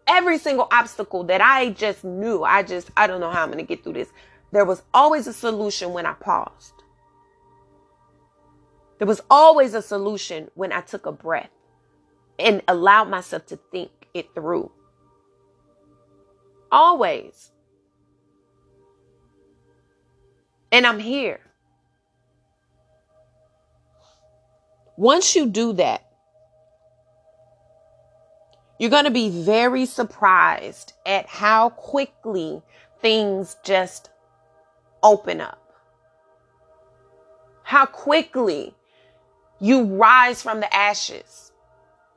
every 0.06 0.38
single 0.38 0.68
obstacle 0.72 1.24
that 1.26 1.42
I 1.42 1.70
just 1.70 2.04
knew, 2.04 2.44
I 2.44 2.64
just, 2.64 2.92
I 2.98 3.08
don't 3.08 3.22
know 3.22 3.32
how 3.32 3.44
I'm 3.44 3.52
going 3.52 3.66
to 3.66 3.76
get 3.76 3.84
through 3.84 3.94
this. 3.94 4.10
There 4.52 4.66
was 4.66 4.84
always 4.94 5.28
a 5.28 5.34
solution 5.34 5.94
when 5.94 6.06
I 6.06 6.14
paused. 6.14 6.74
There 9.00 9.08
was 9.08 9.22
always 9.30 9.74
a 9.74 9.82
solution 9.82 10.52
when 10.56 10.72
I 10.72 10.82
took 10.82 11.06
a 11.06 11.12
breath 11.12 11.50
and 12.40 12.62
allowed 12.68 13.10
myself 13.10 13.46
to 13.48 13.60
think 13.72 13.92
it 14.14 14.34
through. 14.34 14.72
Always. 16.72 17.52
And 20.72 20.88
I'm 20.88 21.00
here. 21.00 21.40
Once 24.98 25.36
you 25.36 25.48
do 25.48 25.74
that, 25.74 26.06
you're 28.80 28.90
going 28.90 29.06
to 29.06 29.12
be 29.12 29.30
very 29.30 29.86
surprised 29.86 30.94
at 31.06 31.28
how 31.28 31.70
quickly 31.70 32.62
things 33.02 33.56
just 33.64 34.10
open 35.02 35.42
up. 35.42 35.60
How 37.64 37.86
quickly 37.86 38.76
you 39.60 39.86
rise 39.86 40.42
from 40.42 40.60
the 40.60 40.76
ashes 40.76 41.53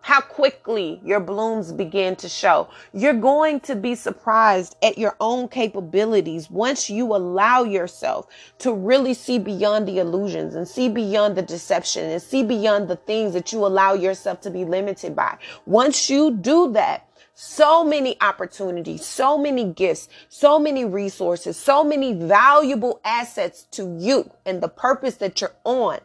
how 0.07 0.21
quickly 0.21 1.01
your 1.05 1.19
blooms 1.19 1.73
begin 1.73 2.15
to 2.15 2.29
show. 2.29 2.69
You're 2.93 3.13
going 3.13 3.59
to 3.63 3.75
be 3.75 3.97
surprised 3.97 4.77
at 4.81 4.97
your 4.97 5.17
own 5.19 5.49
capabilities 5.49 6.49
once 6.49 6.89
you 6.89 7.17
allow 7.17 7.65
yourself 7.65 8.29
to 8.59 8.73
really 8.73 9.15
see 9.15 9.41
beyond 9.41 9.89
the 9.89 9.99
illusions 9.99 10.55
and 10.55 10.69
see 10.69 10.89
beyond 10.89 11.37
the 11.37 11.43
deception 11.43 12.09
and 12.09 12.23
see 12.23 12.45
beyond 12.45 12.87
the 12.87 12.95
things 12.95 13.33
that 13.33 13.53
you 13.53 13.67
allow 13.67 13.95
yourself 13.95 14.41
to 14.43 14.51
be 14.51 14.65
limited 14.65 15.17
by. 15.17 15.37
Once 15.65 16.09
you 16.09 16.31
do 16.31 16.71
that, 16.71 17.09
so 17.35 17.83
many 17.83 18.17
opportunities, 18.21 19.05
so 19.05 19.37
many 19.37 19.65
gifts, 19.65 20.09
so 20.29 20.57
many 20.57 20.85
resources, 20.85 21.57
so 21.57 21.83
many 21.83 22.13
valuable 22.13 23.01
assets 23.05 23.67
to 23.73 23.97
you 23.99 24.31
and 24.45 24.63
the 24.63 24.69
purpose 24.69 25.17
that 25.17 25.41
you're 25.41 25.57
on 25.65 25.99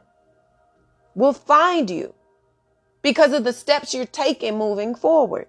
will 1.14 1.34
find 1.34 1.92
you 1.92 2.16
because 3.02 3.34
of 3.34 3.44
the 3.44 3.54
steps 3.54 3.94
you're 3.94 4.06
taking 4.06 4.58
moving 4.58 4.96
forward. 4.96 5.48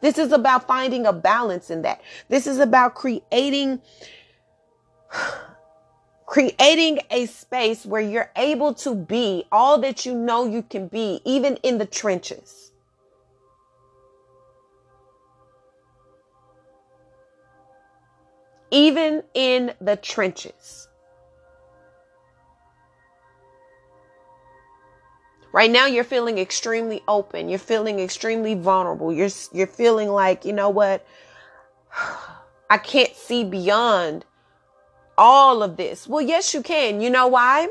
This 0.00 0.18
is 0.18 0.32
about 0.32 0.66
finding 0.66 1.06
a 1.06 1.12
balance 1.12 1.70
in 1.70 1.82
that. 1.82 2.00
This 2.28 2.46
is 2.46 2.58
about 2.58 2.94
creating 2.94 3.80
creating 6.26 6.98
a 7.10 7.26
space 7.26 7.86
where 7.86 8.02
you're 8.02 8.30
able 8.36 8.74
to 8.74 8.94
be 8.94 9.44
all 9.52 9.78
that 9.78 10.04
you 10.04 10.14
know 10.14 10.44
you 10.44 10.62
can 10.62 10.88
be 10.88 11.20
even 11.24 11.56
in 11.62 11.78
the 11.78 11.86
trenches. 11.86 12.72
Even 18.72 19.22
in 19.34 19.72
the 19.80 19.96
trenches. 19.96 20.85
Right 25.56 25.70
now 25.70 25.86
you're 25.86 26.04
feeling 26.04 26.36
extremely 26.36 27.02
open. 27.08 27.48
You're 27.48 27.58
feeling 27.58 27.98
extremely 27.98 28.54
vulnerable. 28.54 29.10
You're 29.10 29.30
you're 29.52 29.66
feeling 29.66 30.10
like, 30.10 30.44
you 30.44 30.52
know 30.52 30.68
what? 30.68 31.06
I 32.68 32.76
can't 32.76 33.16
see 33.16 33.42
beyond 33.42 34.26
all 35.16 35.62
of 35.62 35.78
this. 35.78 36.06
Well, 36.06 36.20
yes 36.20 36.52
you 36.52 36.60
can. 36.60 37.00
You 37.00 37.08
know 37.08 37.28
why? 37.28 37.68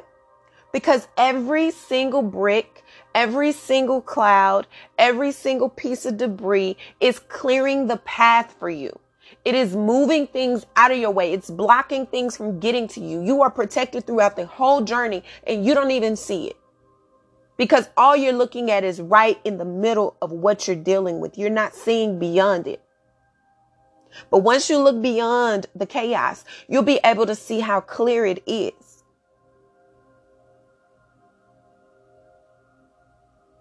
Because 0.73 1.07
every 1.15 1.69
single 1.69 2.23
brick, 2.23 2.83
every 3.13 3.51
single 3.51 4.01
cloud, 4.01 4.65
every 4.97 5.31
single 5.31 5.69
piece 5.69 6.07
of 6.07 6.17
debris 6.17 6.77
is 6.99 7.19
clearing 7.19 7.85
the 7.85 7.97
path 7.97 8.55
for 8.57 8.71
you. 8.71 8.97
It 9.43 9.53
is 9.53 9.75
moving 9.75 10.25
things 10.25 10.65
out 10.75 10.89
of 10.89 10.97
your 10.97 11.11
way. 11.11 11.33
It's 11.33 11.51
blocking 11.51 12.07
things 12.07 12.35
from 12.35 12.59
getting 12.59 12.87
to 12.87 12.99
you. 12.99 13.21
You 13.21 13.43
are 13.43 13.51
protected 13.51 14.07
throughout 14.07 14.37
the 14.37 14.47
whole 14.47 14.81
journey 14.81 15.23
and 15.45 15.63
you 15.63 15.75
don't 15.75 15.91
even 15.91 16.15
see 16.15 16.47
it 16.47 16.57
because 17.57 17.89
all 17.95 18.15
you're 18.15 18.33
looking 18.33 18.71
at 18.71 18.83
is 18.83 18.99
right 19.01 19.39
in 19.43 19.57
the 19.57 19.65
middle 19.65 20.17
of 20.21 20.31
what 20.31 20.67
you're 20.67 20.75
dealing 20.75 21.19
with. 21.19 21.37
You're 21.37 21.49
not 21.49 21.73
seeing 21.73 22.19
beyond 22.19 22.67
it. 22.67 22.81
But 24.29 24.39
once 24.39 24.69
you 24.69 24.77
look 24.77 25.01
beyond 25.01 25.67
the 25.75 25.85
chaos, 25.85 26.45
you'll 26.67 26.83
be 26.83 26.99
able 27.03 27.25
to 27.25 27.35
see 27.35 27.59
how 27.59 27.81
clear 27.81 28.25
it 28.25 28.41
is. 28.45 29.03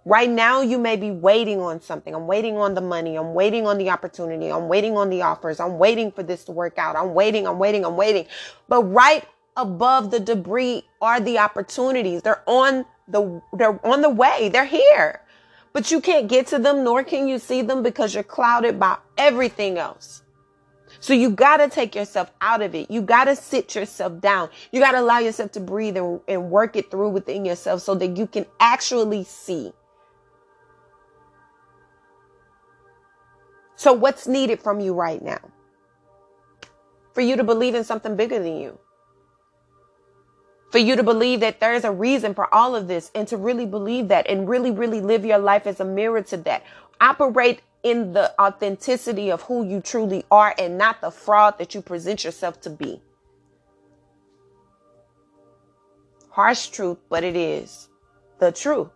Right 0.07 0.29
now, 0.29 0.61
you 0.61 0.79
may 0.79 0.97
be 0.97 1.11
waiting 1.11 1.61
on 1.61 1.81
something. 1.81 2.15
I'm 2.15 2.27
waiting 2.27 2.59
on 2.59 2.75
the 2.75 2.83
money. 2.83 3.17
I'm 3.17 3.33
waiting 3.33 3.67
on 3.67 3.79
the 3.79 3.89
opportunity. 3.89 4.53
I'm 4.53 4.69
waiting 4.69 4.99
on 4.99 5.09
the 5.09 5.23
offers. 5.23 5.61
I'm 5.61 5.79
waiting 5.79 6.13
for 6.13 6.23
this 6.23 6.45
to 6.45 6.53
work 6.53 6.77
out. 6.77 6.95
I'm 6.95 7.15
waiting. 7.15 7.47
I'm 7.47 7.59
waiting. 7.59 7.87
I'm 7.87 7.97
waiting. 7.97 8.27
But 8.69 8.83
right 8.83 9.27
above 9.57 10.11
the 10.11 10.21
debris 10.21 10.85
are 11.01 11.21
the 11.21 11.39
opportunities. 11.39 12.21
They're 12.21 12.43
on 12.47 12.85
the 13.09 13.43
they're 13.53 13.85
on 13.87 14.03
the 14.03 14.11
way. 14.11 14.49
They're 14.49 14.65
here. 14.65 15.21
But 15.73 15.91
you 15.91 16.01
can't 16.01 16.29
get 16.29 16.47
to 16.49 16.59
them 16.59 16.85
nor 16.85 17.03
can 17.03 17.27
you 17.27 17.39
see 17.39 17.63
them 17.63 17.83
because 17.83 18.15
you're 18.15 18.23
clouded 18.23 18.79
by 18.79 18.97
everything 19.19 19.77
else. 19.77 20.23
So 21.01 21.13
you 21.13 21.31
got 21.31 21.59
to 21.59 21.69
take 21.69 21.95
yourself 21.95 22.31
out 22.41 22.63
of 22.63 22.75
it. 22.75 22.91
You 22.91 23.03
got 23.03 23.25
to 23.25 23.37
sit 23.37 23.75
yourself 23.75 24.21
down. 24.21 24.49
You 24.73 24.81
got 24.81 24.93
to 24.93 25.01
allow 25.01 25.19
yourself 25.19 25.53
to 25.53 25.61
breathe 25.61 25.97
and, 25.97 26.21
and 26.29 26.51
work 26.51 26.77
it 26.77 26.91
through 26.91 27.11
within 27.11 27.45
yourself 27.45 27.83
so 27.83 27.95
that 27.97 28.17
you 28.17 28.27
can 28.27 28.47
actually 28.61 29.25
see. 29.25 29.73
So 33.77 33.93
what's 33.93 34.29
needed 34.29 34.63
from 34.63 34.81
you 34.81 34.95
right 34.95 35.21
now? 35.21 35.41
For 37.13 37.21
you 37.21 37.37
to 37.37 37.45
believe 37.45 37.75
in 37.75 37.85
something 37.85 38.17
bigger 38.17 38.39
than 38.39 38.57
you 38.57 38.79
for 40.75 40.81
you 40.81 40.97
to 40.97 41.05
believe 41.05 41.39
that 41.39 41.61
there 41.61 41.73
is 41.73 41.85
a 41.85 41.93
reason 41.93 42.35
for 42.35 42.53
all 42.53 42.75
of 42.75 42.89
this 42.89 43.13
and 43.15 43.29
to 43.29 43.37
really 43.37 43.65
believe 43.65 44.09
that 44.09 44.29
and 44.29 44.49
really, 44.49 44.73
really 44.73 45.01
live 45.01 45.25
your 45.25 45.39
life 45.39 45.69
as 45.69 45.79
a 45.79 45.85
mirror 45.85 46.21
to 46.21 46.37
that. 46.37 46.65
Operate 47.01 47.63
in 47.85 48.13
the 48.13 48.35
authenticity 48.43 49.31
of 49.31 49.43
who 49.43 49.65
you 49.65 49.81
truly 49.81 50.25
are 50.33 50.53
and 50.59 50.77
not 50.77 51.01
the 51.01 51.13
fraud 51.13 51.59
that 51.59 51.77
you 51.77 51.81
present 51.81 52.25
yourself 52.25 52.61
to 52.61 52.71
be. 52.71 53.01
Harsh 56.31 56.67
truth, 56.67 56.99
but 57.09 57.23
it 57.23 57.37
is 57.37 57.89
the 58.41 58.51
truth. 58.51 58.91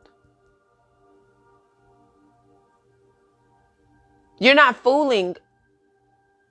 You're 4.40 4.56
not 4.56 4.74
fooling 4.74 5.36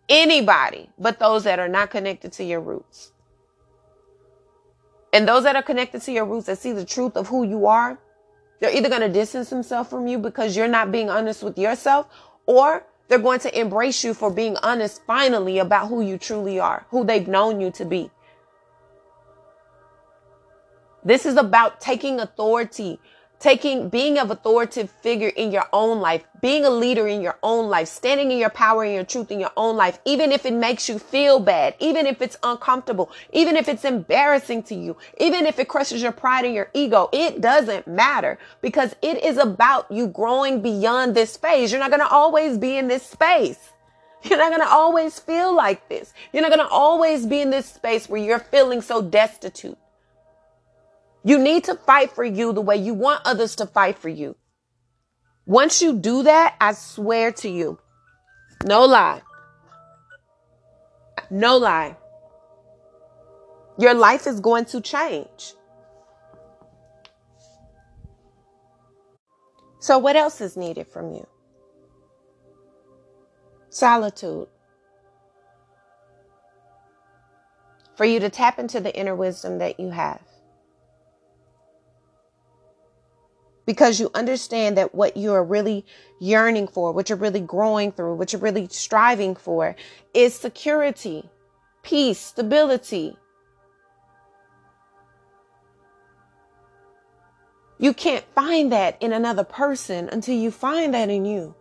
anybody 0.08 0.90
but 0.98 1.20
those 1.20 1.44
that 1.44 1.60
are 1.60 1.68
not 1.68 1.90
connected 1.90 2.32
to 2.32 2.46
your 2.46 2.62
roots. 2.62 3.12
And 5.18 5.28
those 5.28 5.46
that 5.46 5.56
are 5.56 5.64
connected 5.64 6.04
to 6.04 6.12
your 6.12 6.26
roots 6.26 6.46
that 6.46 6.60
see 6.60 6.74
the 6.74 6.86
truth 6.86 7.18
of 7.18 7.28
who 7.28 7.44
you 7.44 7.66
are, 7.66 7.98
they're 8.60 8.70
either 8.70 8.88
going 8.88 9.02
to 9.02 9.10
distance 9.10 9.50
themselves 9.50 9.90
from 9.90 10.06
you 10.06 10.20
because 10.20 10.56
you're 10.56 10.68
not 10.68 10.92
being 10.92 11.10
honest 11.10 11.42
with 11.42 11.58
yourself, 11.58 12.06
or 12.46 12.86
they're 13.08 13.18
going 13.18 13.40
to 13.40 13.60
embrace 13.60 14.04
you 14.04 14.14
for 14.14 14.30
being 14.30 14.58
honest 14.58 15.02
finally 15.08 15.58
about 15.58 15.88
who 15.88 16.02
you 16.02 16.20
truly 16.20 16.60
are, 16.60 16.86
who 16.92 17.04
they've 17.04 17.28
known 17.28 17.60
you 17.60 17.72
to 17.72 17.84
be. 17.84 18.12
This 21.04 21.26
is 21.26 21.36
about 21.36 21.82
taking 21.82 22.20
authority 22.20 23.00
taking 23.40 23.90
being 23.90 24.18
of 24.18 24.32
authoritative 24.32 24.90
figure 24.90 25.30
in 25.30 25.52
your 25.52 25.66
own 25.72 26.00
life 26.00 26.24
being 26.42 26.66
a 26.66 26.70
leader 26.70 27.08
in 27.08 27.22
your 27.22 27.38
own 27.44 27.70
life 27.70 27.88
standing 27.88 28.32
in 28.32 28.38
your 28.38 28.50
power 28.50 28.84
and 28.84 28.94
your 28.94 29.04
truth 29.04 29.32
in 29.32 29.40
your 29.40 29.52
own 29.58 29.76
life 29.76 30.00
even 30.06 30.32
if 30.32 30.46
it 30.46 30.54
makes 30.54 30.90
you 30.90 30.98
feel 30.98 31.40
bad 31.40 31.76
even 31.80 32.06
if 32.06 32.22
it's 32.22 32.38
uncomfortable 32.44 33.12
even 33.32 33.56
if 33.56 33.68
it's 33.68 33.86
embarrassing 33.86 34.64
to 34.64 34.76
you 34.76 34.96
even 35.20 35.46
if 35.46 35.60
it 35.60 35.68
crushes 35.68 36.02
your 36.02 36.12
pride 36.12 36.46
and 36.46 36.56
your 36.56 36.70
ego 36.74 37.10
it 37.14 37.42
doesn't 37.42 37.88
matter 37.88 38.40
because 38.62 38.96
it 39.02 39.24
is 39.24 39.38
about 39.38 39.90
you 39.92 40.08
growing 40.08 40.62
beyond 40.62 41.14
this 41.14 41.38
phase 41.38 41.72
you're 41.72 41.80
not 41.80 41.92
going 41.92 42.02
to 42.02 42.08
always 42.08 42.58
be 42.58 42.78
in 42.78 42.88
this 42.88 43.04
space 43.04 43.72
you're 44.24 44.40
not 44.40 44.50
going 44.50 44.62
to 44.62 44.74
always 44.74 45.20
feel 45.20 45.56
like 45.56 45.88
this. 45.90 46.14
You're 46.34 46.42
not 46.42 46.50
going 46.50 46.66
to 46.66 46.74
always 46.74 47.26
be 47.26 47.42
in 47.42 47.50
this 47.50 47.68
space 47.68 48.10
where 48.10 48.22
you're 48.22 48.40
feeling 48.40 48.82
so 48.82 49.02
destitute. 49.02 49.78
You 51.28 51.38
need 51.38 51.66
to 51.66 51.76
fight 51.76 52.12
for 52.12 52.24
you 52.24 52.54
the 52.54 52.62
way 52.62 52.78
you 52.78 52.94
want 52.94 53.22
others 53.26 53.58
to 53.58 53.66
fight 53.66 53.98
for 54.00 54.08
you. 54.08 54.38
Once 55.46 55.82
you 55.82 55.92
do 55.92 56.24
that, 56.24 56.56
I 56.62 56.72
swear 56.72 57.34
to 57.34 57.50
you, 57.50 57.80
no 58.66 58.86
lie, 58.86 59.22
no 61.30 61.58
lie, 61.58 61.98
your 63.78 63.94
life 63.94 64.26
is 64.26 64.40
going 64.40 64.64
to 64.66 64.80
change. 64.80 65.54
So, 69.80 69.98
what 69.98 70.16
else 70.16 70.40
is 70.40 70.56
needed 70.56 70.88
from 70.88 71.14
you? 71.14 71.28
Solitude. 73.70 74.48
For 77.98 78.06
you 78.06 78.22
to 78.22 78.30
tap 78.30 78.60
into 78.60 78.80
the 78.80 78.98
inner 78.98 79.16
wisdom 79.16 79.58
that 79.58 79.78
you 79.78 79.90
have. 79.90 80.27
Because 83.68 84.00
you 84.00 84.10
understand 84.16 84.78
that 84.78 84.96
what 84.96 85.18
you 85.18 85.34
are 85.34 85.44
really 85.44 85.86
yearning 86.20 86.68
for, 86.68 86.94
what 86.94 87.10
you're 87.10 87.18
really 87.18 87.42
growing 87.42 87.92
through, 87.92 88.16
what 88.16 88.32
you're 88.32 88.42
really 88.42 88.68
striving 88.72 89.36
for 89.36 89.76
is 90.14 90.34
security, 90.34 91.30
peace, 91.84 92.18
stability. 92.18 93.16
You 97.78 97.94
can't 97.94 98.26
find 98.34 98.72
that 98.72 98.98
in 99.02 99.12
another 99.12 99.44
person 99.44 100.08
until 100.12 100.36
you 100.36 100.50
find 100.50 100.94
that 100.94 101.10
in 101.10 101.26
you. 101.26 101.54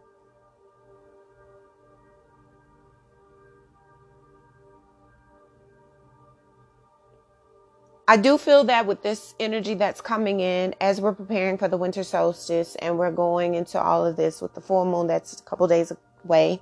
I 8.09 8.17
do 8.17 8.39
feel 8.39 8.65
that 8.65 8.87
with 8.87 9.03
this 9.03 9.35
energy 9.41 9.75
that's 9.75 10.01
coming 10.01 10.39
in 10.39 10.75
as 10.81 11.01
we're 11.01 11.13
preparing 11.13 11.59
for 11.59 11.67
the 11.67 11.77
winter 11.77 12.05
solstice 12.05 12.77
and 12.77 12.99
we're 12.99 13.11
going 13.11 13.55
into 13.55 13.81
all 13.81 14.07
of 14.07 14.17
this 14.17 14.41
with 14.41 14.55
the 14.55 14.61
full 14.61 14.85
moon 14.85 15.09
that's 15.09 15.41
a 15.41 15.43
couple 15.43 15.67
days 15.67 15.93
away. 16.25 16.61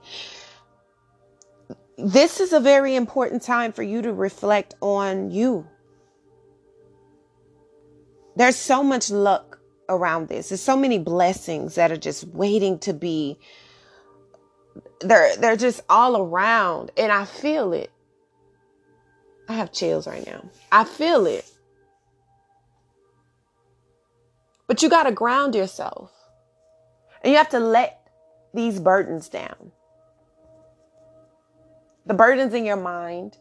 This 1.98 2.40
is 2.40 2.52
a 2.52 2.60
very 2.60 2.96
important 2.96 3.42
time 3.42 3.72
for 3.72 3.82
you 3.82 4.00
to 4.02 4.12
reflect 4.12 4.74
on 4.80 5.30
you. 5.30 5.66
There's 8.36 8.56
so 8.56 8.82
much 8.82 9.10
luck 9.10 9.60
around 9.88 10.28
this. 10.28 10.48
There's 10.48 10.62
so 10.62 10.76
many 10.76 10.98
blessings 10.98 11.74
that 11.74 11.92
are 11.92 11.96
just 11.96 12.24
waiting 12.28 12.78
to 12.80 12.94
be 12.94 13.38
they're 15.00 15.36
they're 15.36 15.56
just 15.56 15.82
all 15.88 16.16
around 16.16 16.90
and 16.96 17.12
I 17.12 17.26
feel 17.26 17.72
it. 17.74 17.90
I 19.48 19.54
have 19.54 19.72
chills 19.72 20.06
right 20.06 20.26
now. 20.26 20.44
I 20.72 20.84
feel 20.84 21.26
it. 21.26 21.50
But 24.66 24.82
you 24.82 24.88
got 24.88 25.04
to 25.04 25.12
ground 25.12 25.54
yourself. 25.54 26.12
And 27.22 27.30
you 27.30 27.36
have 27.36 27.50
to 27.50 27.60
let 27.60 28.08
these 28.54 28.78
burdens 28.80 29.28
down. 29.28 29.72
The 32.06 32.14
burdens 32.14 32.54
in 32.54 32.64
your 32.64 32.76
mind, 32.76 33.38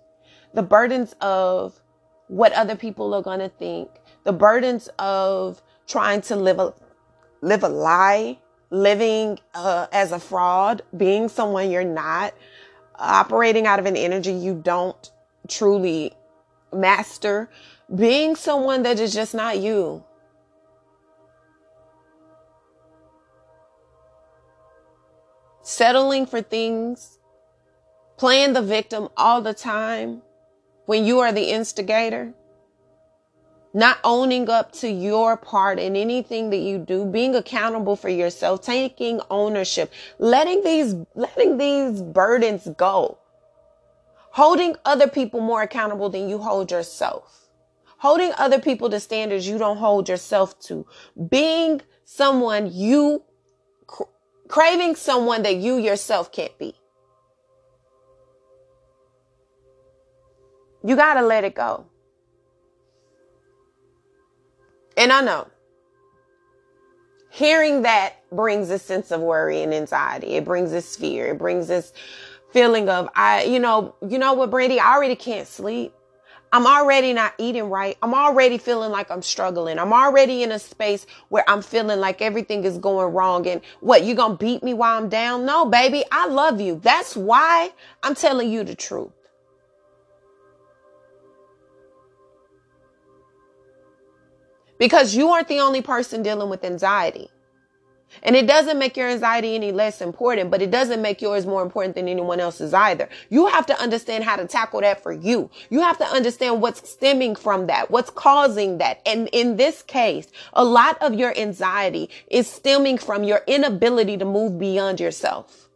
the 0.53 0.63
burdens 0.63 1.13
of 1.21 1.79
what 2.27 2.53
other 2.53 2.75
people 2.75 3.13
are 3.13 3.21
going 3.21 3.39
to 3.39 3.49
think, 3.49 3.89
the 4.23 4.33
burdens 4.33 4.89
of 4.99 5.61
trying 5.87 6.21
to 6.21 6.35
live 6.35 6.59
a 6.59 6.73
live 7.41 7.63
a 7.63 7.69
lie, 7.69 8.39
living 8.69 9.37
uh, 9.53 9.87
as 9.91 10.13
a 10.13 10.19
fraud, 10.19 10.81
being 10.95 11.27
someone 11.27 11.69
you're 11.69 11.83
not, 11.83 12.33
operating 12.95 13.67
out 13.67 13.79
of 13.79 13.85
an 13.85 13.97
energy 13.97 14.31
you 14.31 14.55
don't 14.63 15.11
truly 15.47 16.13
master, 16.71 17.49
being 17.93 18.35
someone 18.35 18.83
that 18.83 18.99
is 18.99 19.13
just 19.13 19.33
not 19.33 19.59
you. 19.59 20.03
Settling 25.61 26.25
for 26.25 26.41
things, 26.41 27.19
playing 28.17 28.53
the 28.53 28.61
victim 28.61 29.09
all 29.15 29.41
the 29.41 29.53
time 29.53 30.21
when 30.85 31.05
you 31.05 31.19
are 31.19 31.31
the 31.31 31.51
instigator 31.51 32.33
not 33.73 33.97
owning 34.03 34.49
up 34.49 34.71
to 34.71 34.89
your 34.89 35.35
part 35.35 35.79
in 35.79 35.95
anything 35.95 36.51
that 36.51 36.57
you 36.57 36.77
do, 36.77 37.05
being 37.05 37.35
accountable 37.35 37.95
for 37.95 38.09
yourself, 38.09 38.61
taking 38.61 39.19
ownership, 39.31 39.91
letting 40.19 40.63
these, 40.63 40.95
letting 41.15 41.57
these 41.57 42.01
burdens 42.01 42.67
go, 42.77 43.17
holding 44.33 44.75
other 44.83 45.07
people 45.07 45.39
more 45.39 45.61
accountable 45.61 46.09
than 46.09 46.27
you 46.27 46.39
hold 46.39 46.71
yourself, 46.71 47.49
holding 47.99 48.31
other 48.39 48.59
people 48.59 48.89
to 48.89 48.99
standards 48.99 49.47
you 49.47 49.59
don't 49.59 49.77
hold 49.77 50.09
yourself 50.09 50.59
to, 50.59 50.85
being 51.29 51.79
someone 52.03 52.67
you 52.73 53.23
craving 54.47 54.95
someone 54.95 55.43
that 55.43 55.57
you 55.57 55.77
yourself 55.77 56.31
can't 56.31 56.57
be. 56.57 56.73
You 60.83 60.95
got 60.95 61.13
to 61.13 61.21
let 61.21 61.43
it 61.43 61.53
go. 61.53 61.85
And 64.97 65.11
I 65.11 65.21
know 65.21 65.47
hearing 67.29 67.81
that 67.81 68.15
brings 68.31 68.69
a 68.69 68.77
sense 68.77 69.11
of 69.11 69.19
worry 69.21 69.63
and 69.63 69.73
anxiety. 69.73 70.35
It 70.35 70.45
brings 70.45 70.69
this 70.69 70.95
fear. 70.95 71.31
It 71.31 71.39
brings 71.39 71.67
this 71.67 71.91
feeling 72.53 72.89
of, 72.89 73.09
I, 73.15 73.43
you 73.43 73.59
know, 73.59 73.95
you 74.07 74.19
know 74.19 74.33
what, 74.33 74.51
Brandy, 74.51 74.79
I 74.79 74.95
already 74.95 75.17
can't 75.17 75.47
sleep. 75.47 75.93
I'm 76.53 76.67
already 76.67 77.13
not 77.13 77.33
eating 77.39 77.69
right. 77.69 77.97
I'm 78.03 78.13
already 78.13 78.59
feeling 78.59 78.91
like 78.91 79.11
I'm 79.11 79.23
struggling. 79.23 79.79
I'm 79.79 79.93
already 79.93 80.43
in 80.43 80.51
a 80.51 80.59
space 80.59 81.07
where 81.29 81.43
I'm 81.49 81.63
feeling 81.63 81.99
like 81.99 82.21
everything 82.21 82.63
is 82.63 82.77
going 82.77 83.13
wrong. 83.13 83.47
And 83.47 83.61
what, 83.81 84.03
you 84.03 84.15
gonna 84.15 84.37
beat 84.37 84.63
me 84.63 84.73
while 84.75 84.97
I'm 84.97 85.09
down? 85.09 85.45
No, 85.45 85.65
baby, 85.65 86.03
I 86.11 86.27
love 86.27 86.61
you. 86.61 86.79
That's 86.83 87.17
why 87.17 87.71
I'm 88.03 88.15
telling 88.15 88.51
you 88.51 88.63
the 88.63 88.75
truth. 88.75 89.11
because 94.79 95.15
you 95.15 95.29
aren't 95.29 95.47
the 95.47 95.61
only 95.61 95.81
person 95.81 96.23
dealing 96.23 96.49
with 96.49 96.63
anxiety. 96.65 97.29
And 98.21 98.35
it 98.35 98.45
doesn't 98.45 98.77
make 98.77 98.95
your 98.95 99.09
anxiety 99.09 99.55
any 99.55 99.71
less 99.71 100.01
important, 100.01 100.51
but 100.51 100.61
it 100.61 100.69
doesn't 100.69 101.01
make 101.01 101.21
yours 101.21 101.45
more 101.45 101.63
important 101.63 101.95
than 101.95 102.07
anyone 102.07 102.39
else's 102.39 102.73
either. 102.73 103.09
You 103.29 103.47
have 103.47 103.65
to 103.67 103.79
understand 103.79 104.23
how 104.23 104.35
to 104.35 104.45
tackle 104.45 104.81
that 104.81 105.01
for 105.01 105.11
you. 105.11 105.49
You 105.69 105.81
have 105.81 105.97
to 105.97 106.05
understand 106.05 106.61
what's 106.61 106.87
stemming 106.89 107.35
from 107.35 107.67
that, 107.67 107.89
what's 107.89 108.09
causing 108.09 108.77
that. 108.77 109.01
And 109.05 109.29
in 109.33 109.57
this 109.57 109.81
case, 109.81 110.27
a 110.53 110.63
lot 110.63 111.01
of 111.01 111.13
your 111.13 111.37
anxiety 111.37 112.09
is 112.27 112.47
stemming 112.47 112.97
from 112.99 113.23
your 113.23 113.41
inability 113.47 114.17
to 114.17 114.25
move 114.25 114.59
beyond 114.59 114.99
yourself. 114.99 115.69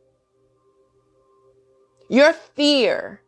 Your 2.10 2.34
fear 2.34 3.22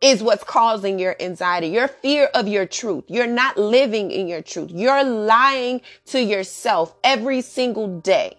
is 0.00 0.22
what's 0.22 0.44
causing 0.44 0.98
your 0.98 1.16
anxiety, 1.20 1.68
your 1.68 1.88
fear 1.88 2.26
of 2.34 2.46
your 2.46 2.66
truth. 2.66 3.04
You're 3.08 3.26
not 3.26 3.56
living 3.56 4.10
in 4.10 4.28
your 4.28 4.42
truth. 4.42 4.70
You're 4.70 5.04
lying 5.04 5.80
to 6.06 6.22
yourself 6.22 6.94
every 7.02 7.40
single 7.40 8.00
day. 8.00 8.36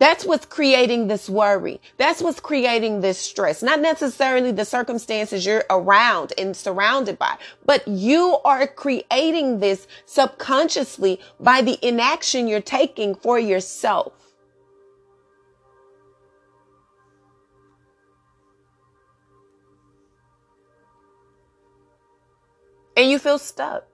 That's 0.00 0.24
what's 0.24 0.44
creating 0.44 1.06
this 1.06 1.30
worry. 1.30 1.80
That's 1.96 2.20
what's 2.20 2.40
creating 2.40 3.00
this 3.00 3.18
stress. 3.18 3.62
Not 3.62 3.80
necessarily 3.80 4.50
the 4.52 4.64
circumstances 4.64 5.46
you're 5.46 5.64
around 5.70 6.32
and 6.36 6.54
surrounded 6.54 7.18
by, 7.18 7.38
but 7.64 7.86
you 7.88 8.38
are 8.44 8.66
creating 8.66 9.60
this 9.60 9.86
subconsciously 10.04 11.20
by 11.40 11.62
the 11.62 11.78
inaction 11.80 12.48
you're 12.48 12.60
taking 12.60 13.14
for 13.14 13.38
yourself. 13.38 14.23
And 22.96 23.10
you 23.10 23.18
feel 23.18 23.38
stuck. 23.38 23.84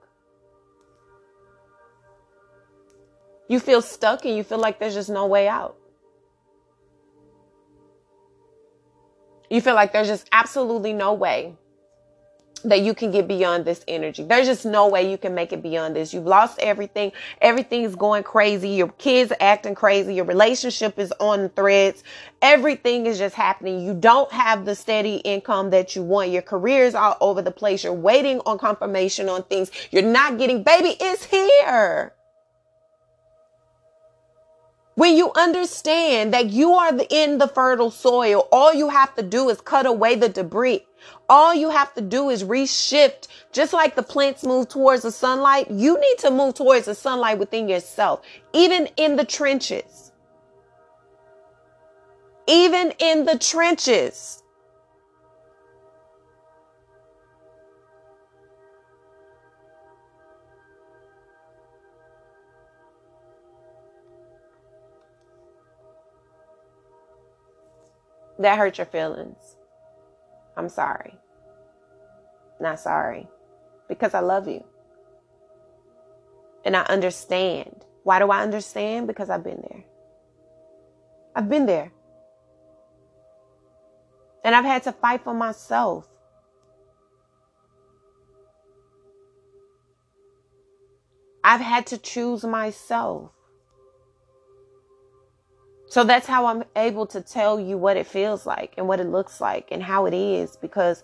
You 3.47 3.59
feel 3.59 3.81
stuck 3.81 4.25
and 4.25 4.35
you 4.35 4.43
feel 4.43 4.59
like 4.59 4.79
there's 4.79 4.93
just 4.93 5.09
no 5.09 5.25
way 5.25 5.47
out. 5.47 5.75
You 9.49 9.59
feel 9.59 9.75
like 9.75 9.91
there's 9.91 10.07
just 10.07 10.29
absolutely 10.31 10.93
no 10.93 11.13
way 11.13 11.57
that 12.63 12.81
you 12.81 12.93
can 12.93 13.11
get 13.11 13.27
beyond 13.27 13.65
this 13.65 13.83
energy. 13.87 14.23
There's 14.23 14.47
just 14.47 14.65
no 14.65 14.87
way 14.87 15.09
you 15.09 15.17
can 15.17 15.33
make 15.33 15.53
it 15.53 15.61
beyond 15.61 15.95
this. 15.95 16.13
You've 16.13 16.25
lost 16.25 16.59
everything. 16.59 17.11
Everything's 17.41 17.95
going 17.95 18.23
crazy. 18.23 18.69
Your 18.69 18.89
kids 18.89 19.31
acting 19.39 19.75
crazy. 19.75 20.15
Your 20.15 20.25
relationship 20.25 20.99
is 20.99 21.13
on 21.19 21.49
threads. 21.49 22.03
Everything 22.41 23.05
is 23.05 23.17
just 23.17 23.35
happening. 23.35 23.85
You 23.85 23.93
don't 23.93 24.31
have 24.31 24.65
the 24.65 24.75
steady 24.75 25.17
income 25.17 25.69
that 25.71 25.95
you 25.95 26.03
want. 26.03 26.29
Your 26.29 26.41
career 26.41 26.85
is 26.85 26.95
all 26.95 27.17
over 27.21 27.41
the 27.41 27.51
place. 27.51 27.83
You're 27.83 27.93
waiting 27.93 28.39
on 28.45 28.57
confirmation 28.57 29.29
on 29.29 29.43
things. 29.43 29.71
You're 29.91 30.03
not 30.03 30.37
getting, 30.37 30.63
baby, 30.63 30.95
it's 30.99 31.25
here. 31.25 32.13
When 34.95 35.15
you 35.15 35.31
understand 35.35 36.33
that 36.33 36.49
you 36.51 36.73
are 36.73 36.91
in 37.09 37.37
the 37.37 37.47
fertile 37.47 37.91
soil, 37.91 38.47
all 38.51 38.73
you 38.73 38.89
have 38.89 39.15
to 39.15 39.23
do 39.23 39.49
is 39.49 39.61
cut 39.61 39.85
away 39.85 40.15
the 40.15 40.29
debris. 40.29 40.85
All 41.31 41.55
you 41.55 41.69
have 41.69 41.93
to 41.93 42.01
do 42.01 42.29
is 42.29 42.43
reshift. 42.43 43.29
Just 43.53 43.71
like 43.71 43.95
the 43.95 44.03
plants 44.03 44.43
move 44.43 44.67
towards 44.67 45.03
the 45.03 45.11
sunlight, 45.11 45.71
you 45.71 45.97
need 45.97 46.17
to 46.17 46.29
move 46.29 46.55
towards 46.55 46.87
the 46.87 46.93
sunlight 46.93 47.39
within 47.39 47.69
yourself, 47.69 48.21
even 48.51 48.89
in 48.97 49.15
the 49.15 49.23
trenches. 49.23 50.11
Even 52.47 52.91
in 52.99 53.23
the 53.25 53.37
trenches. 53.37 54.43
that 68.39 68.57
hurt 68.57 68.79
your 68.79 68.87
feelings. 68.87 69.55
I'm 70.57 70.67
sorry. 70.67 71.20
Not 72.61 72.79
sorry. 72.79 73.27
Because 73.89 74.13
I 74.13 74.19
love 74.19 74.47
you. 74.47 74.63
And 76.63 76.77
I 76.77 76.83
understand. 76.83 77.85
Why 78.03 78.19
do 78.19 78.29
I 78.29 78.43
understand? 78.43 79.07
Because 79.07 79.29
I've 79.29 79.43
been 79.43 79.61
there. 79.69 79.83
I've 81.35 81.49
been 81.49 81.65
there. 81.65 81.91
And 84.43 84.55
I've 84.55 84.65
had 84.65 84.83
to 84.83 84.91
fight 84.91 85.23
for 85.23 85.33
myself. 85.33 86.07
I've 91.43 91.61
had 91.61 91.87
to 91.87 91.97
choose 91.97 92.43
myself. 92.43 93.31
So 95.87 96.03
that's 96.03 96.27
how 96.27 96.45
I'm 96.45 96.63
able 96.75 97.05
to 97.07 97.21
tell 97.21 97.59
you 97.59 97.77
what 97.77 97.97
it 97.97 98.07
feels 98.07 98.45
like 98.45 98.75
and 98.77 98.87
what 98.87 98.99
it 98.99 99.07
looks 99.07 99.41
like 99.41 99.69
and 99.71 99.83
how 99.83 100.05
it 100.05 100.13
is 100.13 100.55
because 100.55 101.03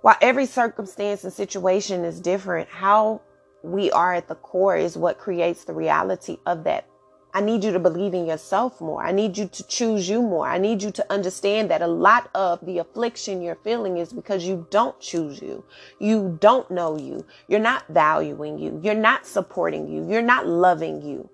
while 0.00 0.16
every 0.20 0.46
circumstance 0.46 1.24
and 1.24 1.32
situation 1.32 2.04
is 2.04 2.20
different, 2.20 2.68
how 2.68 3.20
we 3.62 3.90
are 3.90 4.14
at 4.14 4.28
the 4.28 4.36
core 4.36 4.76
is 4.76 4.96
what 4.96 5.18
creates 5.18 5.64
the 5.64 5.74
reality 5.74 6.38
of 6.46 6.64
that. 6.64 6.86
I 7.34 7.40
need 7.40 7.62
you 7.62 7.72
to 7.72 7.78
believe 7.78 8.14
in 8.14 8.24
yourself 8.24 8.80
more. 8.80 9.04
I 9.04 9.12
need 9.12 9.36
you 9.36 9.48
to 9.48 9.66
choose 9.66 10.08
you 10.08 10.22
more. 10.22 10.48
I 10.48 10.56
need 10.58 10.82
you 10.82 10.90
to 10.92 11.12
understand 11.12 11.70
that 11.70 11.82
a 11.82 11.86
lot 11.86 12.30
of 12.34 12.64
the 12.64 12.78
affliction 12.78 13.42
you're 13.42 13.56
feeling 13.56 13.98
is 13.98 14.12
because 14.12 14.44
you 14.44 14.66
don't 14.70 14.98
choose 14.98 15.42
you. 15.42 15.64
You 16.00 16.38
don't 16.40 16.70
know 16.70 16.96
you. 16.96 17.26
You're 17.46 17.60
not 17.60 17.86
valuing 17.88 18.58
you. 18.58 18.80
You're 18.82 18.94
not 18.94 19.26
supporting 19.26 19.88
you. 19.88 20.08
You're 20.08 20.22
not 20.22 20.46
loving 20.46 21.02
you. 21.02 21.28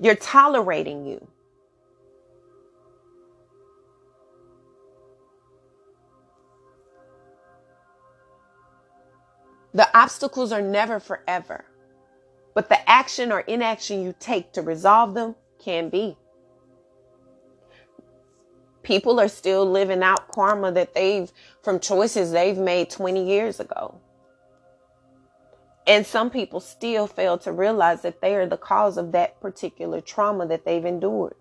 You're 0.00 0.16
tolerating 0.16 1.06
you. 1.06 1.28
The 9.74 9.88
obstacles 9.96 10.52
are 10.52 10.62
never 10.62 10.98
forever, 10.98 11.64
but 12.54 12.68
the 12.68 12.90
action 12.90 13.30
or 13.30 13.40
inaction 13.40 14.02
you 14.02 14.14
take 14.18 14.52
to 14.52 14.62
resolve 14.62 15.14
them 15.14 15.36
can 15.58 15.88
be. 15.90 16.16
People 18.82 19.20
are 19.20 19.28
still 19.28 19.70
living 19.70 20.02
out 20.02 20.28
karma 20.32 20.72
that 20.72 20.94
they've 20.94 21.30
from 21.62 21.78
choices 21.78 22.32
they've 22.32 22.58
made 22.58 22.90
20 22.90 23.24
years 23.24 23.60
ago. 23.60 24.00
And 25.86 26.06
some 26.06 26.30
people 26.30 26.60
still 26.60 27.06
fail 27.06 27.38
to 27.38 27.52
realize 27.52 28.02
that 28.02 28.20
they 28.20 28.34
are 28.36 28.46
the 28.46 28.56
cause 28.56 28.96
of 28.96 29.12
that 29.12 29.40
particular 29.40 30.00
trauma 30.00 30.46
that 30.46 30.64
they've 30.64 30.84
endured. 30.84 31.34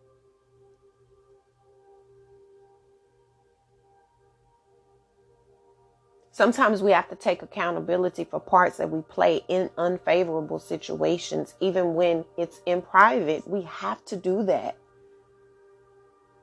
Sometimes 6.39 6.81
we 6.81 6.91
have 6.91 7.09
to 7.09 7.17
take 7.17 7.41
accountability 7.41 8.23
for 8.23 8.39
parts 8.39 8.77
that 8.77 8.89
we 8.89 9.01
play 9.01 9.41
in 9.49 9.69
unfavorable 9.77 10.57
situations, 10.57 11.53
even 11.59 11.95
when 11.95 12.23
it's 12.37 12.61
in 12.65 12.81
private. 12.81 13.45
We 13.45 13.63
have 13.63 14.05
to 14.05 14.15
do 14.15 14.43
that. 14.43 14.77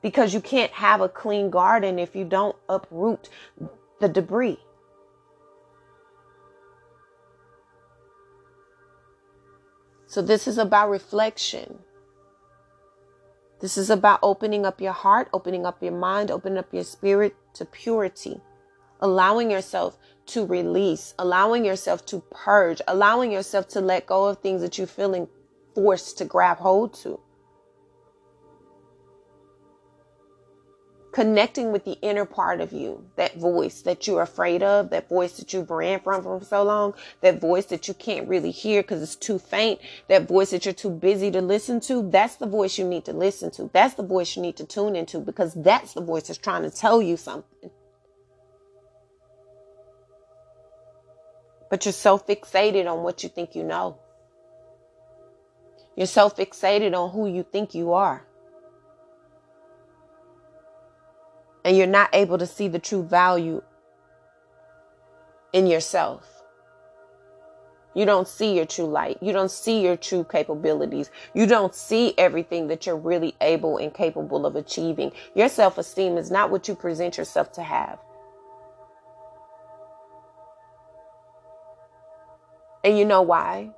Because 0.03 0.35
you 0.35 0.39
can't 0.39 0.71
have 0.73 1.01
a 1.01 1.09
clean 1.09 1.49
garden 1.49 1.97
if 1.97 2.15
you 2.15 2.25
don't 2.25 2.55
uproot 2.69 3.27
the 3.99 4.07
debris. 4.07 4.59
So, 10.05 10.21
this 10.21 10.47
is 10.47 10.59
about 10.59 10.91
reflection. 10.91 11.79
This 13.61 13.79
is 13.79 13.89
about 13.89 14.19
opening 14.21 14.63
up 14.63 14.79
your 14.79 14.93
heart, 14.93 15.27
opening 15.33 15.65
up 15.65 15.81
your 15.81 15.93
mind, 15.93 16.29
opening 16.29 16.59
up 16.59 16.71
your 16.71 16.83
spirit 16.83 17.35
to 17.55 17.65
purity 17.65 18.41
allowing 19.01 19.51
yourself 19.51 19.97
to 20.27 20.45
release, 20.45 21.13
allowing 21.17 21.65
yourself 21.65 22.05
to 22.05 22.21
purge, 22.31 22.81
allowing 22.87 23.31
yourself 23.31 23.67
to 23.69 23.81
let 23.81 24.05
go 24.05 24.25
of 24.25 24.39
things 24.39 24.61
that 24.61 24.77
you're 24.77 24.87
feeling 24.87 25.27
forced 25.73 26.17
to 26.17 26.25
grab 26.25 26.57
hold 26.57 26.93
to. 26.93 27.19
Connecting 31.13 31.71
with 31.71 31.83
the 31.83 31.97
inner 32.01 32.25
part 32.25 32.61
of 32.61 32.71
you, 32.71 33.03
that 33.15 33.37
voice 33.37 33.81
that 33.81 34.05
you're 34.05 34.21
afraid 34.21 34.61
of, 34.61 34.91
that 34.91 35.09
voice 35.09 35.37
that 35.37 35.51
you've 35.51 35.71
ran 35.71 35.99
from 35.99 36.21
for 36.21 36.43
so 36.45 36.61
long, 36.61 36.93
that 37.21 37.41
voice 37.41 37.65
that 37.65 37.87
you 37.87 37.93
can't 37.95 38.27
really 38.27 38.51
hear 38.51 38.83
because 38.83 39.01
it's 39.01 39.15
too 39.15 39.39
faint, 39.39 39.79
that 40.09 40.27
voice 40.27 40.51
that 40.51 40.65
you're 40.65 40.73
too 40.75 40.91
busy 40.91 41.31
to 41.31 41.41
listen 41.41 41.79
to, 41.79 42.07
that's 42.11 42.35
the 42.35 42.45
voice 42.45 42.77
you 42.77 42.85
need 42.85 43.05
to 43.05 43.13
listen 43.13 43.49
to. 43.51 43.67
That's 43.73 43.95
the 43.95 44.03
voice 44.03 44.35
you 44.35 44.43
need 44.43 44.57
to 44.57 44.65
tune 44.65 44.95
into 44.95 45.19
because 45.19 45.55
that's 45.55 45.93
the 45.93 46.01
voice 46.01 46.27
that's 46.27 46.37
trying 46.37 46.63
to 46.63 46.69
tell 46.69 47.01
you 47.01 47.17
something. 47.17 47.71
But 51.69 51.85
you're 51.85 51.93
so 51.93 52.17
fixated 52.17 52.91
on 52.91 53.03
what 53.03 53.23
you 53.23 53.29
think 53.29 53.55
you 53.55 53.63
know. 53.63 53.97
You're 55.95 56.07
so 56.07 56.29
fixated 56.29 56.93
on 56.93 57.11
who 57.11 57.27
you 57.27 57.43
think 57.43 57.73
you 57.73 57.93
are. 57.93 58.23
And 61.65 61.75
you're 61.75 61.87
not 61.87 62.09
able 62.13 62.37
to 62.37 62.45
see 62.45 62.67
the 62.67 62.79
true 62.79 63.03
value 63.03 63.61
in 65.51 65.67
yourself. 65.67 66.37
You 67.95 68.05
don't 68.05 68.27
see 68.27 68.55
your 68.55 68.65
true 68.65 68.85
light. 68.85 69.17
You 69.21 69.33
don't 69.33 69.49
see 69.49 69.81
your 69.81 69.97
true 69.97 70.23
capabilities. 70.23 71.09
You 71.33 71.47
don't 71.47 71.73
see 71.73 72.13
everything 72.15 72.67
that 72.67 72.85
you're 72.85 72.95
really 72.95 73.35
able 73.41 73.77
and 73.77 73.91
capable 73.91 74.45
of 74.45 74.55
achieving. 74.55 75.11
Your 75.33 75.49
self 75.49 75.79
esteem 75.79 76.15
is 76.15 76.29
not 76.29 76.51
what 76.51 76.67
you 76.67 76.75
present 76.75 77.17
yourself 77.17 77.51
to 77.53 77.63
have. 77.63 77.97
And 82.83 82.97
you 82.97 83.05
know 83.05 83.21
why? 83.21 83.71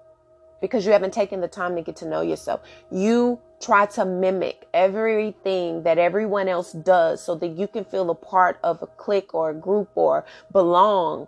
Because 0.62 0.86
you 0.86 0.91
haven't 0.91 1.14
taken 1.14 1.41
the 1.41 1.47
time 1.47 1.76
to 1.76 1.82
get 1.82 1.95
to 1.97 2.08
know 2.08 2.22
yourself. 2.22 2.62
You 2.91 3.39
try 3.62 3.86
to 3.86 4.06
mimic 4.06 4.68
everything 4.74 5.84
that 5.84 5.97
everyone 5.97 6.47
else 6.47 6.72
does 6.72 7.22
so 7.22 7.36
that 7.36 7.50
you 7.50 7.68
can 7.68 7.84
feel 7.84 8.10
a 8.10 8.16
part 8.16 8.60
of 8.64 8.82
a 8.82 8.88
clique 8.88 9.34
or 9.34 9.52
a 9.52 9.54
group 9.54 9.89
or 9.95 10.26
belong 10.52 11.28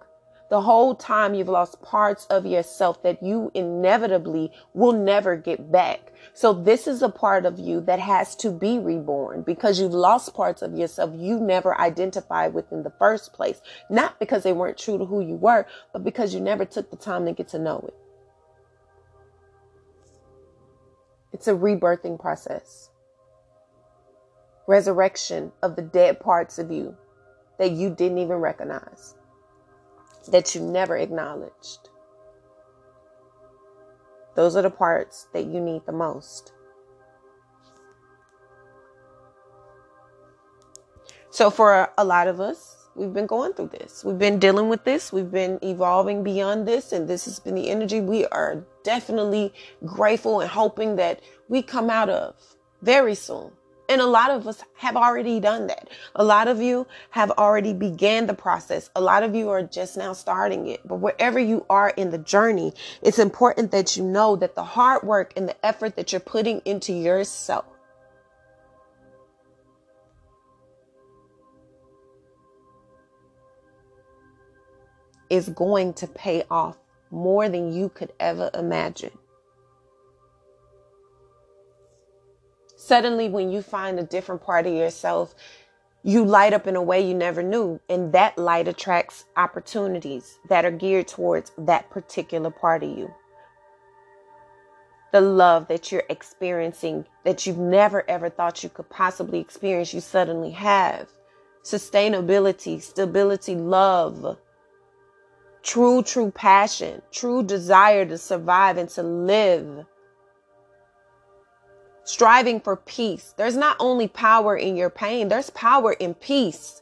the 0.51 0.59
whole 0.59 0.93
time 0.93 1.33
you've 1.33 1.47
lost 1.47 1.81
parts 1.81 2.25
of 2.25 2.45
yourself 2.45 3.01
that 3.03 3.23
you 3.23 3.49
inevitably 3.53 4.51
will 4.73 4.91
never 4.91 5.37
get 5.37 5.71
back. 5.71 6.11
So 6.33 6.51
this 6.51 6.87
is 6.87 7.01
a 7.01 7.07
part 7.07 7.45
of 7.45 7.57
you 7.57 7.79
that 7.81 7.99
has 7.99 8.35
to 8.35 8.51
be 8.51 8.77
reborn 8.77 9.43
because 9.43 9.79
you've 9.79 9.93
lost 9.93 10.33
parts 10.33 10.61
of 10.61 10.77
yourself 10.77 11.11
you 11.15 11.39
never 11.39 11.79
identified 11.79 12.53
with 12.53 12.69
in 12.73 12.83
the 12.83 12.91
first 12.99 13.31
place. 13.31 13.61
Not 13.89 14.19
because 14.19 14.43
they 14.43 14.51
weren't 14.51 14.77
true 14.77 14.97
to 14.97 15.05
who 15.05 15.21
you 15.21 15.35
were, 15.35 15.65
but 15.93 16.03
because 16.03 16.33
you 16.33 16.41
never 16.41 16.65
took 16.65 16.91
the 16.91 16.97
time 16.97 17.25
to 17.27 17.31
get 17.31 17.47
to 17.49 17.57
know 17.57 17.85
it. 17.87 17.95
It's 21.31 21.47
a 21.47 21.53
rebirthing 21.53 22.19
process. 22.19 22.89
Resurrection 24.67 25.53
of 25.63 25.77
the 25.77 25.81
dead 25.81 26.19
parts 26.19 26.59
of 26.59 26.71
you 26.71 26.97
that 27.57 27.71
you 27.71 27.89
didn't 27.89 28.17
even 28.17 28.35
recognize 28.35 29.15
that 30.27 30.53
you 30.55 30.61
never 30.61 30.97
acknowledged. 30.97 31.89
Those 34.35 34.55
are 34.55 34.61
the 34.61 34.69
parts 34.69 35.27
that 35.33 35.45
you 35.45 35.59
need 35.59 35.85
the 35.85 35.91
most. 35.91 36.53
So, 41.29 41.49
for 41.49 41.89
a 41.97 42.03
lot 42.03 42.27
of 42.27 42.39
us, 42.39 42.89
we've 42.95 43.13
been 43.13 43.25
going 43.25 43.53
through 43.53 43.69
this. 43.69 44.03
We've 44.03 44.17
been 44.19 44.39
dealing 44.39 44.69
with 44.69 44.83
this. 44.83 45.13
We've 45.13 45.31
been 45.31 45.59
evolving 45.63 46.23
beyond 46.23 46.67
this. 46.67 46.91
And 46.91 47.07
this 47.07 47.25
has 47.25 47.39
been 47.39 47.55
the 47.55 47.69
energy 47.69 48.01
we 48.01 48.25
are 48.27 48.65
definitely 48.83 49.53
grateful 49.85 50.41
and 50.41 50.49
hoping 50.49 50.97
that 50.97 51.21
we 51.47 51.61
come 51.61 51.89
out 51.89 52.09
of 52.09 52.35
very 52.81 53.15
soon. 53.15 53.51
And 53.91 53.99
a 53.99 54.05
lot 54.05 54.31
of 54.31 54.47
us 54.47 54.63
have 54.75 54.95
already 54.95 55.41
done 55.41 55.67
that. 55.67 55.89
A 56.15 56.23
lot 56.23 56.47
of 56.47 56.61
you 56.61 56.87
have 57.09 57.29
already 57.31 57.73
began 57.73 58.25
the 58.25 58.33
process. 58.33 58.89
A 58.95 59.01
lot 59.01 59.21
of 59.21 59.35
you 59.35 59.49
are 59.49 59.63
just 59.63 59.97
now 59.97 60.13
starting 60.13 60.65
it. 60.67 60.79
But 60.87 61.01
wherever 61.01 61.37
you 61.37 61.65
are 61.69 61.89
in 61.89 62.09
the 62.09 62.17
journey, 62.17 62.71
it's 63.01 63.19
important 63.19 63.71
that 63.71 63.97
you 63.97 64.05
know 64.05 64.37
that 64.37 64.55
the 64.55 64.63
hard 64.63 65.03
work 65.03 65.33
and 65.35 65.49
the 65.49 65.65
effort 65.65 65.97
that 65.97 66.13
you're 66.13 66.21
putting 66.21 66.61
into 66.63 66.93
yourself 66.93 67.65
is 75.29 75.49
going 75.49 75.95
to 75.95 76.07
pay 76.07 76.45
off 76.49 76.77
more 77.09 77.49
than 77.49 77.73
you 77.73 77.89
could 77.89 78.13
ever 78.21 78.49
imagine. 78.53 79.11
Suddenly, 82.83 83.29
when 83.29 83.51
you 83.51 83.61
find 83.61 83.99
a 83.99 84.03
different 84.03 84.41
part 84.41 84.65
of 84.65 84.73
yourself, 84.73 85.35
you 86.01 86.25
light 86.25 86.51
up 86.51 86.65
in 86.65 86.75
a 86.75 86.81
way 86.81 86.99
you 86.99 87.13
never 87.13 87.43
knew. 87.43 87.79
And 87.87 88.11
that 88.13 88.39
light 88.39 88.67
attracts 88.67 89.25
opportunities 89.37 90.39
that 90.49 90.65
are 90.65 90.71
geared 90.71 91.07
towards 91.07 91.51
that 91.59 91.91
particular 91.91 92.49
part 92.49 92.81
of 92.81 92.97
you. 92.97 93.13
The 95.11 95.21
love 95.21 95.67
that 95.67 95.91
you're 95.91 96.05
experiencing 96.09 97.05
that 97.23 97.45
you've 97.45 97.59
never 97.59 98.03
ever 98.09 98.31
thought 98.31 98.63
you 98.63 98.69
could 98.69 98.89
possibly 98.89 99.39
experience, 99.39 99.93
you 99.93 100.01
suddenly 100.01 100.49
have. 100.49 101.07
Sustainability, 101.63 102.81
stability, 102.81 103.53
love, 103.53 104.39
true, 105.61 106.01
true 106.01 106.31
passion, 106.31 107.03
true 107.11 107.43
desire 107.43 108.07
to 108.07 108.17
survive 108.17 108.77
and 108.77 108.89
to 108.89 109.03
live 109.03 109.85
striving 112.03 112.59
for 112.59 112.75
peace. 112.75 113.33
There's 113.37 113.57
not 113.57 113.77
only 113.79 114.07
power 114.07 114.55
in 114.55 114.75
your 114.75 114.89
pain, 114.89 115.27
there's 115.27 115.49
power 115.51 115.93
in 115.93 116.13
peace. 116.13 116.81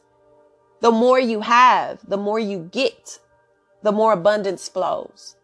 The 0.80 0.90
more 0.90 1.18
you 1.18 1.40
have, 1.42 2.00
the 2.08 2.16
more 2.16 2.38
you 2.38 2.68
get, 2.72 3.18
the 3.82 3.92
more 3.92 4.12
abundance 4.12 4.68
flows. 4.68 5.36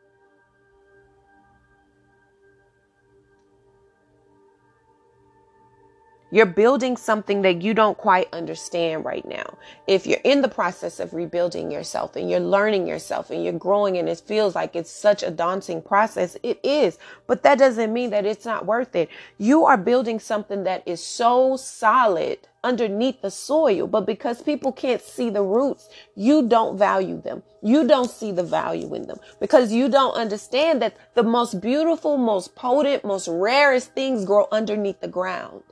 You're 6.32 6.46
building 6.46 6.96
something 6.96 7.42
that 7.42 7.62
you 7.62 7.72
don't 7.72 7.96
quite 7.96 8.28
understand 8.32 9.04
right 9.04 9.24
now. 9.26 9.58
If 9.86 10.08
you're 10.08 10.18
in 10.24 10.42
the 10.42 10.48
process 10.48 10.98
of 10.98 11.14
rebuilding 11.14 11.70
yourself 11.70 12.16
and 12.16 12.28
you're 12.28 12.40
learning 12.40 12.88
yourself 12.88 13.30
and 13.30 13.44
you're 13.44 13.52
growing 13.52 13.96
and 13.96 14.08
it 14.08 14.20
feels 14.26 14.56
like 14.56 14.74
it's 14.74 14.90
such 14.90 15.22
a 15.22 15.30
daunting 15.30 15.82
process, 15.82 16.36
it 16.42 16.58
is. 16.64 16.98
But 17.28 17.44
that 17.44 17.58
doesn't 17.58 17.92
mean 17.92 18.10
that 18.10 18.26
it's 18.26 18.44
not 18.44 18.66
worth 18.66 18.96
it. 18.96 19.08
You 19.38 19.66
are 19.66 19.76
building 19.76 20.18
something 20.18 20.64
that 20.64 20.82
is 20.84 21.00
so 21.00 21.56
solid 21.56 22.38
underneath 22.64 23.22
the 23.22 23.30
soil, 23.30 23.86
but 23.86 24.04
because 24.04 24.42
people 24.42 24.72
can't 24.72 25.00
see 25.00 25.30
the 25.30 25.44
roots, 25.44 25.88
you 26.16 26.48
don't 26.48 26.76
value 26.76 27.20
them. 27.20 27.44
You 27.62 27.86
don't 27.86 28.10
see 28.10 28.32
the 28.32 28.42
value 28.42 28.92
in 28.94 29.06
them 29.06 29.18
because 29.38 29.72
you 29.72 29.88
don't 29.88 30.14
understand 30.14 30.82
that 30.82 30.96
the 31.14 31.22
most 31.22 31.60
beautiful, 31.60 32.16
most 32.16 32.56
potent, 32.56 33.04
most 33.04 33.28
rarest 33.28 33.92
things 33.92 34.24
grow 34.24 34.48
underneath 34.50 35.00
the 35.00 35.08
ground. 35.08 35.62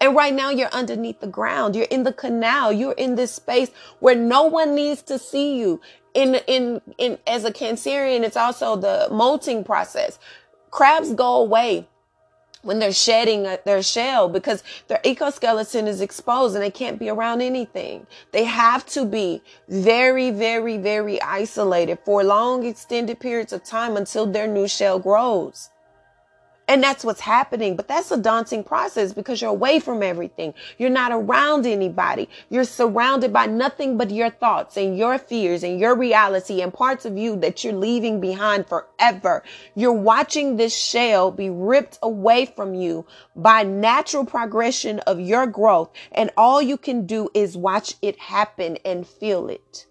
And 0.00 0.14
right 0.14 0.32
now 0.32 0.50
you're 0.50 0.68
underneath 0.68 1.20
the 1.20 1.26
ground. 1.26 1.74
You're 1.74 1.86
in 1.86 2.04
the 2.04 2.12
canal. 2.12 2.72
You're 2.72 2.92
in 2.92 3.16
this 3.16 3.32
space 3.32 3.70
where 3.98 4.14
no 4.14 4.44
one 4.44 4.74
needs 4.74 5.02
to 5.02 5.18
see 5.18 5.58
you. 5.58 5.80
In, 6.14 6.36
in, 6.46 6.80
in, 6.98 7.18
as 7.26 7.44
a 7.44 7.52
Cancerian, 7.52 8.22
it's 8.22 8.36
also 8.36 8.76
the 8.76 9.08
molting 9.10 9.64
process. 9.64 10.18
Crabs 10.70 11.14
go 11.14 11.36
away 11.36 11.88
when 12.62 12.78
they're 12.78 12.92
shedding 12.92 13.46
uh, 13.46 13.56
their 13.64 13.82
shell 13.82 14.28
because 14.28 14.62
their 14.88 15.00
exoskeleton 15.04 15.86
is 15.86 16.00
exposed 16.00 16.54
and 16.54 16.62
they 16.62 16.70
can't 16.70 16.98
be 16.98 17.08
around 17.08 17.40
anything. 17.40 18.06
They 18.32 18.44
have 18.44 18.84
to 18.86 19.04
be 19.04 19.42
very, 19.68 20.30
very, 20.30 20.76
very 20.76 21.20
isolated 21.22 21.98
for 22.04 22.24
long 22.24 22.66
extended 22.66 23.20
periods 23.20 23.52
of 23.52 23.64
time 23.64 23.96
until 23.96 24.26
their 24.26 24.46
new 24.46 24.66
shell 24.66 24.98
grows. 24.98 25.70
And 26.68 26.82
that's 26.82 27.04
what's 27.04 27.20
happening. 27.20 27.76
But 27.76 27.88
that's 27.88 28.10
a 28.10 28.18
daunting 28.18 28.62
process 28.62 29.14
because 29.14 29.40
you're 29.40 29.50
away 29.50 29.80
from 29.80 30.02
everything. 30.02 30.54
You're 30.78 30.90
not 30.90 31.12
around 31.12 31.66
anybody. 31.66 32.28
You're 32.50 32.64
surrounded 32.64 33.32
by 33.32 33.46
nothing 33.46 33.96
but 33.96 34.10
your 34.10 34.30
thoughts 34.30 34.76
and 34.76 34.96
your 34.96 35.18
fears 35.18 35.64
and 35.64 35.80
your 35.80 35.96
reality 35.96 36.60
and 36.60 36.72
parts 36.72 37.06
of 37.06 37.16
you 37.16 37.36
that 37.36 37.64
you're 37.64 37.72
leaving 37.72 38.20
behind 38.20 38.66
forever. 38.68 39.42
You're 39.74 39.92
watching 39.92 40.56
this 40.56 40.76
shell 40.76 41.30
be 41.30 41.50
ripped 41.50 41.98
away 42.02 42.44
from 42.46 42.74
you 42.74 43.06
by 43.34 43.64
natural 43.64 44.26
progression 44.26 45.00
of 45.00 45.18
your 45.18 45.46
growth. 45.46 45.90
And 46.12 46.30
all 46.36 46.62
you 46.62 46.76
can 46.76 47.06
do 47.06 47.30
is 47.34 47.56
watch 47.56 47.94
it 48.02 48.18
happen 48.18 48.78
and 48.84 49.06
feel 49.06 49.48
it. 49.48 49.87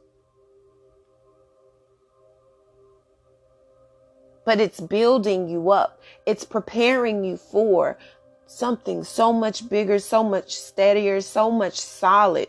But 4.48 4.62
it's 4.62 4.80
building 4.80 5.50
you 5.50 5.72
up. 5.72 6.00
It's 6.26 6.46
preparing 6.46 7.26
you 7.26 7.36
for 7.36 7.98
something 8.46 9.04
so 9.04 9.34
much 9.34 9.68
bigger, 9.68 10.00
so 10.00 10.24
much 10.24 10.56
steadier, 10.56 11.20
so 11.20 11.52
much 11.52 11.78
solid, 11.78 12.48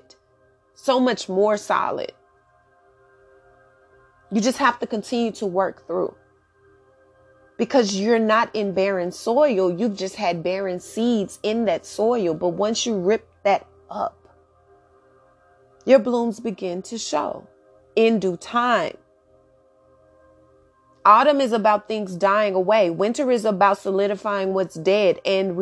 so 0.75 1.01
much 1.01 1.29
more 1.29 1.57
solid. 1.57 2.13
You 4.31 4.41
just 4.41 4.59
have 4.59 4.79
to 4.79 4.87
continue 4.87 5.33
to 5.33 5.47
work 5.47 5.89
through 5.89 6.15
because 7.57 7.97
you're 7.97 8.21
not 8.21 8.55
in 8.55 8.75
barren 8.75 9.11
soil. 9.11 9.69
You've 9.77 9.97
just 9.97 10.15
had 10.15 10.45
barren 10.45 10.79
seeds 10.79 11.41
in 11.43 11.65
that 11.65 11.85
soil. 11.85 12.33
But 12.33 12.51
once 12.51 12.87
you 12.87 12.97
rip 12.97 13.29
that 13.43 13.67
up, 13.91 14.29
your 15.85 15.99
blooms 15.99 16.39
begin 16.39 16.81
to 16.83 16.97
show 16.97 17.49
in 17.97 18.21
due 18.21 18.37
time. 18.37 18.97
Autumn 21.05 21.41
is 21.41 21.53
about 21.53 21.89
things 21.89 22.17
dying 22.17 22.55
away. 22.55 22.91
Winter 22.91 23.31
is 23.31 23.45
about 23.45 23.79
solidifying 23.79 24.53
what's 24.53 24.75
dead 24.75 25.21
and 25.25 25.57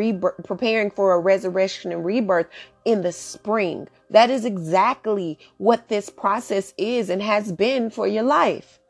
preparing 0.45 0.91
for 0.91 1.12
a 1.12 1.20
resurrection 1.20 1.93
and 1.93 2.05
rebirth 2.05 2.49
in 2.84 3.03
the 3.03 3.12
spring. 3.12 3.87
That 4.11 4.30
is 4.30 4.45
exactly 4.45 5.39
what 5.59 5.89
this 5.89 6.11
process 6.11 6.74
is 6.76 7.11
and 7.11 7.22
has 7.22 7.53
been 7.53 7.91
for 7.91 8.07
your 8.09 8.24
life. 8.24 8.80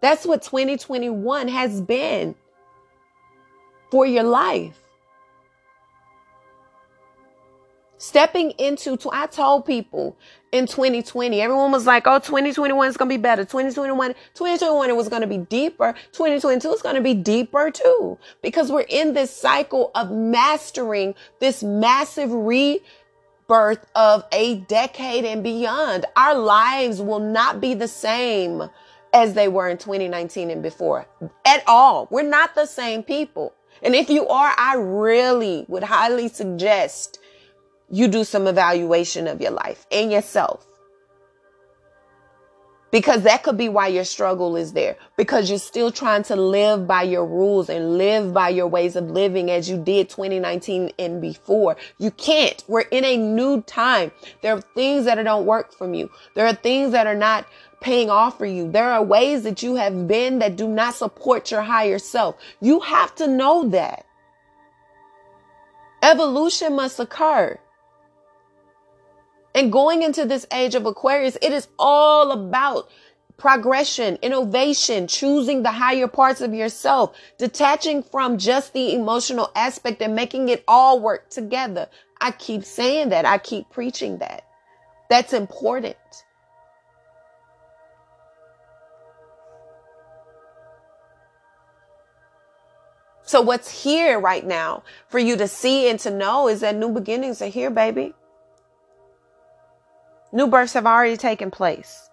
That's 0.00 0.24
what 0.24 0.42
2021 0.42 1.48
has 1.48 1.80
been 1.82 2.34
for 3.90 4.06
your 4.06 4.24
life. 4.24 4.78
Stepping 7.98 8.52
into, 8.52 8.96
I 9.12 9.26
told 9.26 9.66
people 9.66 10.16
in 10.52 10.66
2020, 10.66 11.40
everyone 11.40 11.70
was 11.70 11.86
like, 11.86 12.06
oh, 12.06 12.18
2021 12.18 12.88
is 12.88 12.96
going 12.96 13.08
to 13.08 13.14
be 13.16 13.20
better. 13.20 13.44
2021, 13.44 14.14
2021 14.34 14.90
it 14.90 14.96
was 14.96 15.08
going 15.08 15.22
to 15.22 15.28
be 15.28 15.38
deeper. 15.38 15.94
2022 16.12 16.72
is 16.72 16.82
going 16.82 16.96
to 16.96 17.00
be 17.00 17.14
deeper 17.14 17.70
too, 17.70 18.18
because 18.42 18.72
we're 18.72 18.80
in 18.88 19.14
this 19.14 19.34
cycle 19.34 19.90
of 19.94 20.10
mastering 20.10 21.14
this 21.38 21.62
massive 21.62 22.32
rebirth 22.32 23.86
of 23.94 24.24
a 24.32 24.56
decade 24.68 25.24
and 25.24 25.44
beyond. 25.44 26.06
Our 26.16 26.34
lives 26.34 27.00
will 27.00 27.20
not 27.20 27.60
be 27.60 27.74
the 27.74 27.88
same 27.88 28.68
as 29.12 29.34
they 29.34 29.48
were 29.48 29.68
in 29.68 29.78
2019 29.78 30.50
and 30.50 30.62
before 30.62 31.06
at 31.44 31.62
all. 31.66 32.08
We're 32.10 32.22
not 32.22 32.54
the 32.54 32.66
same 32.66 33.02
people. 33.04 33.54
And 33.82 33.94
if 33.94 34.10
you 34.10 34.26
are, 34.28 34.52
I 34.58 34.74
really 34.76 35.64
would 35.68 35.84
highly 35.84 36.28
suggest 36.28 37.19
you 37.90 38.08
do 38.08 38.24
some 38.24 38.46
evaluation 38.46 39.26
of 39.26 39.40
your 39.40 39.50
life 39.50 39.86
and 39.90 40.10
yourself. 40.12 40.66
Because 42.90 43.22
that 43.22 43.44
could 43.44 43.56
be 43.56 43.68
why 43.68 43.86
your 43.86 44.04
struggle 44.04 44.56
is 44.56 44.72
there. 44.72 44.96
Because 45.16 45.48
you're 45.48 45.60
still 45.60 45.92
trying 45.92 46.24
to 46.24 46.34
live 46.34 46.88
by 46.88 47.04
your 47.04 47.24
rules 47.24 47.68
and 47.68 47.96
live 47.96 48.34
by 48.34 48.48
your 48.48 48.66
ways 48.66 48.96
of 48.96 49.10
living 49.10 49.48
as 49.50 49.70
you 49.70 49.78
did 49.78 50.08
2019 50.08 50.90
and 50.98 51.20
before. 51.20 51.76
You 51.98 52.10
can't. 52.10 52.62
We're 52.66 52.80
in 52.80 53.04
a 53.04 53.16
new 53.16 53.62
time. 53.62 54.10
There 54.42 54.54
are 54.54 54.60
things 54.60 55.04
that 55.04 55.22
don't 55.22 55.46
work 55.46 55.72
for 55.72 55.92
you. 55.92 56.10
There 56.34 56.46
are 56.46 56.54
things 56.54 56.90
that 56.90 57.06
are 57.06 57.14
not 57.14 57.46
paying 57.80 58.10
off 58.10 58.38
for 58.38 58.46
you. 58.46 58.70
There 58.70 58.90
are 58.90 59.02
ways 59.02 59.44
that 59.44 59.62
you 59.62 59.76
have 59.76 60.08
been 60.08 60.40
that 60.40 60.56
do 60.56 60.66
not 60.66 60.94
support 60.94 61.50
your 61.52 61.62
higher 61.62 61.98
self. 61.98 62.36
You 62.60 62.80
have 62.80 63.14
to 63.16 63.28
know 63.28 63.68
that. 63.68 64.04
Evolution 66.02 66.74
must 66.74 66.98
occur. 66.98 67.58
And 69.54 69.72
going 69.72 70.02
into 70.02 70.24
this 70.24 70.46
age 70.52 70.74
of 70.74 70.86
Aquarius, 70.86 71.36
it 71.42 71.52
is 71.52 71.68
all 71.78 72.30
about 72.30 72.88
progression, 73.36 74.18
innovation, 74.22 75.06
choosing 75.06 75.62
the 75.62 75.72
higher 75.72 76.06
parts 76.06 76.40
of 76.40 76.52
yourself, 76.52 77.16
detaching 77.38 78.02
from 78.02 78.38
just 78.38 78.72
the 78.74 78.94
emotional 78.94 79.50
aspect 79.56 80.02
and 80.02 80.14
making 80.14 80.50
it 80.50 80.62
all 80.68 81.00
work 81.00 81.30
together. 81.30 81.88
I 82.20 82.32
keep 82.32 82.64
saying 82.64 83.08
that. 83.08 83.24
I 83.24 83.38
keep 83.38 83.70
preaching 83.70 84.18
that. 84.18 84.44
That's 85.08 85.32
important. 85.32 85.96
So 93.22 93.40
what's 93.40 93.82
here 93.84 94.20
right 94.20 94.44
now 94.44 94.82
for 95.08 95.18
you 95.18 95.36
to 95.36 95.48
see 95.48 95.88
and 95.88 95.98
to 96.00 96.10
know 96.10 96.48
is 96.48 96.60
that 96.60 96.76
new 96.76 96.90
beginnings 96.90 97.40
are 97.40 97.46
here, 97.46 97.70
baby. 97.70 98.12
New 100.32 100.46
births 100.46 100.74
have 100.74 100.86
already 100.86 101.16
taken 101.16 101.50
place. 101.50 102.10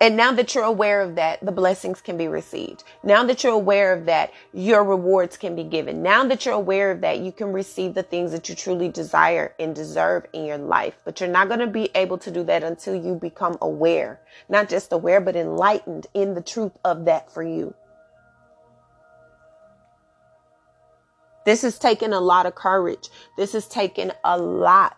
And 0.00 0.16
now 0.16 0.30
that 0.32 0.54
you're 0.54 0.64
aware 0.64 1.00
of 1.00 1.16
that, 1.16 1.44
the 1.44 1.50
blessings 1.50 2.00
can 2.00 2.16
be 2.16 2.28
received. 2.28 2.84
Now 3.02 3.24
that 3.24 3.42
you're 3.42 3.52
aware 3.52 3.92
of 3.92 4.06
that, 4.06 4.32
your 4.52 4.84
rewards 4.84 5.36
can 5.36 5.56
be 5.56 5.64
given. 5.64 6.02
Now 6.02 6.24
that 6.24 6.44
you're 6.44 6.54
aware 6.54 6.92
of 6.92 7.00
that, 7.00 7.18
you 7.18 7.32
can 7.32 7.52
receive 7.52 7.94
the 7.94 8.04
things 8.04 8.30
that 8.30 8.48
you 8.48 8.54
truly 8.54 8.88
desire 8.88 9.54
and 9.58 9.74
deserve 9.74 10.26
in 10.32 10.44
your 10.44 10.58
life. 10.58 10.94
But 11.04 11.20
you're 11.20 11.28
not 11.28 11.48
going 11.48 11.60
to 11.60 11.66
be 11.66 11.90
able 11.96 12.18
to 12.18 12.30
do 12.30 12.44
that 12.44 12.62
until 12.62 12.94
you 12.94 13.16
become 13.16 13.58
aware. 13.60 14.20
Not 14.48 14.68
just 14.68 14.92
aware, 14.92 15.20
but 15.20 15.34
enlightened 15.34 16.06
in 16.14 16.34
the 16.34 16.42
truth 16.42 16.78
of 16.84 17.04
that 17.06 17.32
for 17.32 17.42
you. 17.42 17.74
This 21.44 21.62
has 21.62 21.78
taken 21.78 22.12
a 22.12 22.20
lot 22.20 22.46
of 22.46 22.54
courage. 22.54 23.08
This 23.36 23.52
has 23.54 23.66
taken 23.66 24.12
a 24.22 24.38
lot 24.38 24.96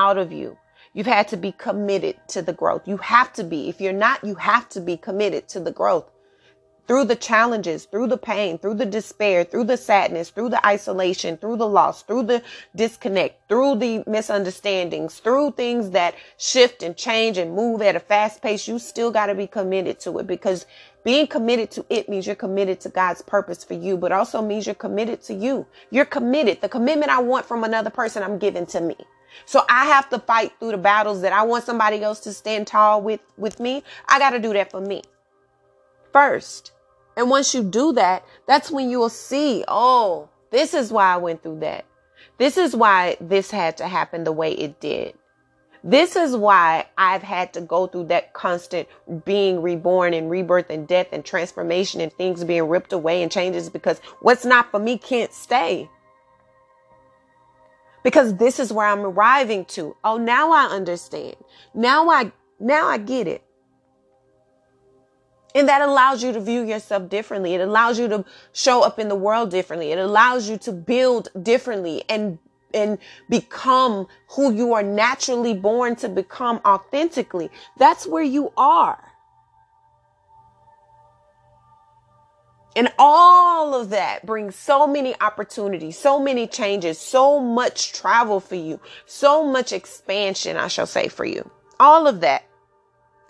out 0.00 0.16
of 0.18 0.32
you. 0.32 0.56
You've 0.94 1.14
had 1.18 1.28
to 1.28 1.36
be 1.36 1.52
committed 1.52 2.16
to 2.28 2.42
the 2.42 2.52
growth. 2.52 2.88
You 2.88 2.96
have 2.96 3.32
to 3.34 3.44
be. 3.44 3.68
If 3.68 3.80
you're 3.80 3.92
not, 4.06 4.24
you 4.24 4.34
have 4.36 4.68
to 4.70 4.80
be 4.80 4.96
committed 4.96 5.46
to 5.48 5.60
the 5.60 5.70
growth 5.80 6.10
through 6.90 7.04
the 7.04 7.14
challenges, 7.14 7.84
through 7.84 8.08
the 8.08 8.18
pain, 8.18 8.58
through 8.58 8.74
the 8.74 8.84
despair, 8.84 9.44
through 9.44 9.62
the 9.62 9.76
sadness, 9.76 10.30
through 10.30 10.48
the 10.48 10.66
isolation, 10.66 11.36
through 11.36 11.56
the 11.56 11.68
loss, 11.68 12.02
through 12.02 12.24
the 12.24 12.42
disconnect, 12.74 13.48
through 13.48 13.76
the 13.76 14.02
misunderstandings, 14.08 15.20
through 15.20 15.52
things 15.52 15.90
that 15.90 16.16
shift 16.36 16.82
and 16.82 16.96
change 16.96 17.38
and 17.38 17.54
move 17.54 17.80
at 17.80 17.94
a 17.94 18.00
fast 18.00 18.42
pace, 18.42 18.66
you 18.66 18.76
still 18.80 19.12
got 19.12 19.26
to 19.26 19.36
be 19.36 19.46
committed 19.46 20.00
to 20.00 20.18
it 20.18 20.26
because 20.26 20.66
being 21.04 21.28
committed 21.28 21.70
to 21.70 21.86
it 21.90 22.08
means 22.08 22.26
you're 22.26 22.34
committed 22.34 22.80
to 22.80 22.88
God's 22.88 23.22
purpose 23.22 23.62
for 23.62 23.74
you, 23.74 23.96
but 23.96 24.10
also 24.10 24.42
means 24.42 24.66
you're 24.66 24.74
committed 24.74 25.22
to 25.24 25.34
you. 25.34 25.66
You're 25.90 26.04
committed. 26.04 26.60
The 26.60 26.68
commitment 26.68 27.12
I 27.12 27.20
want 27.20 27.46
from 27.46 27.62
another 27.62 27.90
person, 27.90 28.24
I'm 28.24 28.38
giving 28.38 28.66
to 28.66 28.80
me. 28.80 28.96
So 29.46 29.64
I 29.68 29.86
have 29.86 30.08
to 30.10 30.18
fight 30.18 30.52
through 30.58 30.72
the 30.72 30.78
battles 30.78 31.22
that 31.22 31.32
I 31.32 31.42
want 31.42 31.64
somebody 31.64 32.02
else 32.02 32.20
to 32.20 32.32
stand 32.32 32.66
tall 32.66 33.02
with, 33.02 33.20
with 33.36 33.60
me. 33.60 33.82
I 34.08 34.18
got 34.18 34.30
to 34.30 34.38
do 34.38 34.52
that 34.52 34.70
for 34.70 34.80
me 34.80 35.02
first. 36.12 36.72
And 37.16 37.30
once 37.30 37.54
you 37.54 37.62
do 37.62 37.92
that, 37.94 38.24
that's 38.46 38.70
when 38.70 38.90
you 38.90 38.98
will 38.98 39.08
see, 39.08 39.64
oh, 39.68 40.28
this 40.50 40.74
is 40.74 40.92
why 40.92 41.14
I 41.14 41.16
went 41.18 41.42
through 41.42 41.60
that. 41.60 41.84
This 42.38 42.56
is 42.56 42.74
why 42.74 43.16
this 43.20 43.50
had 43.50 43.76
to 43.78 43.86
happen 43.86 44.24
the 44.24 44.32
way 44.32 44.52
it 44.52 44.80
did. 44.80 45.14
This 45.82 46.14
is 46.14 46.36
why 46.36 46.86
I've 46.98 47.22
had 47.22 47.54
to 47.54 47.62
go 47.62 47.86
through 47.86 48.04
that 48.04 48.34
constant 48.34 48.86
being 49.24 49.62
reborn 49.62 50.12
and 50.12 50.30
rebirth 50.30 50.68
and 50.68 50.86
death 50.86 51.08
and 51.12 51.24
transformation 51.24 52.02
and 52.02 52.12
things 52.12 52.44
being 52.44 52.68
ripped 52.68 52.92
away 52.92 53.22
and 53.22 53.32
changes 53.32 53.70
because 53.70 53.98
what's 54.20 54.44
not 54.44 54.70
for 54.70 54.78
me 54.78 54.98
can't 54.98 55.32
stay 55.32 55.88
because 58.02 58.36
this 58.36 58.58
is 58.58 58.72
where 58.72 58.86
I'm 58.86 59.00
arriving 59.00 59.64
to. 59.66 59.96
Oh, 60.04 60.16
now 60.16 60.52
I 60.52 60.64
understand. 60.64 61.36
Now 61.74 62.08
I, 62.08 62.32
now 62.58 62.88
I 62.88 62.98
get 62.98 63.26
it. 63.26 63.42
And 65.54 65.68
that 65.68 65.82
allows 65.82 66.22
you 66.22 66.32
to 66.32 66.40
view 66.40 66.62
yourself 66.62 67.08
differently. 67.08 67.54
It 67.54 67.60
allows 67.60 67.98
you 67.98 68.08
to 68.08 68.24
show 68.52 68.82
up 68.82 68.98
in 68.98 69.08
the 69.08 69.16
world 69.16 69.50
differently. 69.50 69.90
It 69.90 69.98
allows 69.98 70.48
you 70.48 70.56
to 70.58 70.72
build 70.72 71.28
differently 71.42 72.04
and 72.08 72.38
and 72.72 72.98
become 73.28 74.06
who 74.28 74.52
you 74.52 74.74
are 74.74 74.82
naturally 74.84 75.54
born 75.54 75.96
to 75.96 76.08
become 76.08 76.60
authentically. 76.64 77.50
That's 77.78 78.06
where 78.06 78.22
you 78.22 78.52
are. 78.56 79.09
And 82.76 82.92
all 82.98 83.74
of 83.74 83.90
that 83.90 84.24
brings 84.24 84.54
so 84.54 84.86
many 84.86 85.14
opportunities, 85.20 85.98
so 85.98 86.20
many 86.20 86.46
changes, 86.46 86.98
so 86.98 87.40
much 87.40 87.92
travel 87.92 88.40
for 88.40 88.54
you, 88.54 88.80
so 89.06 89.44
much 89.44 89.72
expansion, 89.72 90.56
I 90.56 90.68
shall 90.68 90.86
say, 90.86 91.08
for 91.08 91.24
you. 91.24 91.50
All 91.80 92.06
of 92.06 92.20
that. 92.20 92.44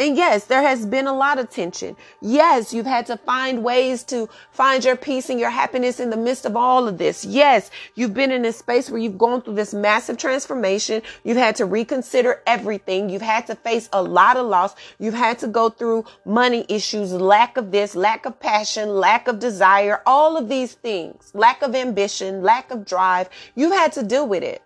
And 0.01 0.17
yes, 0.17 0.45
there 0.47 0.63
has 0.63 0.87
been 0.87 1.07
a 1.07 1.13
lot 1.13 1.39
of 1.39 1.51
tension. 1.51 1.95
Yes, 2.23 2.73
you've 2.73 2.87
had 2.87 3.05
to 3.07 3.19
find 3.19 3.63
ways 3.63 4.03
to 4.05 4.31
find 4.51 4.83
your 4.83 4.97
peace 4.97 5.29
and 5.29 5.39
your 5.39 5.51
happiness 5.51 6.01
in 6.01 6.09
the 6.09 6.17
midst 6.17 6.47
of 6.47 6.57
all 6.57 6.89
of 6.89 6.97
this. 6.97 7.23
Yes, 7.23 7.71
you've 7.97 8.15
been 8.15 8.31
in 8.31 8.47
a 8.47 8.53
space 8.55 8.89
where 8.89 8.99
you've 8.99 9.19
gone 9.19 9.43
through 9.43 9.57
this 9.57 9.75
massive 9.75 10.17
transformation. 10.17 11.03
You've 11.23 11.37
had 11.37 11.55
to 11.57 11.67
reconsider 11.67 12.43
everything. 12.47 13.11
You've 13.11 13.21
had 13.21 13.47
to 13.49 13.55
face 13.55 13.91
a 13.93 14.03
lot 14.03 14.39
of 14.39 14.47
loss. 14.47 14.75
You've 14.99 15.13
had 15.13 15.39
to 15.41 15.47
go 15.47 15.69
through 15.69 16.07
money 16.25 16.65
issues, 16.71 17.13
lack 17.13 17.59
of 17.59 17.71
this, 17.71 17.95
lack 17.95 18.25
of 18.25 18.41
passion, 18.41 18.89
lack 18.89 19.29
of 19.29 19.39
desire, 19.39 20.01
all 20.07 20.39
of 20.39 20.49
these 20.49 20.73
things, 20.73 21.31
lack 21.35 21.61
of 21.61 21.75
ambition, 21.75 22.43
lack 22.43 22.71
of 22.71 22.87
drive. 22.87 23.29
You've 23.55 23.75
had 23.75 23.93
to 23.93 24.03
deal 24.03 24.27
with 24.27 24.45
it 24.45 24.63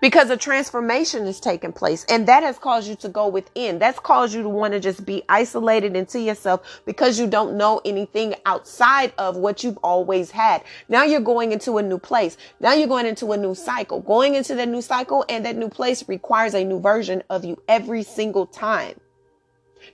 because 0.00 0.30
a 0.30 0.36
transformation 0.36 1.26
is 1.26 1.40
taking 1.40 1.72
place 1.72 2.04
and 2.08 2.26
that 2.26 2.42
has 2.42 2.58
caused 2.58 2.88
you 2.88 2.96
to 2.96 3.08
go 3.08 3.28
within. 3.28 3.78
That's 3.78 3.98
caused 3.98 4.34
you 4.34 4.42
to 4.42 4.48
want 4.48 4.72
to 4.72 4.80
just 4.80 5.04
be 5.04 5.22
isolated 5.28 5.96
into 5.96 6.20
yourself 6.20 6.80
because 6.86 7.18
you 7.18 7.26
don't 7.26 7.56
know 7.56 7.80
anything 7.84 8.34
outside 8.46 9.12
of 9.18 9.36
what 9.36 9.62
you've 9.62 9.78
always 9.78 10.30
had. 10.30 10.64
Now 10.88 11.04
you're 11.04 11.20
going 11.20 11.52
into 11.52 11.78
a 11.78 11.82
new 11.82 11.98
place. 11.98 12.36
Now 12.60 12.72
you're 12.72 12.88
going 12.88 13.06
into 13.06 13.32
a 13.32 13.36
new 13.36 13.54
cycle. 13.54 14.00
Going 14.00 14.34
into 14.34 14.54
that 14.54 14.68
new 14.68 14.82
cycle 14.82 15.24
and 15.28 15.44
that 15.44 15.56
new 15.56 15.68
place 15.68 16.08
requires 16.08 16.54
a 16.54 16.64
new 16.64 16.80
version 16.80 17.22
of 17.28 17.44
you 17.44 17.62
every 17.68 18.02
single 18.02 18.46
time. 18.46 18.98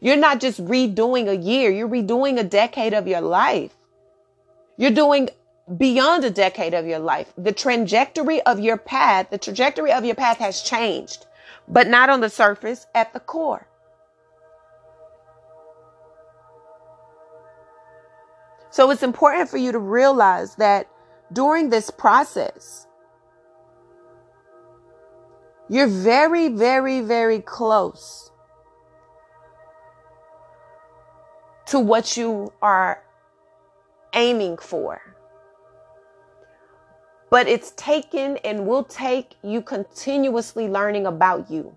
You're 0.01 0.17
not 0.17 0.41
just 0.41 0.65
redoing 0.65 1.29
a 1.29 1.37
year. 1.37 1.71
You're 1.71 1.89
redoing 1.89 2.39
a 2.39 2.45
decade 2.45 2.95
of 2.95 3.07
your 3.09 3.21
life. 3.21 3.75
You're 4.77 4.91
doing 4.91 5.31
beyond 5.75 6.25
a 6.25 6.31
decade 6.31 6.75
of 6.75 6.87
your 6.87 7.01
life. 7.01 7.33
The 7.37 7.53
trajectory 7.53 8.41
of 8.43 8.61
your 8.61 8.77
path, 8.77 9.31
the 9.31 9.39
trajectory 9.39 9.93
of 9.93 10.05
your 10.05 10.15
path 10.15 10.39
has 10.39 10.63
changed, 10.63 11.27
but 11.67 11.89
not 11.89 12.09
on 12.09 12.21
the 12.21 12.31
surface, 12.31 12.87
at 12.95 13.13
the 13.13 13.21
core. 13.21 13.67
So 18.71 18.91
it's 18.91 19.03
important 19.03 19.49
for 19.49 19.57
you 19.57 19.73
to 19.73 19.79
realize 19.79 20.55
that 20.57 20.89
during 21.33 21.71
this 21.71 21.91
process, 21.91 22.87
you're 25.69 25.89
very, 25.89 26.49
very, 26.49 27.01
very 27.01 27.41
close 27.41 28.31
to 31.67 31.81
what 31.81 32.17
you 32.17 32.53
are 32.63 33.03
aiming 34.15 34.59
for 34.59 35.06
but 37.31 37.49
it's 37.49 37.73
taken 37.73 38.37
and 38.39 38.67
will 38.67 38.85
take 38.85 39.35
you 39.43 39.61
continuously 39.61 40.69
learning 40.69 41.07
about 41.07 41.51
you, 41.51 41.77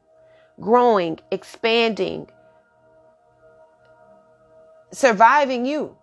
growing, 0.59 1.19
expanding, 1.31 2.27
surviving 4.91 5.65
you. 5.65 5.95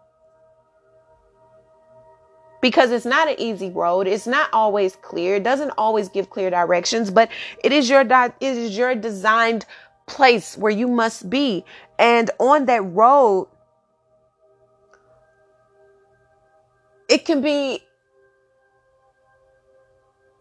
Because 2.61 2.91
it's 2.91 3.05
not 3.05 3.29
an 3.29 3.37
easy 3.39 3.71
road. 3.71 4.09
It's 4.09 4.27
not 4.27 4.49
always 4.53 4.97
clear. 4.97 5.37
It 5.37 5.45
doesn't 5.45 5.71
always 5.79 6.09
give 6.09 6.31
clear 6.31 6.51
directions, 6.51 7.11
but 7.11 7.31
it 7.63 7.71
is 7.71 7.89
your 7.89 8.03
di- 8.03 8.33
it 8.41 8.57
is 8.57 8.77
your 8.77 8.95
designed 8.95 9.67
place 10.07 10.57
where 10.57 10.73
you 10.73 10.89
must 10.89 11.31
be. 11.31 11.65
And 11.99 12.31
on 12.39 12.65
that 12.67 12.83
road, 12.83 13.49
it 17.09 17.25
can 17.25 17.41
be 17.41 17.83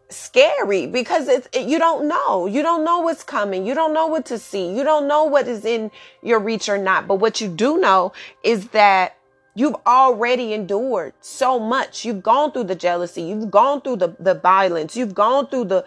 scary 0.08 0.86
because 0.86 1.28
it's 1.28 1.48
it, 1.52 1.66
you 1.66 1.78
don't 1.78 2.08
know. 2.08 2.46
You 2.46 2.62
don't 2.62 2.84
know 2.84 3.00
what's 3.00 3.22
coming. 3.22 3.66
You 3.66 3.74
don't 3.74 3.92
know 3.92 4.06
what 4.06 4.26
to 4.26 4.38
see. 4.38 4.72
You 4.72 4.84
don't 4.84 5.08
know 5.08 5.24
what 5.24 5.48
is 5.48 5.64
in 5.64 5.90
your 6.22 6.38
reach 6.38 6.68
or 6.68 6.78
not. 6.78 7.06
But 7.06 7.16
what 7.16 7.40
you 7.40 7.48
do 7.48 7.78
know 7.78 8.12
is 8.42 8.68
that 8.68 9.16
you've 9.54 9.76
already 9.86 10.52
endured 10.52 11.14
so 11.20 11.58
much. 11.58 12.04
You've 12.04 12.22
gone 12.22 12.52
through 12.52 12.64
the 12.64 12.74
jealousy. 12.74 13.22
You've 13.22 13.50
gone 13.50 13.80
through 13.80 13.96
the 13.96 14.16
the 14.20 14.34
violence. 14.34 14.96
You've 14.96 15.14
gone 15.14 15.48
through 15.48 15.66
the 15.66 15.84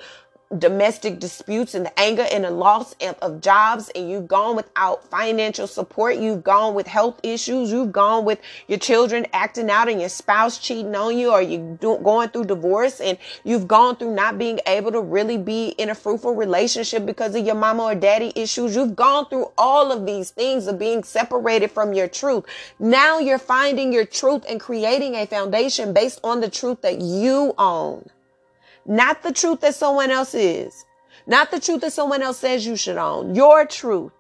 domestic 0.58 1.20
disputes 1.20 1.76
and 1.76 1.86
the 1.86 2.00
anger 2.00 2.26
and 2.32 2.44
the 2.44 2.50
loss 2.50 2.96
of, 3.22 3.42
jobs 3.42 3.90
and 3.96 4.10
you've 4.10 4.28
gone 4.28 4.56
without 4.56 5.08
financial 5.10 5.68
support 5.68 6.18
you've 6.18 6.44
gone 6.44 6.74
with 6.74 6.88
health 6.88 7.20
issues 7.22 7.72
you've 7.72 7.92
gone 7.92 8.26
with 8.26 8.40
your 8.68 8.80
children 8.80 9.26
acting 9.34 9.70
out 9.70 9.88
and 9.88 10.00
your 10.00 10.10
spouse 10.10 10.58
cheating 10.58 10.96
on 10.96 11.18
you 11.18 11.32
or 11.32 11.42
you 11.42 11.78
do, 11.80 11.98
going 12.04 12.28
through 12.30 12.44
divorce 12.44 13.00
and 13.00 13.18
you've 13.44 13.68
gone 13.68 13.96
through 13.96 14.14
not 14.14 14.38
being 14.38 14.60
able 14.66 14.92
to 14.92 15.02
really 15.02 15.38
be 15.38 15.70
in 15.78 15.90
a 15.90 15.96
fruitful 15.96 16.34
relationship 16.34 17.06
because 17.06 17.36
of 17.36 17.46
your 17.46 17.56
mama 17.56 17.84
or 17.84 17.96
daddy 17.96 18.32
issues. 18.36 18.76
You've 18.76 18.96
gone 18.96 19.28
through 19.28 19.52
all 19.58 19.92
of 19.92 20.06
these 20.06 20.32
things 20.32 20.68
of 20.68 20.80
being 20.80 21.04
separated 21.04 21.72
from 21.72 21.94
your 21.94 22.08
truth. 22.08 22.46
Now 22.80 23.20
you're 23.20 23.38
finding 23.38 23.94
your 23.94 24.06
truth 24.06 24.44
and 24.50 24.60
creating 24.60 25.16
a 25.16 25.26
foundation 25.26 25.94
based 25.94 26.20
on 26.24 26.42
the 26.42 26.50
truth 26.50 26.82
that 26.82 27.02
you 27.02 27.54
own 27.58 28.10
not 28.90 29.22
the 29.22 29.32
truth 29.32 29.62
that 29.62 29.76
someone 29.76 30.10
else 30.10 30.34
is, 30.34 30.84
not 31.28 31.52
the 31.52 31.60
truth 31.60 31.82
that 31.82 31.94
someone 31.94 32.24
else 32.24 32.40
says 32.40 32.66
you 32.66 32.76
should 32.76 32.98
own, 32.98 33.36
your 33.36 33.66
truth. 33.66 34.12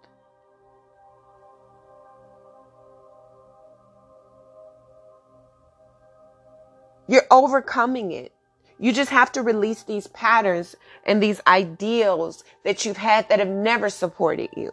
You're 7.07 7.25
overcoming 7.31 8.11
it. 8.11 8.31
You 8.77 8.93
just 8.93 9.09
have 9.09 9.31
to 9.31 9.41
release 9.41 9.81
these 9.81 10.05
patterns 10.07 10.75
and 11.03 11.21
these 11.21 11.41
ideals 11.47 12.43
that 12.63 12.85
you've 12.85 12.97
had 12.97 13.27
that 13.29 13.39
have 13.39 13.47
never 13.47 13.89
supported 13.89 14.51
you. 14.55 14.71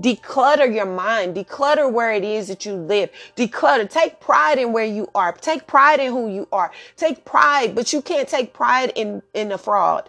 Declutter 0.00 0.72
your 0.72 0.86
mind. 0.86 1.34
Declutter 1.34 1.90
where 1.90 2.12
it 2.12 2.24
is 2.24 2.48
that 2.48 2.64
you 2.64 2.74
live. 2.74 3.10
Declutter. 3.36 3.88
Take 3.88 4.20
pride 4.20 4.58
in 4.58 4.72
where 4.72 4.84
you 4.84 5.08
are. 5.14 5.32
Take 5.32 5.66
pride 5.66 6.00
in 6.00 6.12
who 6.12 6.28
you 6.32 6.46
are. 6.52 6.70
Take 6.96 7.24
pride, 7.24 7.74
but 7.74 7.92
you 7.92 8.00
can't 8.00 8.28
take 8.28 8.52
pride 8.52 8.92
in, 8.94 9.22
in 9.34 9.52
a 9.52 9.58
fraud. 9.58 10.08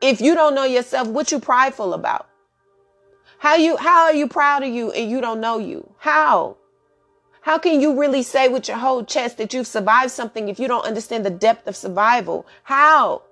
If 0.00 0.20
you 0.20 0.34
don't 0.34 0.54
know 0.54 0.64
yourself, 0.64 1.06
what 1.08 1.30
you 1.30 1.38
prideful 1.38 1.94
about? 1.94 2.28
How 3.38 3.56
you, 3.56 3.76
how 3.76 4.04
are 4.04 4.14
you 4.14 4.28
proud 4.28 4.62
of 4.62 4.68
you 4.68 4.90
and 4.92 5.10
you 5.10 5.20
don't 5.20 5.40
know 5.40 5.58
you? 5.58 5.92
How? 5.98 6.56
How 7.42 7.58
can 7.58 7.80
you 7.80 7.98
really 7.98 8.22
say 8.22 8.48
with 8.48 8.68
your 8.68 8.76
whole 8.76 9.04
chest 9.04 9.38
that 9.38 9.52
you've 9.52 9.66
survived 9.66 10.12
something 10.12 10.48
if 10.48 10.60
you 10.60 10.68
don't 10.68 10.84
understand 10.84 11.26
the 11.26 11.30
depth 11.30 11.66
of 11.66 11.74
survival? 11.74 12.46
How? 12.62 13.22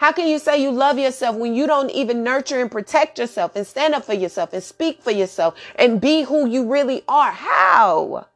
How 0.00 0.12
can 0.12 0.28
you 0.28 0.38
say 0.38 0.62
you 0.62 0.70
love 0.70 0.98
yourself 0.98 1.36
when 1.36 1.54
you 1.54 1.66
don't 1.66 1.90
even 1.90 2.24
nurture 2.24 2.58
and 2.58 2.70
protect 2.70 3.18
yourself 3.18 3.54
and 3.54 3.66
stand 3.66 3.94
up 3.94 4.06
for 4.06 4.14
yourself 4.14 4.54
and 4.54 4.62
speak 4.62 5.02
for 5.02 5.10
yourself 5.10 5.54
and 5.76 6.00
be 6.00 6.22
who 6.22 6.46
you 6.48 6.66
really 6.72 7.02
are? 7.06 7.30
How? 7.30 8.26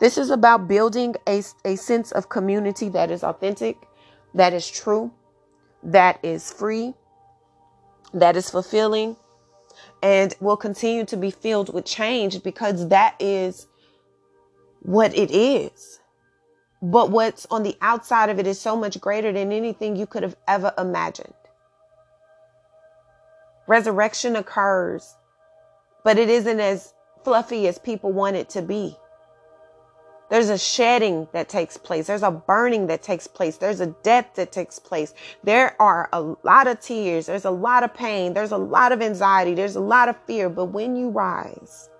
This 0.00 0.16
is 0.16 0.30
about 0.30 0.66
building 0.66 1.16
a, 1.28 1.42
a 1.66 1.76
sense 1.76 2.10
of 2.12 2.30
community 2.30 2.88
that 2.88 3.10
is 3.10 3.22
authentic, 3.22 3.86
that 4.32 4.54
is 4.54 4.66
true, 4.66 5.12
that 5.82 6.18
is 6.22 6.50
free, 6.50 6.94
that 8.14 8.38
is 8.38 8.48
fulfilling, 8.48 9.16
and 10.02 10.34
will 10.40 10.56
continue 10.56 11.04
to 11.04 11.16
be 11.18 11.30
filled 11.30 11.74
with 11.74 11.84
change 11.84 12.42
because 12.42 12.88
that 12.88 13.16
is 13.20 13.66
what 14.88 15.14
it 15.14 15.30
is. 15.30 16.00
But 16.80 17.10
what's 17.10 17.46
on 17.50 17.62
the 17.62 17.76
outside 17.82 18.30
of 18.30 18.38
it 18.38 18.46
is 18.46 18.58
so 18.58 18.74
much 18.74 18.98
greater 19.00 19.30
than 19.30 19.52
anything 19.52 19.96
you 19.96 20.06
could 20.06 20.22
have 20.22 20.36
ever 20.46 20.72
imagined. 20.78 21.34
Resurrection 23.66 24.34
occurs, 24.34 25.14
but 26.04 26.16
it 26.16 26.30
isn't 26.30 26.58
as 26.58 26.94
fluffy 27.22 27.68
as 27.68 27.78
people 27.78 28.12
want 28.12 28.36
it 28.36 28.48
to 28.50 28.62
be. 28.62 28.96
There's 30.30 30.48
a 30.48 30.56
shedding 30.56 31.28
that 31.32 31.50
takes 31.50 31.76
place. 31.76 32.06
There's 32.06 32.22
a 32.22 32.30
burning 32.30 32.86
that 32.86 33.02
takes 33.02 33.26
place. 33.26 33.58
There's 33.58 33.80
a 33.80 33.88
death 34.02 34.36
that 34.36 34.52
takes 34.52 34.78
place. 34.78 35.12
There 35.44 35.76
are 35.80 36.08
a 36.14 36.34
lot 36.44 36.66
of 36.66 36.80
tears. 36.80 37.26
There's 37.26 37.44
a 37.44 37.50
lot 37.50 37.82
of 37.82 37.92
pain. 37.92 38.32
There's 38.32 38.52
a 38.52 38.58
lot 38.58 38.92
of 38.92 39.02
anxiety. 39.02 39.54
There's 39.54 39.76
a 39.76 39.80
lot 39.80 40.08
of 40.08 40.16
fear. 40.26 40.48
But 40.48 40.66
when 40.66 40.96
you 40.96 41.10
rise, 41.10 41.90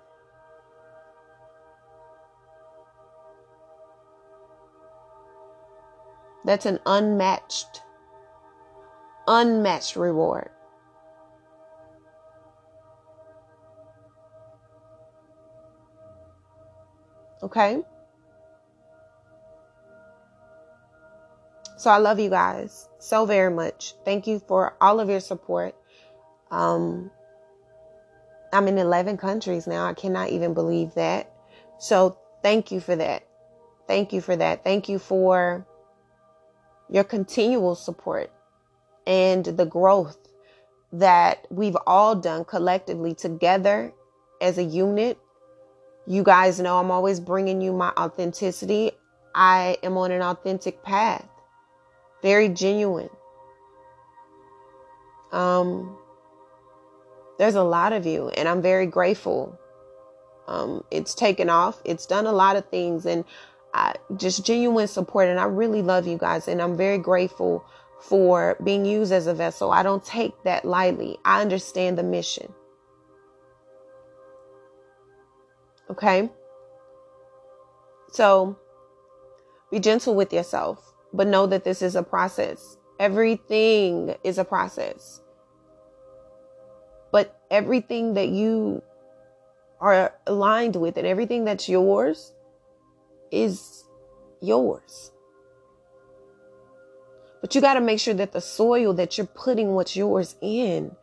That's 6.49 6.65
an 6.65 6.79
unmatched, 6.87 7.83
unmatched 9.27 9.95
reward. 9.95 10.49
Okay? 17.43 17.83
So 21.77 21.91
I 21.91 21.97
love 21.99 22.19
you 22.19 22.31
guys 22.31 22.89
so 22.97 23.27
very 23.27 23.53
much. 23.53 23.93
Thank 24.03 24.25
you 24.25 24.39
for 24.39 24.73
all 24.81 24.99
of 24.99 25.07
your 25.07 25.19
support. 25.19 25.75
Um, 26.49 27.11
I'm 28.51 28.67
in 28.67 28.79
11 28.79 29.17
countries 29.17 29.67
now. 29.67 29.85
I 29.85 29.93
cannot 29.93 30.29
even 30.29 30.55
believe 30.55 30.95
that. 30.95 31.31
So 31.77 32.17
thank 32.41 32.71
you 32.71 32.79
for 32.79 32.95
that. 32.95 33.21
Thank 33.87 34.13
you 34.13 34.21
for 34.21 34.35
that. 34.35 34.63
Thank 34.63 34.89
you 34.89 34.97
for 34.97 35.67
your 36.89 37.03
continual 37.03 37.75
support 37.75 38.31
and 39.05 39.45
the 39.45 39.65
growth 39.65 40.17
that 40.91 41.45
we've 41.51 41.77
all 41.85 42.15
done 42.15 42.45
collectively 42.45 43.13
together 43.13 43.93
as 44.41 44.57
a 44.57 44.63
unit. 44.63 45.17
You 46.07 46.23
guys 46.23 46.59
know 46.59 46.79
I'm 46.79 46.91
always 46.91 47.19
bringing 47.19 47.61
you 47.61 47.71
my 47.71 47.91
authenticity. 47.97 48.91
I 49.35 49.77
am 49.83 49.97
on 49.97 50.11
an 50.11 50.21
authentic 50.21 50.81
path, 50.83 51.27
very 52.23 52.49
genuine. 52.49 53.09
Um, 55.31 55.95
there's 57.37 57.55
a 57.55 57.63
lot 57.63 57.93
of 57.93 58.07
you, 58.07 58.29
and 58.29 58.47
I'm 58.47 58.61
very 58.61 58.87
grateful. 58.87 59.57
Um, 60.47 60.83
it's 60.89 61.13
taken 61.13 61.49
off. 61.49 61.79
It's 61.85 62.07
done 62.07 62.25
a 62.25 62.31
lot 62.31 62.55
of 62.55 62.67
things, 62.69 63.05
and 63.05 63.23
I 63.73 63.95
just 64.15 64.45
genuine 64.45 64.87
support. 64.87 65.27
And 65.27 65.39
I 65.39 65.45
really 65.45 65.81
love 65.81 66.07
you 66.07 66.17
guys, 66.17 66.47
and 66.47 66.61
I'm 66.61 66.75
very 66.75 66.97
grateful 66.97 67.65
for 68.01 68.57
being 68.63 68.85
used 68.85 69.11
as 69.11 69.27
a 69.27 69.33
vessel. 69.33 69.71
I 69.71 69.83
don't 69.83 70.03
take 70.03 70.33
that 70.43 70.65
lightly. 70.65 71.17
I 71.25 71.41
understand 71.41 71.97
the 71.97 72.03
mission. 72.03 72.53
Okay? 75.89 76.29
So 78.11 78.57
be 79.71 79.79
gentle 79.79 80.15
with 80.15 80.33
yourself, 80.33 80.93
but 81.13 81.27
know 81.27 81.45
that 81.47 81.63
this 81.63 81.81
is 81.81 81.95
a 81.95 82.03
process. 82.03 82.77
Everything 82.99 84.15
is 84.23 84.37
a 84.37 84.45
process. 84.45 85.21
But 87.11 87.39
everything 87.49 88.13
that 88.13 88.29
you 88.29 88.83
are 89.79 90.13
aligned 90.27 90.75
with 90.75 90.97
and 90.97 91.07
everything 91.07 91.45
that's 91.45 91.69
yours 91.69 92.33
is 93.31 93.85
yours. 94.41 95.11
But 97.41 97.55
you 97.55 97.61
got 97.61 97.75
to 97.75 97.81
make 97.81 97.99
sure 97.99 98.13
that 98.13 98.33
the 98.33 98.41
soil 98.41 98.93
that 98.93 99.17
you're 99.17 99.27
putting 99.27 99.73
what's 99.73 99.95
yours 99.95 100.35
in 100.41 100.95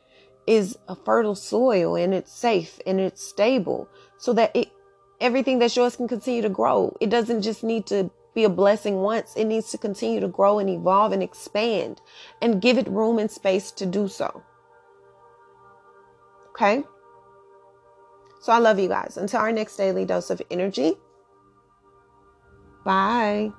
is 0.47 0.79
a 0.89 0.95
fertile 0.95 1.35
soil 1.35 1.97
and 1.97 2.15
it's 2.15 2.33
safe 2.33 2.79
and 2.87 3.01
it's 3.01 3.23
stable 3.23 3.89
so 4.19 4.33
that 4.35 4.55
it 4.55 4.69
everything 5.21 5.59
that's 5.59 5.77
yours 5.77 5.97
can 5.97 6.09
continue 6.09 6.43
to 6.43 6.49
grow. 6.49 6.97
It 7.01 7.11
doesn't 7.11 7.43
just 7.43 7.65
need 7.65 7.87
to 7.87 8.11
be 8.35 8.45
a 8.45 8.51
blessing 8.51 8.97
once. 8.97 9.35
It 9.35 9.47
needs 9.47 9.71
to 9.71 9.79
continue 9.79 10.21
to 10.21 10.29
grow 10.29 10.59
and 10.59 10.69
evolve 10.69 11.13
and 11.13 11.23
expand 11.23 12.01
and 12.43 12.61
give 12.61 12.77
it 12.77 12.87
room 12.89 13.19
and 13.19 13.31
space 13.31 13.71
to 13.73 13.87
do 13.87 14.09
so. 14.09 14.43
Okay? 16.51 16.85
So 18.43 18.53
I 18.53 18.59
love 18.59 18.79
you 18.79 18.89
guys. 18.89 19.17
Until 19.17 19.41
our 19.41 19.53
next 19.53 19.77
daily 19.77 20.05
dose 20.05 20.31
of 20.31 20.43
energy. 20.51 20.97
Bye. 22.87 23.55